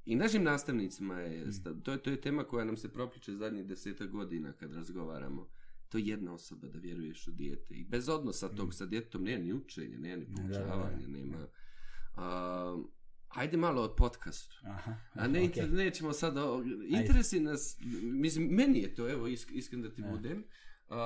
[0.04, 3.66] I našim nastavnicima je, sta- to, je, to je tema koja nam se propliče zadnjih
[3.66, 5.48] deseta godina kad razgovaramo.
[5.88, 7.74] To je jedna osoba da vjeruješ u dijete.
[7.74, 10.54] I bez odnosa tog sa djetetom nema ni učenja, nema ni Da, da, da.
[10.54, 11.46] poučavanja, nema...
[12.14, 12.82] A,
[13.28, 14.56] ajde malo o podcastu.
[14.64, 15.66] Aha, A ne, okej.
[15.68, 20.44] nećemo sad, o, interesi nas, mislim, meni je to, evo, isk, iskren da ti budem,
[20.88, 20.98] a,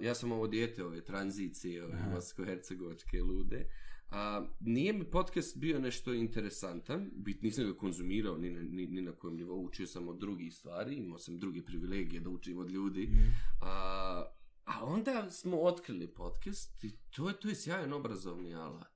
[0.00, 2.10] ja sam ovo dijete, ove tranzicije, ove Aha.
[2.10, 3.66] bosansko-hercegovačke lude,
[4.12, 9.02] a, nije mi podcast bio nešto interesantan, bit nisam ga konzumirao ni na, ni, ni
[9.02, 12.70] na kojem nivou, učio sam od drugih stvari, imao sam druge privilegije da učim od
[12.70, 13.30] ljudi, Mhm.
[13.60, 14.24] a,
[14.64, 18.92] a onda smo otkrili podcast i to je, to je sjajan obrazovni alat.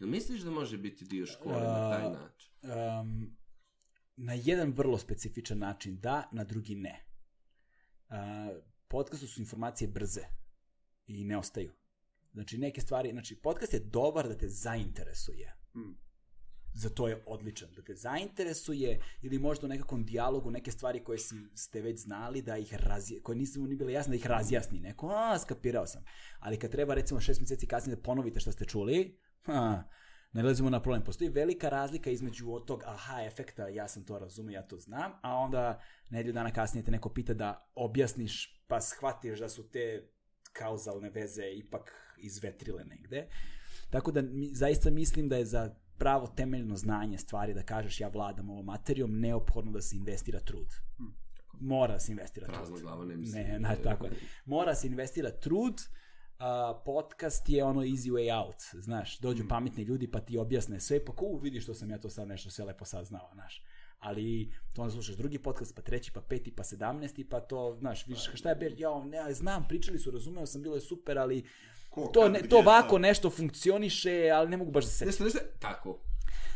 [0.00, 2.50] Jel misliš da može biti dio škole na taj način?
[3.00, 3.36] Um,
[4.16, 7.06] na jedan vrlo specifičan način da, na drugi ne.
[8.08, 8.16] Uh,
[8.88, 10.20] podcastu su informacije brze
[11.06, 11.72] i ne ostaju.
[12.32, 15.56] Znači neke stvari, znači podcast je dobar da te zainteresuje.
[15.74, 16.10] Mm.
[16.74, 17.68] Za to je odličan.
[17.76, 22.42] Da te zainteresuje ili možda u nekakvom dijalogu neke stvari koje si, ste već znali
[22.42, 24.80] da ih razje, koje nisu ni bile jasne da ih razjasni.
[24.80, 26.04] Neko, a, skapirao sam.
[26.38, 29.82] Ali kad treba recimo šest mjeseci kasnije da ponovite što ste čuli, ha,
[30.32, 31.04] ne lezimo na problem.
[31.04, 35.12] Postoji velika razlika između od tog aha efekta, ja sam to razumio, ja to znam,
[35.22, 35.80] a onda
[36.10, 40.12] nedelju dana kasnije te neko pita da objasniš, pa shvatiš da su te
[40.52, 43.28] kauzalne veze ipak izvetrile negde.
[43.90, 48.08] Tako da mi, zaista mislim da je za pravo temeljno znanje stvari da kažeš ja
[48.08, 50.68] vladam ovom materijom, neophodno da se investira trud.
[51.60, 52.80] Mora da se investira Prazna trud.
[52.80, 53.42] glava ne mislim.
[53.42, 54.12] Ne, na, tako je.
[54.44, 55.80] Mora se investira trud,
[56.38, 61.04] a, podcast je ono easy way out, znaš, dođu pametni ljudi pa ti objasne sve,
[61.04, 63.64] pa ko vidi što sam ja to sad nešto sve lepo saznao, znaš.
[64.00, 68.06] Ali to onda slušaš drugi podcast, pa treći, pa peti, pa sedamnesti, pa to, znaš,
[68.06, 71.44] vidiš, šta je ber, ja ne, znam, pričali su, razumeo sam, bilo je super, ali
[71.90, 75.06] Ko, to, ne, to ovako nešto funkcioniše, ali ne mogu baš da se.
[75.06, 75.98] Nešto, nešto, tako.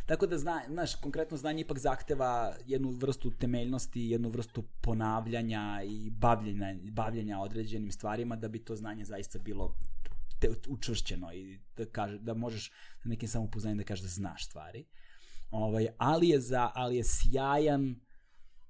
[0.06, 6.10] Tako da, zna, znaš, konkretno znanje ipak zahteva jednu vrstu temeljnosti, jednu vrstu ponavljanja i
[6.10, 9.76] bavljenja, bavljenja određenim stvarima da bi to znanje zaista bilo
[10.40, 12.70] te, učvršćeno i da, kaže, da možeš
[13.02, 14.84] sa nekim samopoznanjem da kažeš da znaš stvari.
[15.54, 18.00] Ovaj, ali, je za, ali je sjajan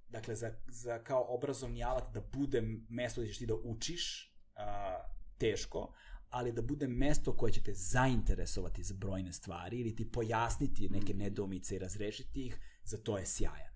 [0.09, 4.98] dakle, za, za kao obrazovni alat da bude mesto gde ćeš ti da učiš, a,
[5.39, 5.93] teško,
[6.31, 11.15] ali da bude mesto koje će te zainteresovati za brojne stvari ili ti pojasniti neke
[11.15, 13.74] nedoumice i razrešiti ih, za to je sjajan.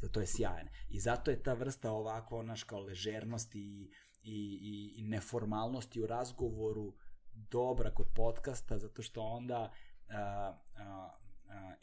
[0.00, 0.68] Za to je sjajan.
[0.88, 3.90] I zato je ta vrsta ovako, naš kao ležernosti i,
[4.22, 6.94] i, i, i neformalnosti u razgovoru
[7.32, 9.72] dobra kod podcasta, zato što onda
[10.08, 11.10] a, a,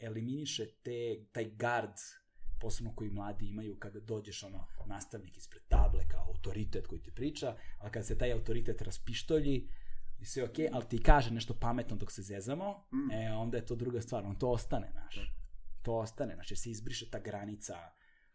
[0.00, 1.94] eliminiše te, taj gard
[2.60, 7.56] posebno koji mladi imaju kada dođeš ono nastavnik ispred table kao autoritet koji ti priča,
[7.78, 9.68] ali kada se taj autoritet raspištolji
[10.18, 13.10] i sve ok, ali ti kaže nešto pametno dok se zezamo, Mm.
[13.10, 15.32] e, onda je to druga stvar, on to ostane, znaš.
[15.82, 17.76] To ostane, znači jer se izbriše ta granica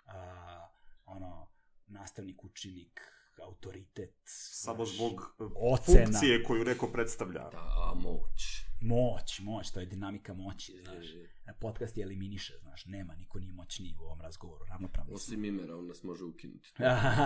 [0.05, 0.67] a,
[1.05, 1.51] ono,
[1.87, 3.01] nastavnik, učenik,
[3.41, 6.05] autoritet, Samo znaš, zbog e, ocena.
[6.05, 7.49] funkcije koju neko predstavlja.
[7.49, 8.65] Da, a moć.
[8.81, 11.05] moć, moć, to je dinamika moći, znaš.
[11.05, 11.29] Je, je.
[11.59, 15.13] Podcast je eliminiše, znaš, nema, niko nije moćniji u ovom razgovoru, ravnopravno.
[15.13, 16.73] Osim Imera, on nas može ukinuti.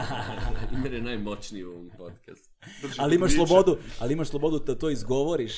[0.76, 2.50] Imer je najmoćniji u ovom podcastu.
[2.82, 5.54] Drži ali imaš slobodu, ali imaš slobodu da to izgovoriš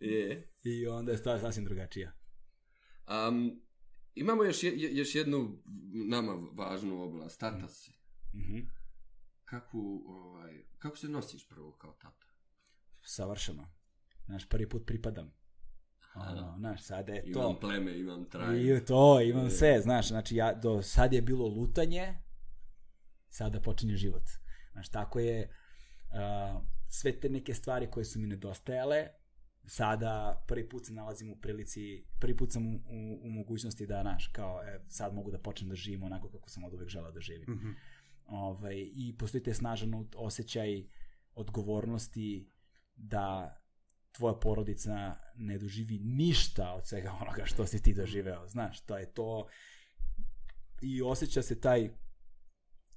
[0.00, 0.52] Je.
[0.64, 2.12] i onda je stvar sasvim drugačija.
[3.28, 3.62] Um,
[4.14, 5.58] imamo još, je, još jednu
[6.08, 7.92] nama važnu oblast, tata si.
[8.34, 8.58] Mhm.
[9.50, 12.26] Kako, ovaj, kako se nosiš prvo kao tata?
[13.02, 13.68] Savršeno.
[14.26, 15.32] Znaš, prvi put pripadam.
[16.14, 17.40] Ono, znaš, sada je to.
[17.40, 18.76] Imam pleme, imam trajno.
[18.76, 19.50] I to, imam Je.
[19.50, 22.14] sve, znaš, znači ja, do sad je bilo lutanje,
[23.28, 24.22] sada počinje život.
[24.72, 25.50] Znaš, tako je,
[26.10, 29.08] uh, sve te neke stvari koje su mi nedostajale,
[29.66, 34.00] sada prvi put se nalazim u prilici, prvi put sam u, u, u mogućnosti da,
[34.02, 37.12] znaš, kao, e, sad mogu da počnem da živim onako kako sam od uvek želeo
[37.12, 37.54] da živim.
[37.54, 37.70] Mhm.
[38.28, 40.84] Ovaj, i postoji taj snažan osjećaj
[41.34, 42.50] odgovornosti
[42.94, 43.56] da
[44.12, 48.48] tvoja porodica ne doživi ništa od svega onoga što si ti doživeo.
[48.48, 49.48] Znaš, to je to
[50.80, 51.90] i osjeća se taj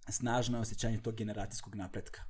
[0.10, 2.22] snažno osjećanje tog generacijskog napretka.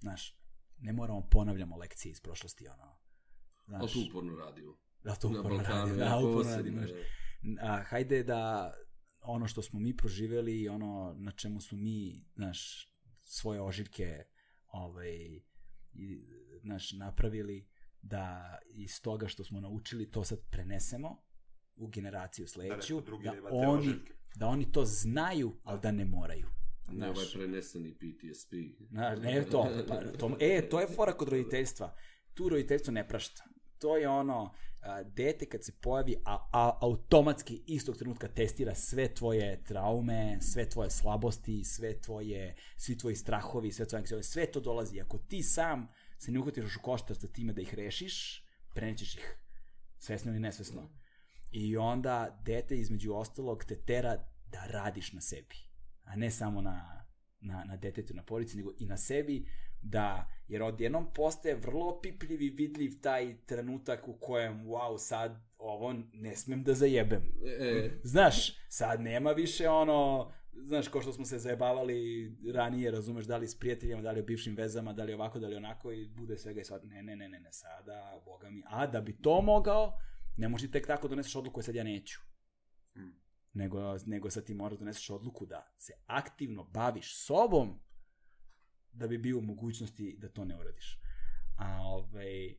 [0.00, 0.38] Znaš,
[0.78, 2.98] ne moramo ponavljamo lekcije iz prošlosti, ono.
[3.66, 4.76] Znaš, Ali tu uporno radimo.
[5.04, 7.04] da to uporno radimo, da, uporno radimo, je.
[7.60, 8.72] a, hajde da
[9.30, 12.88] ono što smo mi proživeli i ono na čemu smo mi, naš,
[13.22, 14.24] svoje ožiljke
[14.66, 15.10] ovaj,
[15.94, 16.24] i,
[16.62, 17.68] naš, napravili,
[18.02, 21.22] da iz toga što smo naučili to sad prenesemo
[21.76, 23.94] u generaciju sledeću, da, nema te oni,
[24.36, 26.46] da oni to znaju, ali da ne moraju.
[26.92, 28.52] Ne ovaj preneseni PTSP.
[28.90, 31.94] Na, ne to, pa, to, e, to je fora kod roditeljstva.
[32.34, 33.44] Tu roditeljstvo ne prašta.
[33.78, 34.54] To je ono,
[35.04, 40.90] dete kad se pojavi, a, a automatski istog trenutka testira sve tvoje traume, sve tvoje
[40.90, 45.00] slabosti, sve tvoje, svi tvoji strahovi, sve tvoje anksioznosti, sve to dolazi.
[45.00, 45.88] Ako ti sam
[46.18, 48.44] se ne uhvatiš u koštac sa time da ih rešiš,
[48.74, 49.38] prenećeš ih.
[49.98, 50.90] Svesno ili nesvesno.
[51.50, 55.56] I onda dete između ostalog te tera da radiš na sebi,
[56.02, 57.06] a ne samo na,
[57.40, 59.48] na, na detetu, na porici, nego i na sebi,
[59.82, 65.94] da, jer odjednom postaje vrlo pipljiv i vidljiv taj trenutak u kojem, wow, sad ovo
[66.12, 67.22] ne smem da zajebem.
[67.60, 73.36] E, Znaš, sad nema više ono, znaš, ko što smo se zajebavali ranije, razumeš, da
[73.36, 76.08] li s prijateljima, da li o bivšim vezama, da li ovako, da li onako i
[76.08, 79.16] bude svega i svad, ne, ne, ne, ne, ne, sada, boga mi, a da bi
[79.22, 79.98] to mogao,
[80.36, 82.20] ne možeš tek tako doneseš odluku, "E, sad ja neću.
[82.96, 83.10] Mm.
[83.52, 87.80] Nego, nego sad ti moraš da doneseš odluku da se aktivno baviš sobom
[88.98, 90.98] da bi bio u mogućnosti da to ne uradiš.
[91.56, 92.54] A ovaj,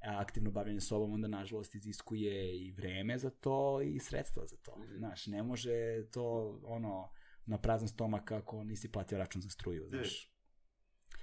[0.00, 4.76] aktivno bavljanje sobom onda nažalost iziskuje i vreme za to i sredstva za to.
[4.98, 5.72] Znaš, ne može
[6.12, 6.24] to
[6.64, 7.10] ono
[7.46, 10.30] na prazan stomak ako nisi platio račun za struju, znaš.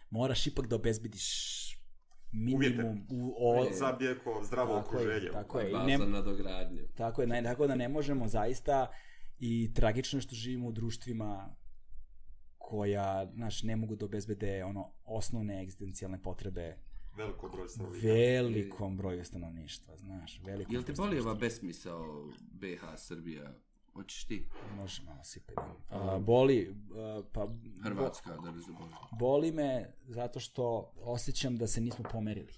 [0.09, 1.25] Moraš ipak da obezbediš
[2.31, 5.31] minimum u o, E, Zabijeko zdravo tako je, okruženje.
[5.31, 5.69] tako je.
[5.69, 6.87] I baza ne, nadogradnje.
[6.95, 8.87] tako je, ne, tako da ne možemo zaista
[9.39, 11.55] i tragično je što živimo u društvima
[12.71, 16.77] koja, znaš, ne mogu da obezbede ono osnovne egzistencijalne potrebe
[17.15, 18.07] Veliko broj stanovnika.
[18.07, 21.47] velikom broju stanovništva, znaš, velikom Jel te broju boli ova stanovništva.
[21.47, 23.53] besmisao BH Srbija?
[23.93, 24.47] Hoćeš ti?
[24.75, 25.55] Može malo sipaj.
[25.89, 27.47] A, boli, a, pa...
[27.83, 28.97] Hrvatska, da ne zaboravim.
[29.19, 32.53] Boli me zato što osjećam da se nismo pomerili.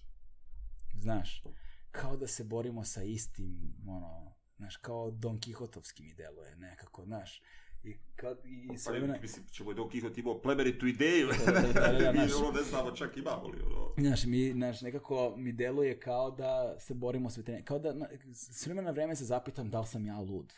[1.02, 1.44] Znaš,
[1.92, 7.42] kao da se borimo sa istim, ono, znaš, kao Don Kihotovski mi deluje nekako, znaš.
[7.84, 11.28] I, kad, i Pa sve ne, vremena- mislim, ćemo je Don Quixote imao plemenitu ideju.
[11.46, 12.32] Da, da, da, da, Mi znaš.
[12.34, 13.94] ono ne znamo čak imamo li ono.
[14.00, 18.08] Znaš, mi, znaš, nekako mi deluje kao da se borimo s veterinom, kao da na,
[18.34, 20.54] s vremena na vreme se zapitam da li sam ja lud.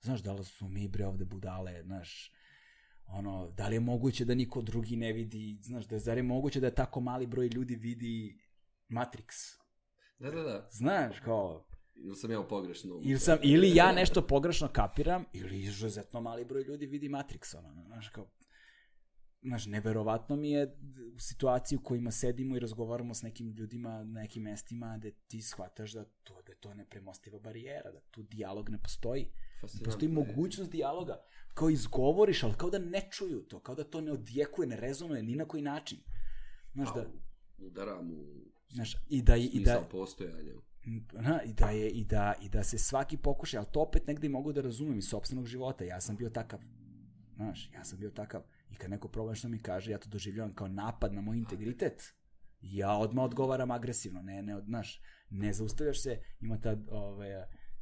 [0.00, 2.32] Znaš, da li smo mi bre ovde budale, znaš,
[3.06, 6.22] ono, da li je moguće da niko drugi ne vidi, znaš, da je, zar je
[6.22, 8.38] moguće da tako mali broj ljudi vidi
[8.90, 9.56] Matrix?
[10.18, 10.68] Da, da, da.
[10.70, 11.66] Znaš, kao,
[12.04, 13.00] Ili sam ja u pogrešno?
[13.02, 17.84] ili, sam, ili ja nešto pogrešno kapiram, ili izuzetno mali broj ljudi vidi Matrix, ono,
[17.86, 18.26] znaš, kao,
[19.42, 20.76] znaš, neverovatno mi je
[21.14, 25.42] u situaciji u kojima sedimo i razgovaramo s nekim ljudima na nekim mestima da ti
[25.42, 29.22] shvataš da to, da je to nepremostiva barijera, da tu dijalog ne postoji.
[29.62, 31.22] Ne postoji mogućnost dijaloga.
[31.54, 35.22] Kao izgovoriš, ali kao da ne čuju to, kao da to ne odjekuje, ne rezonuje
[35.22, 35.98] ni na koji način.
[36.72, 37.06] Znaš, da,
[37.58, 40.52] Udaram u znaš, i da, i da, postojanja.
[41.12, 44.28] Na, i da je i da i da se svaki pokušaj, ali to opet negde
[44.28, 45.84] mogu da razumem iz sopstvenog života.
[45.84, 46.60] Ja sam bio takav.
[47.36, 50.54] Znaš, ja sam bio takav i kad neko problem što mi kaže, ja to doživljavam
[50.54, 52.14] kao napad na moj integritet.
[52.60, 55.00] Ja odmah odgovaram agresivno, ne, ne, znaš,
[55.30, 57.28] ne zaustavljaš se, ima ta, ovaj,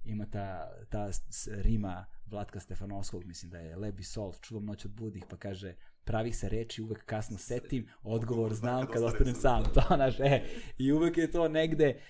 [0.05, 1.11] ima ta, ta
[1.47, 6.37] rima Vlatka Stefanovskog, mislim da je Lebi Sol, čuvam noć od budnih, pa kaže, pravih
[6.37, 10.43] se reči uvek kasno setim, odgovor znam kad ostanem sam, to, znaš, e,
[10.79, 12.01] i uvek je to negde,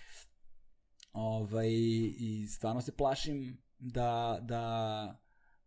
[1.18, 1.68] ovaj,
[2.18, 5.22] i stvarno se plašim da, da,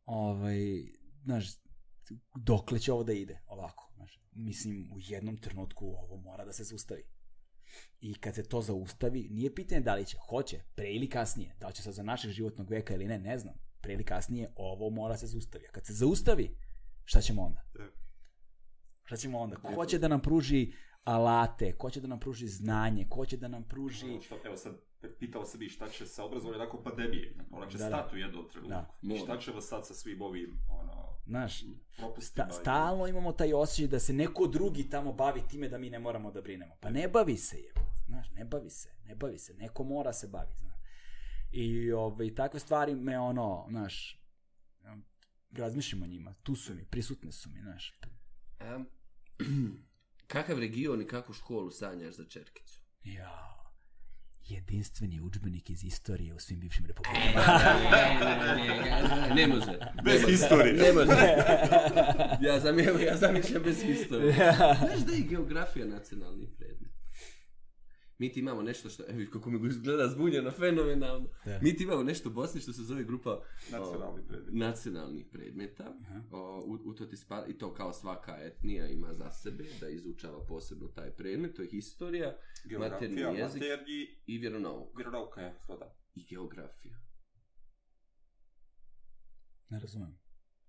[0.05, 0.59] ovaj,
[1.23, 1.45] znaš,
[2.35, 4.19] dokle će ovo da ide ovako, znaš.
[4.31, 7.03] Mislim, u jednom trenutku ovo mora da se zaustavi.
[7.99, 11.67] I kad se to zaustavi, nije pitanje da li će, hoće, pre ili kasnije, da
[11.67, 13.55] li će sad za našeg životnog veka ili ne, ne znam.
[13.81, 15.65] Pre ili kasnije ovo mora se zaustavi.
[15.67, 16.57] A kad se zaustavi,
[17.03, 17.61] šta ćemo onda?
[17.73, 17.83] Da.
[19.03, 19.55] Šta ćemo onda?
[19.55, 20.73] Ko će da nam pruži
[21.03, 24.19] alate, ko će da nam pruži znanje, ko će da nam pruži...
[24.45, 27.35] Evo sad, pitao se bi šta će sa obrazovanjem nakon pandemije.
[27.51, 27.89] Ona će Da, da.
[27.89, 28.69] stati u jednom trenutku.
[29.01, 29.15] Da.
[29.15, 31.63] I šta ćemo sad sa svim ovim, ono, Znaš,
[31.97, 32.45] propustima.
[32.47, 35.99] sta, stalno imamo taj osjećaj da se neko drugi tamo bavi time da mi ne
[35.99, 36.75] moramo da brinemo.
[36.79, 37.73] Pa ne bavi se je,
[38.07, 40.75] znaš, ne bavi se, ne bavi se, neko mora se bavi, znaš.
[41.51, 44.21] I ovaj, takve stvari me ono, znaš,
[45.51, 47.99] razmišljam o njima, tu su mi, prisutne su mi, znaš.
[48.59, 48.85] Em,
[50.27, 52.81] kakav region i kakvu školu sanjaš za Čerkicu?
[53.03, 53.60] Ja,
[54.47, 57.59] jedinstveni udžbenik iz istorije u svim bivšim republikama.
[59.29, 59.79] ne, ne može.
[60.03, 60.31] Bez Ne može.
[60.31, 60.73] historije.
[60.73, 61.11] Ne može.
[62.41, 64.33] Ja, zam, ja zamišljam bez historije.
[64.79, 66.90] Znaš da je geografija nacionalni predmet?
[68.21, 71.29] Mi ti imamo nešto što, evo kako mi gleda zbunjeno, fenomenalno.
[71.45, 71.59] Da.
[71.61, 73.41] Mi ti imamo nešto u Bosni što se zove grupa o,
[73.71, 74.53] Nacionalni predmet.
[74.53, 75.93] nacionalnih predmeta.
[76.31, 79.89] O, u, u to ti spada, I to kao svaka etnija ima za sebe da
[79.89, 81.55] izučava posebno taj predmet.
[81.55, 82.37] To je historija,
[82.79, 84.97] materni Geografija, jezik maternji, i vjeronauk.
[84.97, 85.95] vjeronauka je, to da.
[86.15, 86.95] I geografija.
[89.69, 90.20] ne razumem.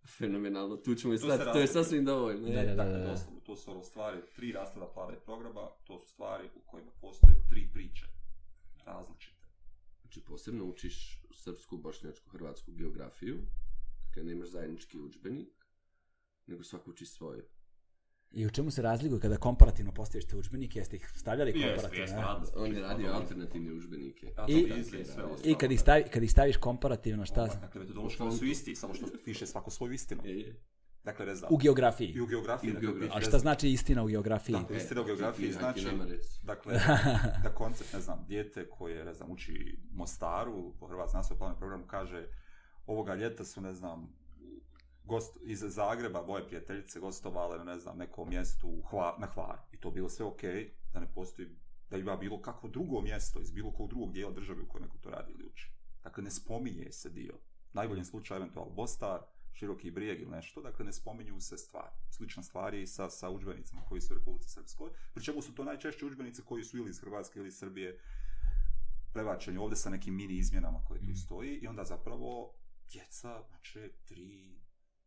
[0.07, 2.49] Fenomenalno, tu ćemo i se to je sasvim dovoljno.
[2.49, 2.67] Da, e.
[2.67, 2.85] da, da.
[2.85, 6.61] Dakle, doslovno, to su ono stvari, tri nastavna plana i programa, to su stvari u
[6.67, 8.07] kojima postoje tri priče
[8.85, 9.47] različite.
[10.01, 13.39] Znači, posebno učiš srpsku, bošnjačku, hrvatsku geografiju,
[14.07, 15.67] dakle, nemaš zajednički udžbenik,
[16.47, 17.49] nego svako uči svoje.
[18.35, 22.03] I u čemu se razlikuje kada komparativno postaviš te udžbenike, jeste ih stavljali Jeste, komparativno?
[22.03, 23.75] jeste, smo On je radio alternativne
[24.47, 25.37] to I- i sve ostalo.
[25.45, 27.47] I kad ih, stavi, kad ih staviš komparativno, šta?
[27.47, 30.23] Dakle, metodološki su isti, samo što piše svako svoju istinu.
[30.25, 30.61] E, je.
[31.05, 31.55] Dakle, ne znam.
[31.55, 32.09] U geografiji.
[32.09, 32.69] I u geografiji.
[32.69, 33.11] I u dakle, geografiji.
[33.11, 34.57] piše, A šta znači istina u geografiji?
[34.57, 35.87] Dakle, istina u geografiji znači,
[36.43, 36.75] dakle,
[37.43, 41.87] da koncept, ne znam, dijete koje, ne znam, uči Mostaru, po Hrvatskom nastavnom planu programu,
[41.87, 42.27] kaže,
[42.87, 44.17] ovoga ljeta su, ne znam,
[45.05, 49.63] gost, iz Zagreba, moje prijateljice, gostovale ne znam, nekom mjestu u Hva, na Hvaru.
[49.73, 51.49] I to bilo sve okej, da ne postoji,
[51.91, 54.99] da ima bilo kakvo drugo mjesto iz bilo kog drugog dijela države u kojoj neko
[54.99, 55.73] to radi ili uči.
[56.03, 57.35] Dakle, ne spominje se dio.
[57.35, 59.21] U najboljem slučaju, eventualno Bostar,
[59.53, 61.93] Široki brijeg ili nešto, dakle ne spominju se stvari.
[62.11, 65.55] Slična stvar je i sa, sa udžbenicima koji su u Republici Srpskoj, pri čemu su
[65.55, 68.01] to najčešće udžbenici koji su ili iz Hrvatske ili iz Srbije
[69.13, 71.17] prebačeni ovdje sa nekim mini izmjenama koje tu Mm.
[71.17, 72.55] stoji i onda zapravo
[72.93, 74.62] djeca uče tri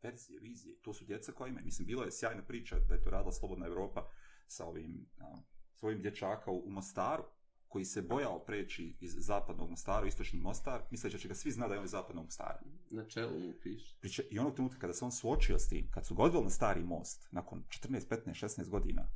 [0.06, 0.76] verzije, vizije.
[0.82, 1.66] To su djeca koja imaju.
[1.66, 4.10] Mislim, bila je sjajna priča da je to radila Slobodna Europa
[4.48, 5.38] sa ovim, a,
[5.76, 7.24] s ovim dječaka u, u Mostaru,
[7.68, 11.52] koji se bojao preći iz zapadnog Mostara u istočni Mostar, misleći da će ga svi
[11.52, 12.60] zna da je on iz zapadnog Mostara.
[12.90, 13.98] Na čelu mu piše.
[14.00, 16.50] Priče, I onog trenutka kada se on suočio s tim, kad su ga odveli na
[16.50, 19.08] stari most, nakon 14, 15, 16 godina,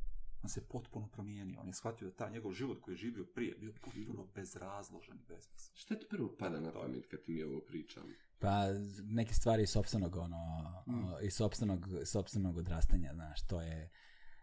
[0.42, 1.60] on se potpuno promijenio.
[1.60, 5.26] On je shvatio da taj njegov život koji je živio prije bio potpuno bezrazložen i
[5.28, 5.76] bezmislen.
[5.76, 8.02] Šta ti prvo pada na pamet kad ti mi ovo pričam?
[8.40, 8.66] Pa
[9.04, 11.26] neke stvari iz sopstvenog ono, mm.
[11.26, 13.90] iz sopstvenog, sopstvenog odrastanja, znaš, to je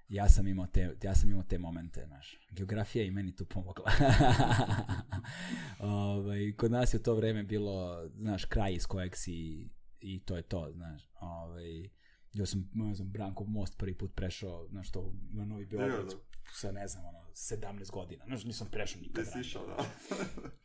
[0.09, 2.39] ja sam imao te, ja sam imao te momente, znaš.
[2.51, 3.91] Geografija i meni tu pomogla.
[5.79, 9.69] ovaj, kod nas je to vreme bilo, znaš, kraj iz kojeg si
[9.99, 11.01] i to je to, znaš.
[11.19, 11.89] Ovaj,
[12.33, 16.13] ja sam, ne znam, Brankov most prvi put prešao, znaš, to, na Novi Beograd,
[16.53, 18.25] sa, ne znam, ono, 17 godina.
[18.25, 19.25] Znaš, nisam prešao nikad.
[19.25, 19.85] Nisi išao, da.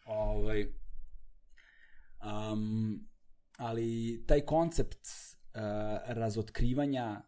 [0.05, 0.67] ovaj,
[2.53, 3.09] um,
[3.63, 5.61] ali taj koncept uh,
[6.07, 7.23] razotkrivanja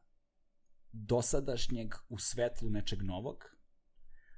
[0.92, 3.44] dosadašnjeg u svetlu nečeg novog,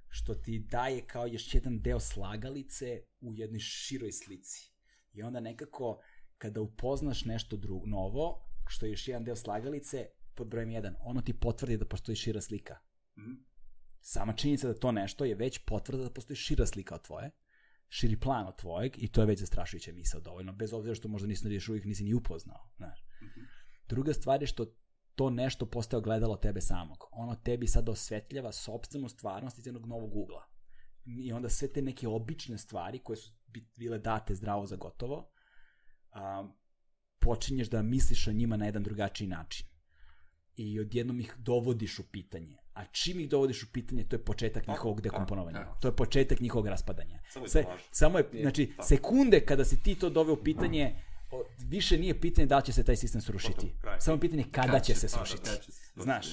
[0.08, 4.72] što ti daje kao još jedan deo slagalice u jednoj široj slici.
[5.12, 6.00] I onda nekako,
[6.38, 11.20] kada upoznaš nešto drugo, novo, što je još jedan deo slagalice, pod brojem 1, ono
[11.20, 12.78] ti potvrdi da postoji šira slika.
[13.16, 13.44] Mm.
[14.00, 17.30] Sama činjenica da to nešto je već potvrda da postoji šira slika od tvoje,
[17.88, 21.28] širi plan od tvojeg i to je već zastrašujuća misao dovoljno, bez obzira što možda
[21.28, 22.68] nisi još uvijek nisi ni upoznao.
[22.76, 23.04] Znaš.
[23.20, 23.46] -hmm.
[23.88, 24.66] Druga stvar je što
[25.14, 27.04] to nešto postaje gledalo tebe samog.
[27.10, 30.46] Ono tebi sad osvetljava sobstvenu stvarnost iz jednog novog ugla.
[31.04, 33.32] I onda sve te neke obične stvari koje su
[33.76, 35.30] bile date zdravo za gotovo,
[36.12, 36.48] a,
[37.20, 39.66] počinješ da misliš o njima na jedan drugačiji način.
[40.56, 42.56] I odjednom ih dovodiš u pitanje.
[42.76, 45.64] A čim ih dovodiš u pitanje, to je početak njihovog dekomponovanja.
[45.80, 47.20] To je početak njihovog raspadanja.
[47.30, 51.02] Samo je, Sve, samo je znači, sekunde kada si ti to doveo u pitanje,
[51.58, 53.72] više nije pitanje da li će se taj sistem srušiti.
[53.98, 55.42] Samo pitanje kada Kad će, će se srušiti.
[55.44, 56.02] Pa, da, će se srušiti.
[56.02, 56.26] Znaš.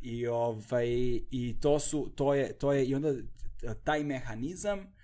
[0.00, 0.88] I ovaj
[1.30, 3.12] i to su to je to je i onda
[3.84, 4.94] taj mehanizam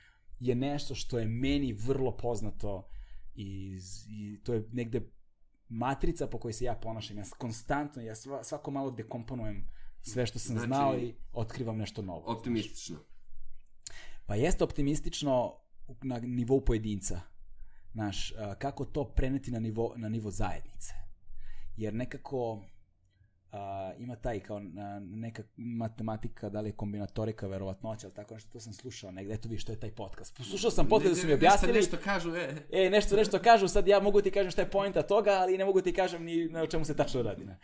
[0.41, 2.89] je nešto što je meni vrlo poznato
[3.35, 5.01] iz, i to je negde
[5.69, 7.19] matrica po kojoj se ja ponašam.
[7.19, 9.69] Ja konstantno, ja svako malo dekomponujem
[10.03, 12.23] sve što sam znači, znao i otkrivam nešto novo.
[12.27, 12.97] Optimistično.
[14.27, 15.57] Pa jeste optimistično
[16.03, 17.21] na nivou pojedinca.
[17.93, 20.93] Znaš, kako to preneti na nivo, na nivo zajednice.
[21.77, 22.63] Jer nekako uh,
[23.99, 24.61] ima taj kao
[25.01, 29.49] neka matematika, da li je kombinatorika, verovatnoća, ali tako nešto, to sam slušao negde, eto
[29.49, 30.37] vi što je taj podcast.
[30.37, 31.75] Poslušao sam podcast da su mi objasnili.
[31.75, 32.67] Nešto, nešto kažu, e.
[32.73, 35.65] E, nešto, nešto kažu, sad ja mogu ti kažem šta je poenta toga, ali ne
[35.65, 37.45] mogu ti kažem ni na čemu se tačno radi.
[37.45, 37.59] Ne?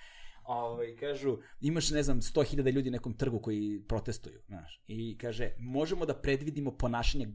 [0.47, 5.51] Ovaj, kažu, imaš, ne znam, 100.000 ljudi na nekom trgu koji protestuju, znaš, i kaže,
[5.59, 7.29] možemo da predvidimo ponašanje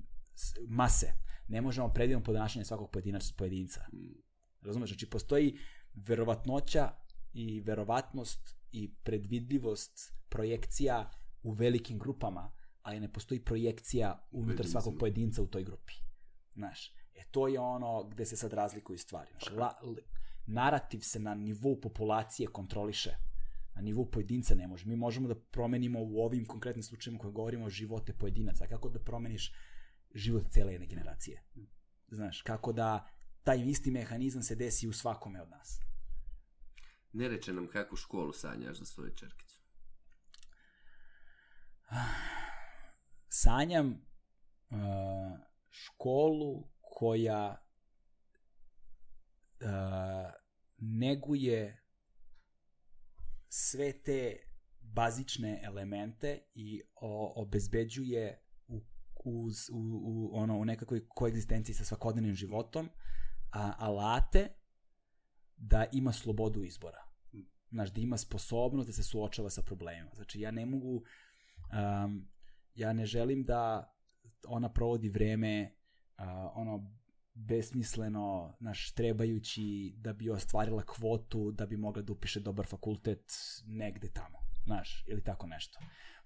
[0.67, 1.07] mase,
[1.47, 3.85] ne možemo predvidimo ponašanje svakog pojedinača pojedinca.
[4.61, 4.89] Razumeš?
[4.89, 5.57] Znači, postoji
[5.93, 6.91] verovatnoća
[7.33, 11.11] i verovatnost i predvidljivost projekcija
[11.43, 12.51] u velikim grupama,
[12.81, 15.93] ali ne postoji projekcija unutar svakog pojedinca u toj grupi.
[16.53, 19.31] Znaš, e to je ono gde se sad razlikuju stvari.
[19.31, 19.73] Znaš, la,
[20.45, 23.15] narativ se na nivou populacije kontroliše,
[23.75, 24.85] na nivou pojedinca ne može.
[24.85, 28.67] Mi možemo da promenimo u ovim konkretnim slučajima koje govorimo o živote pojedinaca.
[28.67, 29.53] Kako da promeniš
[30.13, 31.43] život cele jedne generacije.
[32.07, 33.07] Znaš, kako da
[33.43, 35.79] taj isti mehanizam se desi u svakome od nas.
[37.13, 39.61] Ne reče nam kakvu školu sanjaš za svoju čerkicu.
[43.27, 44.77] Sanjam uh,
[45.69, 47.70] školu koja
[50.77, 51.83] neguje
[53.49, 54.37] sve te
[54.81, 58.43] bazične elemente i o, obezbeđuje
[59.25, 62.89] uz, u, u, ono, u nekakvoj koegzistenciji sa svakodnevnim životom,
[63.51, 64.47] a, alate
[65.57, 67.03] da ima slobodu izbora.
[67.71, 70.09] Znaš, da ima sposobnost da se suočava sa problemima.
[70.15, 72.27] Znači, ja ne mogu, um,
[72.75, 73.93] ja ne želim da
[74.47, 75.75] ona provodi vreme
[76.17, 77.00] uh, ono
[77.33, 83.31] besmisleno, naš, trebajući da bi ostvarila kvotu, da bi mogla da upiše dobar fakultet
[83.65, 85.79] negde tamo, znaš, ili tako nešto.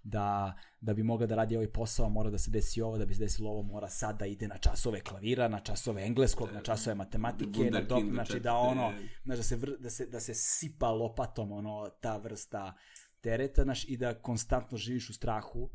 [0.03, 3.13] Da, da bi mogla da radi ovaj posao mora da se desi ovo, da bi
[3.13, 6.95] se desilo ovo mora sad da ide na časove klavira, na časove engleskog, na časove
[6.95, 10.89] matematike, na dok, znači da ono, znači da se, vr, da, se, da se sipa
[10.89, 12.73] lopatom ono, ta vrsta
[13.21, 15.69] tereta, znaš, i da konstantno živiš u strahu,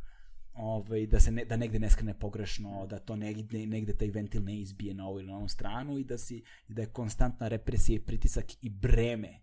[0.60, 4.44] ovaj, da se ne, da negde ne skrene pogrešno, da to negde, negde taj ventil
[4.44, 7.96] ne izbije na ovu ili na ovu stranu i da, si, da je konstantna represija
[7.96, 9.40] i pritisak i breme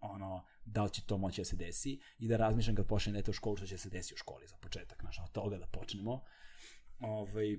[0.00, 3.30] ono, da li će to moći da se desi i da razmišljam kad počne dete
[3.30, 6.22] u školu što će se desi u školi za početak, znaš, od toga da počnemo.
[7.00, 7.58] Ovaj,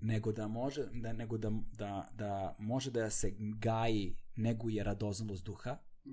[0.00, 5.78] nego da može da nego da, da, da može da se gaji neguje radoznalost duha,
[6.06, 6.10] mm.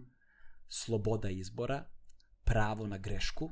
[0.67, 1.85] sloboda izbora,
[2.43, 3.51] pravo na grešku,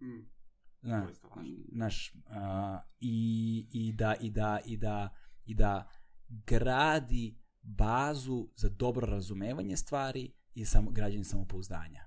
[0.00, 0.39] mm.
[0.82, 1.56] Zna, To je isto važno.
[1.72, 5.08] znaš, a, i, i, da, i, da, i, da,
[5.44, 5.88] i da
[6.28, 12.04] gradi bazu za dobro razumevanje stvari i samo, građanje samopouzdanja.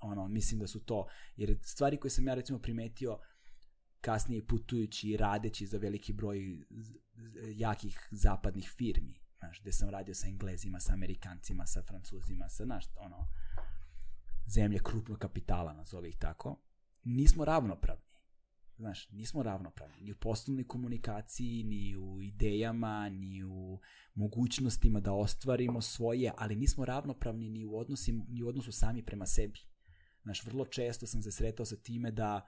[0.00, 1.06] Ono, mislim da su to,
[1.36, 3.18] jer stvari koje sam ja recimo primetio
[4.00, 6.38] kasnije putujući i radeći za veliki broj
[7.54, 12.84] jakih zapadnih firmi, znaš, gde sam radio sa Englezima, sa Amerikancima, sa Francuzima, sa, znaš,
[12.96, 13.28] ono,
[14.46, 16.62] zemlje krupnog kapitala, nazove ih tako,
[17.04, 18.12] nismo ravnopravni.
[18.76, 23.80] Znaš, nismo ravnopravni ni u poslovnoj komunikaciji, ni u idejama, ni u
[24.14, 29.26] mogućnostima da ostvarimo svoje, ali nismo ravnopravni ni u, odnosi, ni u odnosu sami prema
[29.26, 29.60] sebi.
[30.22, 32.46] Znaš, vrlo često sam se sretao sa time da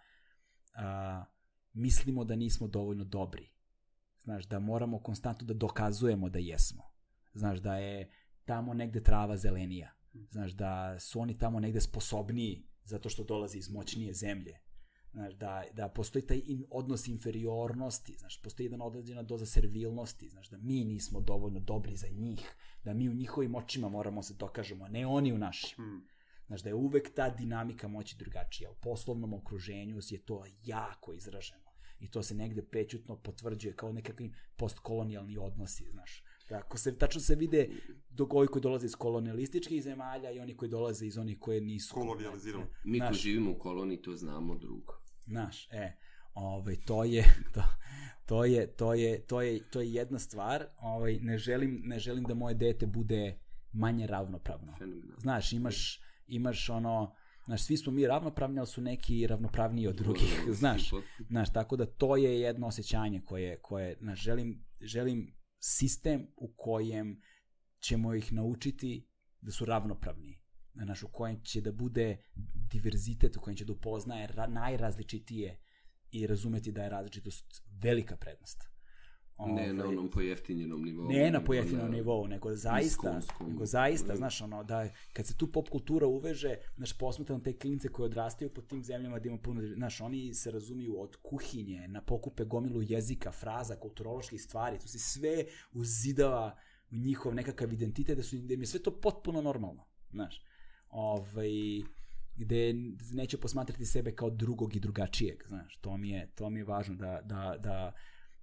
[0.75, 1.25] a,
[1.73, 3.51] mislimo da nismo dovoljno dobri.
[4.23, 6.83] Znaš, da moramo konstantno da dokazujemo da jesmo.
[7.35, 8.11] Znaš, da je
[8.45, 9.93] tamo negde trava zelenija.
[10.31, 14.59] Znaš, da su oni tamo negde sposobniji zato što dolaze iz moćnije zemlje.
[15.13, 20.49] Znaš, da, da postoji taj in, odnos inferiornosti, znaš, postoji jedna određena doza servilnosti, znaš,
[20.49, 22.55] da mi nismo dovoljno dobri za njih,
[22.85, 25.77] da mi u njihovim očima moramo se dokažemo, a ne oni u našim.
[25.77, 26.09] Hmm.
[26.47, 28.71] Znaš, da je uvek ta dinamika moći drugačija.
[28.71, 31.71] U poslovnom okruženju je to jako izraženo.
[32.01, 36.24] I to se negde pećutno potvrđuje kao nekakvi postkolonijalni odnosi, znaš.
[36.49, 37.69] Tako se, tačno se vide
[38.11, 41.95] dok ovi koji dolaze iz kolonialističkih zemalja i oni koji dolaze iz onih koje nisu.
[41.95, 42.65] Kolonijalizirali.
[42.85, 44.95] Mi koji živimo u koloniji, to znamo drugo.
[45.27, 45.93] Znaš, e,
[46.35, 47.63] ovaj, to je, to,
[48.27, 52.25] to je, to je, to je, to je jedna stvar, ovaj, ne želim, ne želim
[52.25, 53.39] da moje dete bude
[53.73, 54.75] manje ravnopravno.
[54.79, 55.21] Fenomenalno.
[55.21, 57.15] Znaš, imaš, imaš ono,
[57.45, 60.91] znaš, svi smo mi ravnopravni, ali su neki ravnopravniji od drugih, znaš.
[61.29, 65.35] Znaš, tako da to je jedno osjećanje koje, koje znaš, želim, želim
[65.65, 67.23] sistem u kojem
[67.81, 69.09] ćemo ih naučiti
[69.41, 70.41] da su ravnopravni.
[70.75, 72.17] Znaš, u kojem će da bude
[72.73, 75.61] diverzitet, u kojem će da upoznaje ra, najrazličitije
[76.11, 78.74] i razumeti da je različitost velika prednost.
[79.39, 81.09] Ne na Ovaj, onom pojeftinjenom nivou.
[81.09, 83.49] ne na nego pojeftinom nivou, nego zaista, iskonskom.
[83.49, 84.17] nego zaista, Da.
[84.17, 88.51] znaš, ono, da kad se tu pop kultura uveže, znaš, posmatram te klince koji odrastaju
[88.51, 92.83] po tim zemljama gde ima puno, znaš, oni se razumiju od kuhinje, na pokupe gomilu
[92.83, 96.57] jezika, fraza, kulturoloških stvari, to se sve uzidava
[96.91, 100.43] u njihov nekakav identitet, da, su, da im je sve to potpuno normalno, znaš.
[100.91, 101.51] Ovaj,
[102.37, 102.73] gde
[103.13, 106.95] neće posmatrati sebe kao drugog i drugačijeg, znaš, to mi je, to mi je važno
[106.95, 107.93] da, da, da,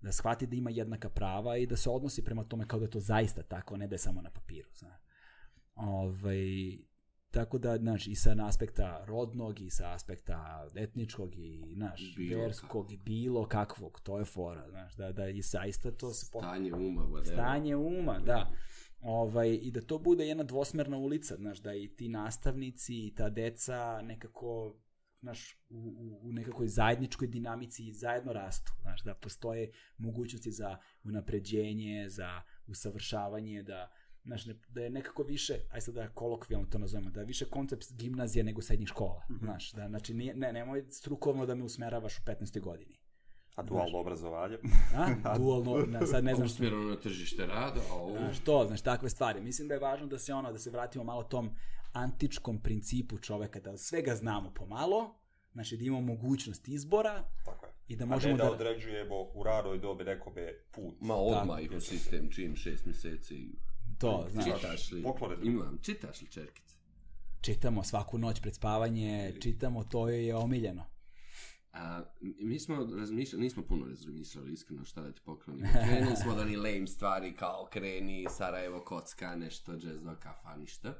[0.01, 2.89] da shvati da ima jednaka prava i da se odnosi prema tome kao da je
[2.89, 5.01] to zaista tako, ne da je samo na papiru, znaš.
[5.75, 6.77] Ovaj,
[7.31, 12.91] tako da, znaš, i sa aspekta rodnog, i sa aspekta etničkog, i, znaš, Bilo verskog,
[12.91, 16.25] i bilo kakvog, to je fora, znaš, da, da i zaista to se...
[16.25, 17.33] Stanje uma, whatever.
[17.33, 18.51] Stanje uma, da.
[19.01, 23.29] Ovaj, I da to bude jedna dvosmerna ulica, znaš, da i ti nastavnici i ta
[23.29, 24.75] deca nekako
[25.21, 32.09] znaš, u, u, u nekakoj zajedničkoj dinamici zajedno rastu, znaš, da postoje mogućnosti za unapređenje,
[32.09, 33.91] za usavršavanje, da,
[34.23, 37.45] znaš, ne, da je nekako više, aj sad da kolokvijalno to nazovemo, da je više
[37.45, 39.45] koncept gimnazije nego srednjih škola, Mhm.
[39.45, 42.59] znaš, da, znači, nije, ne, nemoj strukovno da me usmeravaš u 15.
[42.61, 42.97] godini.
[43.55, 44.57] A dualno obrazovanje.
[44.95, 45.35] A?
[45.39, 46.55] Dualno, na, sad ne znam što...
[46.55, 48.17] Usmjereno na tržište rada, a ovo...
[48.17, 49.41] Znaš, to, znaš, takve stvari.
[49.41, 51.49] Mislim da je važno da se ono, da se vratimo malo tom
[51.93, 55.15] antičkom principu čoveka, da svega znamo pomalo,
[55.53, 57.71] znači da imamo mogućnost izbora Tako je.
[57.87, 58.51] i da A možemo ne da da...
[58.51, 60.95] određujemo u radoj dobi nekome put.
[61.01, 63.49] Ma odmah ih u sistem, čim šest mjeseci.
[63.99, 65.03] To, znaš, Čitaš li?
[65.03, 65.51] Poklone drugi.
[65.51, 66.81] Imam, čitaš li čerkice?
[67.41, 70.85] čitamo svaku noć pred spavanje, čitamo, to je omiljeno.
[71.73, 75.65] A, mi smo razmišljali, nismo puno razmišljali iskreno šta da ti poklonim.
[75.87, 80.93] Krenuli smo da ni lame stvari kao kreni, Sarajevo, kocka, nešto, jazz, do kafa, ništa.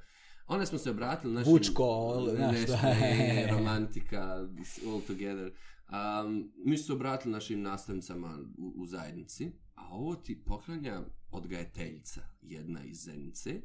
[0.48, 1.54] Onda smo se obratili našim...
[1.54, 2.14] Vučko,
[2.52, 2.78] nešto,
[3.56, 4.48] romantika,
[4.88, 5.52] all together.
[5.92, 11.02] Um, mi smo se obratili našim nastavnicama u, u zajednici, a ovo ti poklanja
[11.32, 13.62] odgajateljica, jedna iz Zenice.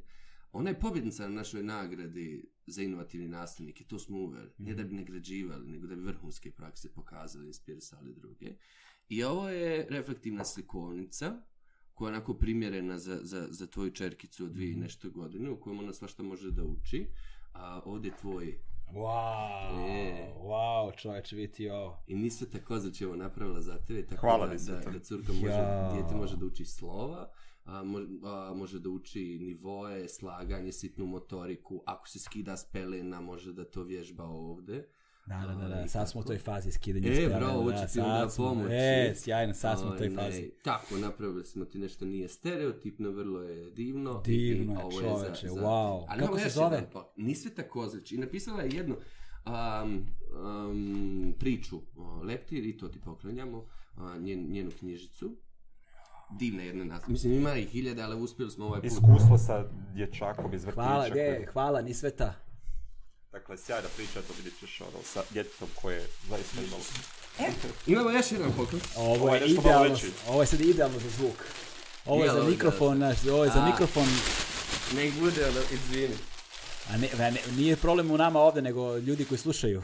[0.53, 4.51] Ona je pobjednica na našoj nagradi za inovativni nastavnike, to smo uveli.
[4.59, 8.57] Ne da bi nagrađivali, nego da bi vrhunske prakse pokazali, inspirisali druge.
[9.09, 11.43] I ovo je reflektivna slikovnica,
[11.97, 15.61] koja je onako primjerena za, za, za tvoju čerkicu od dvije i nešto godine, u
[15.61, 17.07] kojem ona svašta može da uči.
[17.53, 18.59] A ovdje je tvoj
[18.93, 20.33] Wow, E.
[20.41, 21.99] wow, čoveče, vidi ovo.
[22.07, 25.91] I Nisve također ćemo napravila za tebe, tako Hvala da, da, da curka može, Ja.
[25.93, 27.31] dijete može da uči slova,
[27.65, 33.21] a, mo- a, može da uči nivoje, slaganje, sitnu motoriku, ako se skida s pelena,
[33.21, 34.89] može da to vježba ovde.
[35.27, 37.77] Da, da, da, da, sad smo u toj fazi skidanja E, spelena, bravo, ovo da,
[37.79, 38.75] će ti onda smo- pomoći.
[38.75, 40.51] E, sjajno, sad smo u toj A, ne, fazi.
[40.63, 44.21] Tako, napravili smo ti nešto nije stereotipno, vrlo je divno.
[44.21, 46.05] Divno I- je, čoveče, za- za- wow.
[46.05, 46.67] A Kako nema se zove?
[46.69, 48.13] jedan pa- Nisveta Kozić.
[48.13, 48.97] I napisala je jedno,
[49.47, 50.07] um,
[50.67, 53.65] um, priču o Leptir i to ti poklanjamo,
[53.97, 55.37] a, njen, njenu knjižicu.
[56.31, 57.09] Divna jedna nas.
[57.09, 58.87] Mislim, ima ih hiljade, ali uspjeli smo ovaj put.
[58.87, 60.83] Iskustvo sa dječakom iz vrtića.
[60.83, 62.35] Hvala, de, hvala, ni sveta.
[63.37, 66.83] Dakle, sjajna priča, to vidjet ćeš ono, sa djetetom koje je zaista imalo.
[67.87, 68.81] Imamo još jedan poklon.
[68.97, 69.97] Ovo Ovo je idealno,
[70.29, 71.45] ovo je sad idealno za zvuk.
[72.07, 74.07] Ovo je za mikrofon, naš, ovo je za mikrofon,
[74.95, 76.15] Nek bude, ono, izvini.
[76.91, 79.83] a ne, a ne- nije problem u nama ovde, nego ljudi koji slušaju.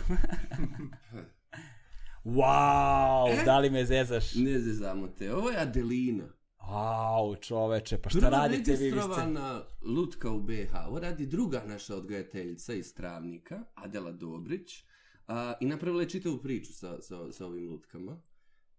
[2.25, 4.35] wow, da li me zezaš?
[4.35, 5.35] Ne zezamo te.
[5.35, 6.25] Ovo je Adelina.
[6.63, 8.77] Au, čoveče, pa šta Prva radite vi?
[8.81, 10.75] registrovana lutka u BH.
[10.89, 14.85] Ovo radi druga naša odgajateljica iz Travnika, Adela Dobrić.
[15.29, 18.21] A, I napravila je čitavu priču sa, sa, sa ovim lutkama.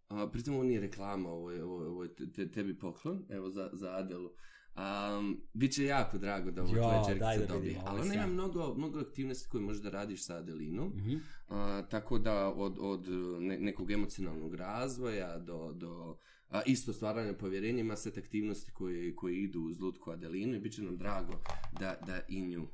[0.10, 3.50] A, pritom ovo nije reklama, ovo je, ovo, ovo je te, te- tebi poklon, evo
[3.50, 4.30] za, za Adelu.
[4.76, 7.60] Um, Biće jako drago da ovo tvoja čerkica da dobije.
[7.62, 10.88] vidimo, Ali ona ima mnogo, mnogo aktivnosti koje možeš da radiš sa Adelinom.
[10.88, 11.16] Mhm.
[11.50, 13.08] A, tako da od, od
[13.40, 16.18] ne, nekog emocionalnog razvoja do, do
[16.54, 20.74] a, isto stvaranja povjerenja ima set aktivnosti koje, koje idu uz lutku Adelinu i bit
[20.74, 21.34] će nam drago
[21.80, 22.68] da, da i nju.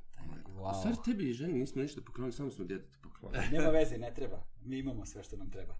[0.56, 0.70] Wow.
[0.70, 3.44] A stvar tebi i ženi nismo ništa poklonili, samo smo djetetu poklonili.
[3.52, 4.44] Nema veze, ne treba.
[4.62, 5.78] Mi imamo sve što nam treba.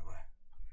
[0.00, 0.24] Evo je.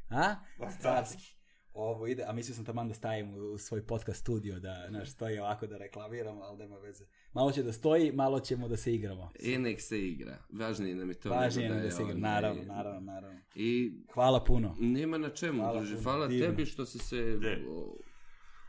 [0.09, 0.35] A?
[0.81, 1.35] Carski.
[1.73, 5.11] Ovo ide, a mislio sam taman da stavim u, u svoj podcast studio, da naš
[5.11, 7.05] stoji ovako da reklamiramo, ali nema veze.
[7.33, 9.31] Malo će da stoji, malo ćemo da se igramo.
[9.45, 10.37] E, nek se igra.
[10.51, 11.29] Važnije nam je to.
[11.29, 13.39] Važnije nam da je se igra, onaj- naravno, naravno, naravno.
[13.55, 14.75] I Hvala puno.
[14.79, 15.93] nema na čemu, Hvala druže.
[15.93, 16.45] puno, Hvala divno.
[16.47, 17.37] tebi što si se
[17.69, 17.95] o,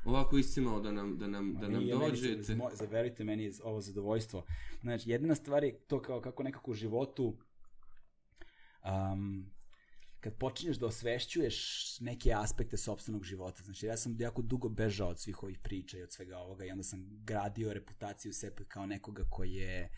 [0.04, 2.54] ovako iscimao da nam, da nam, da nam Nije meni se- dođete.
[2.54, 4.44] mo- Zaverite, meni je ovo zadovoljstvo.
[4.80, 7.36] Znači, jedina stvar je to kao kako nekako u životu
[8.84, 9.50] um,
[10.24, 11.56] kad počinješ da osvešćuješ
[12.00, 13.62] neke aspekte sopstvenog života.
[13.62, 16.70] Znači, ja sam jako dugo bežao od svih ovih priča i od svega ovoga i
[16.70, 19.90] onda sam gradio reputaciju sebe kao nekoga koji je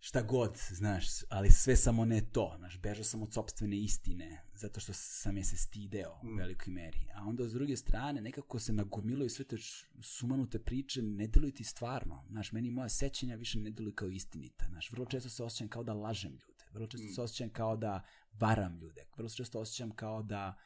[0.00, 4.80] šta god, znaš, ali sve samo ne to, znaš, bežao sam od sopstvene istine, zato
[4.80, 7.06] što sam je se stideo u velikoj meri.
[7.14, 9.56] A onda s druge strane, nekako se nagomilaju sve te
[10.02, 14.66] sumanute priče, ne deluju ti stvarno, znaš, meni moja sećanja više ne deluju kao istinita,
[14.70, 18.02] znaš, vrlo često se osjećam kao da lažem ljude, vrlo često se osjećam kao da
[18.40, 20.58] varam ljude, vrlo često osjećam kao da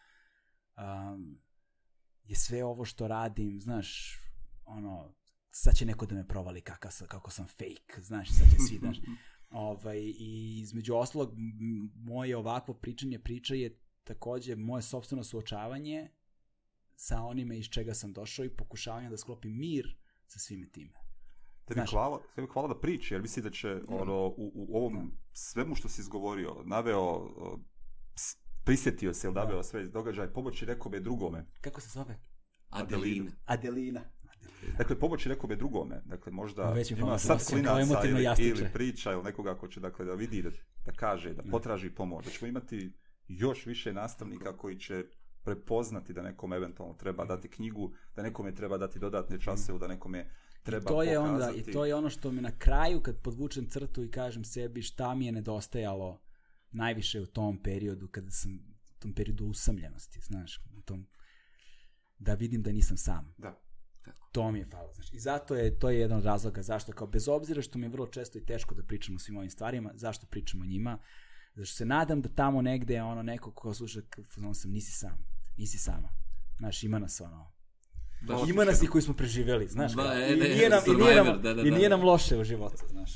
[0.76, 1.40] um,
[2.24, 4.18] je sve ovo što radim, znaš,
[4.64, 5.14] ono,
[5.50, 8.78] sad će neko da me provali kakav sam, kako sam fake, znaš, sad će svi,
[8.78, 8.98] znaš.
[9.50, 11.34] Ovaj, I između oslog,
[11.94, 16.10] moje ovakvo pričanje priča je takođe moje sobstveno suočavanje
[16.96, 21.09] sa onime iz čega sam došao i pokušavanje da sklopim mir sa svime time.
[21.70, 25.12] Tebi Znaš- hvala, tebi hvala da priči, jer mislim da će ono, u, u ovom
[25.32, 27.28] svemu što si izgovorio, naveo,
[28.64, 31.46] prisjetio se ili naveo sve događaje, pomoći nekome drugome.
[31.60, 32.16] Kako se zove?
[32.70, 33.30] Adelina.
[33.44, 34.00] Adelina.
[34.78, 36.02] Dakle, pomoći nekome drugome.
[36.04, 40.14] Dakle, možda ima sad klinaca emotivno ili, ili priča ili nekoga ko će dakle, da
[40.14, 40.50] vidi, da,
[40.84, 42.24] da kaže, da potraži pomoć.
[42.24, 42.92] Da ćemo imati
[43.28, 45.04] još više nastavnika koji će
[45.44, 50.30] prepoznati da nekom eventualno treba dati knjigu, da nekome treba dati dodatne čase, da nekome
[50.62, 51.70] treba I to je onda pokazati.
[51.70, 55.14] i to je ono što mi na kraju kad podvučem crtu i kažem sebi šta
[55.14, 56.20] mi je nedostajalo
[56.70, 58.52] najviše u tom periodu kada sam
[58.96, 61.06] u tom periodu usamljenosti, znaš, u tom
[62.18, 63.34] da vidim da nisam sam.
[63.38, 63.60] Da.
[64.32, 64.92] To mi je falo.
[64.92, 67.86] Znači, I zato je, to je jedan od razloga zašto, kao bez obzira što mi
[67.86, 70.98] je vrlo često i teško da pričam o svim ovim stvarima, zašto pričam o njima,
[71.54, 74.00] zašto se nadam da tamo negde je ono neko ko sluša,
[74.46, 75.26] on sam, nisi sam,
[75.56, 76.08] nisi sama.
[76.58, 77.52] Znaš, ima nas ono,
[78.20, 80.80] Baš- ima nas i koji smo preživeli, znaš, Ba, kao, e, i, ne, nije nam,
[80.86, 81.76] i, nije nam, da, da, i da.
[81.76, 83.10] nije nam loše u životu, znaš.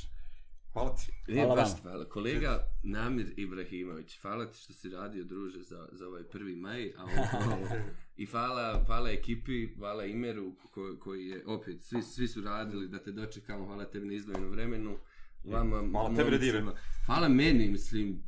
[0.73, 1.11] Hvala ti.
[1.27, 1.81] Nije Hvala baš vama.
[1.81, 2.09] hvala.
[2.09, 6.93] Kolega Namir Ibrahimović, hvala ti što si radio, druže, za, za ovaj prvi maj.
[6.97, 7.67] A ovo,
[8.17, 12.99] I hvala, hvala ekipi, hvala Imeru, ko, koji je, opet, svi, svi su radili da
[12.99, 14.97] te dočekamo, hvala tebi na izdvojenom vremenu.
[15.43, 16.61] Vama, Hvala tebi.
[17.05, 18.23] Hvala meni, mislim,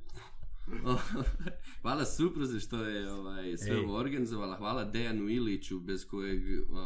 [1.81, 3.79] hvala supruzi što je ovaj, sve Ej.
[3.79, 4.55] ovo organizovala.
[4.55, 6.77] Hvala Dejanu Iliću, bez kojeg uh,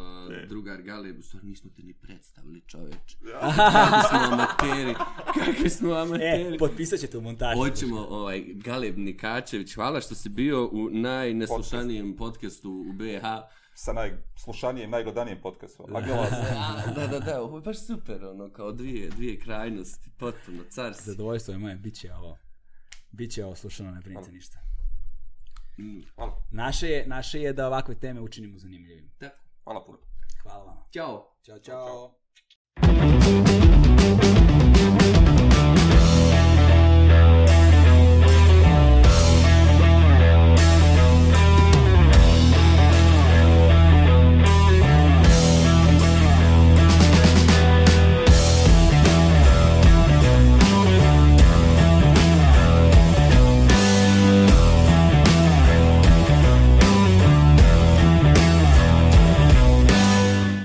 [0.41, 0.47] Ej.
[0.47, 3.15] drugar Galeb, u stvari nismo te ni predstavili, čoveč.
[3.73, 4.95] Kakvi smo amateri,
[5.45, 6.55] kakvi smo amateri.
[6.55, 7.59] E, potpisat ćete u montaži.
[7.59, 13.23] Hoćemo, ovaj, Galeb Nikačević, hvala što si bio u najneslušanijem podcastu u BH.
[13.73, 15.85] Sa najslušanijem, najgledanijem podcastom.
[16.95, 21.03] Da, da, da, ovo je baš super, ono, kao dvije, dvije krajnosti, potpuno, carski.
[21.03, 22.37] Zadovoljstvo je moje, bit će ovo.
[23.11, 24.59] Biće ovo slušano, ne brinite ništa.
[25.79, 26.41] Mm, Hvala.
[26.51, 29.11] Naše je, naše je da ovakve teme učinimo zanimljivim.
[29.17, 29.97] Tako, Hvala puno.
[30.41, 30.77] Hvala vam.
[30.93, 31.35] ćao.
[31.45, 32.15] Ćao, čao.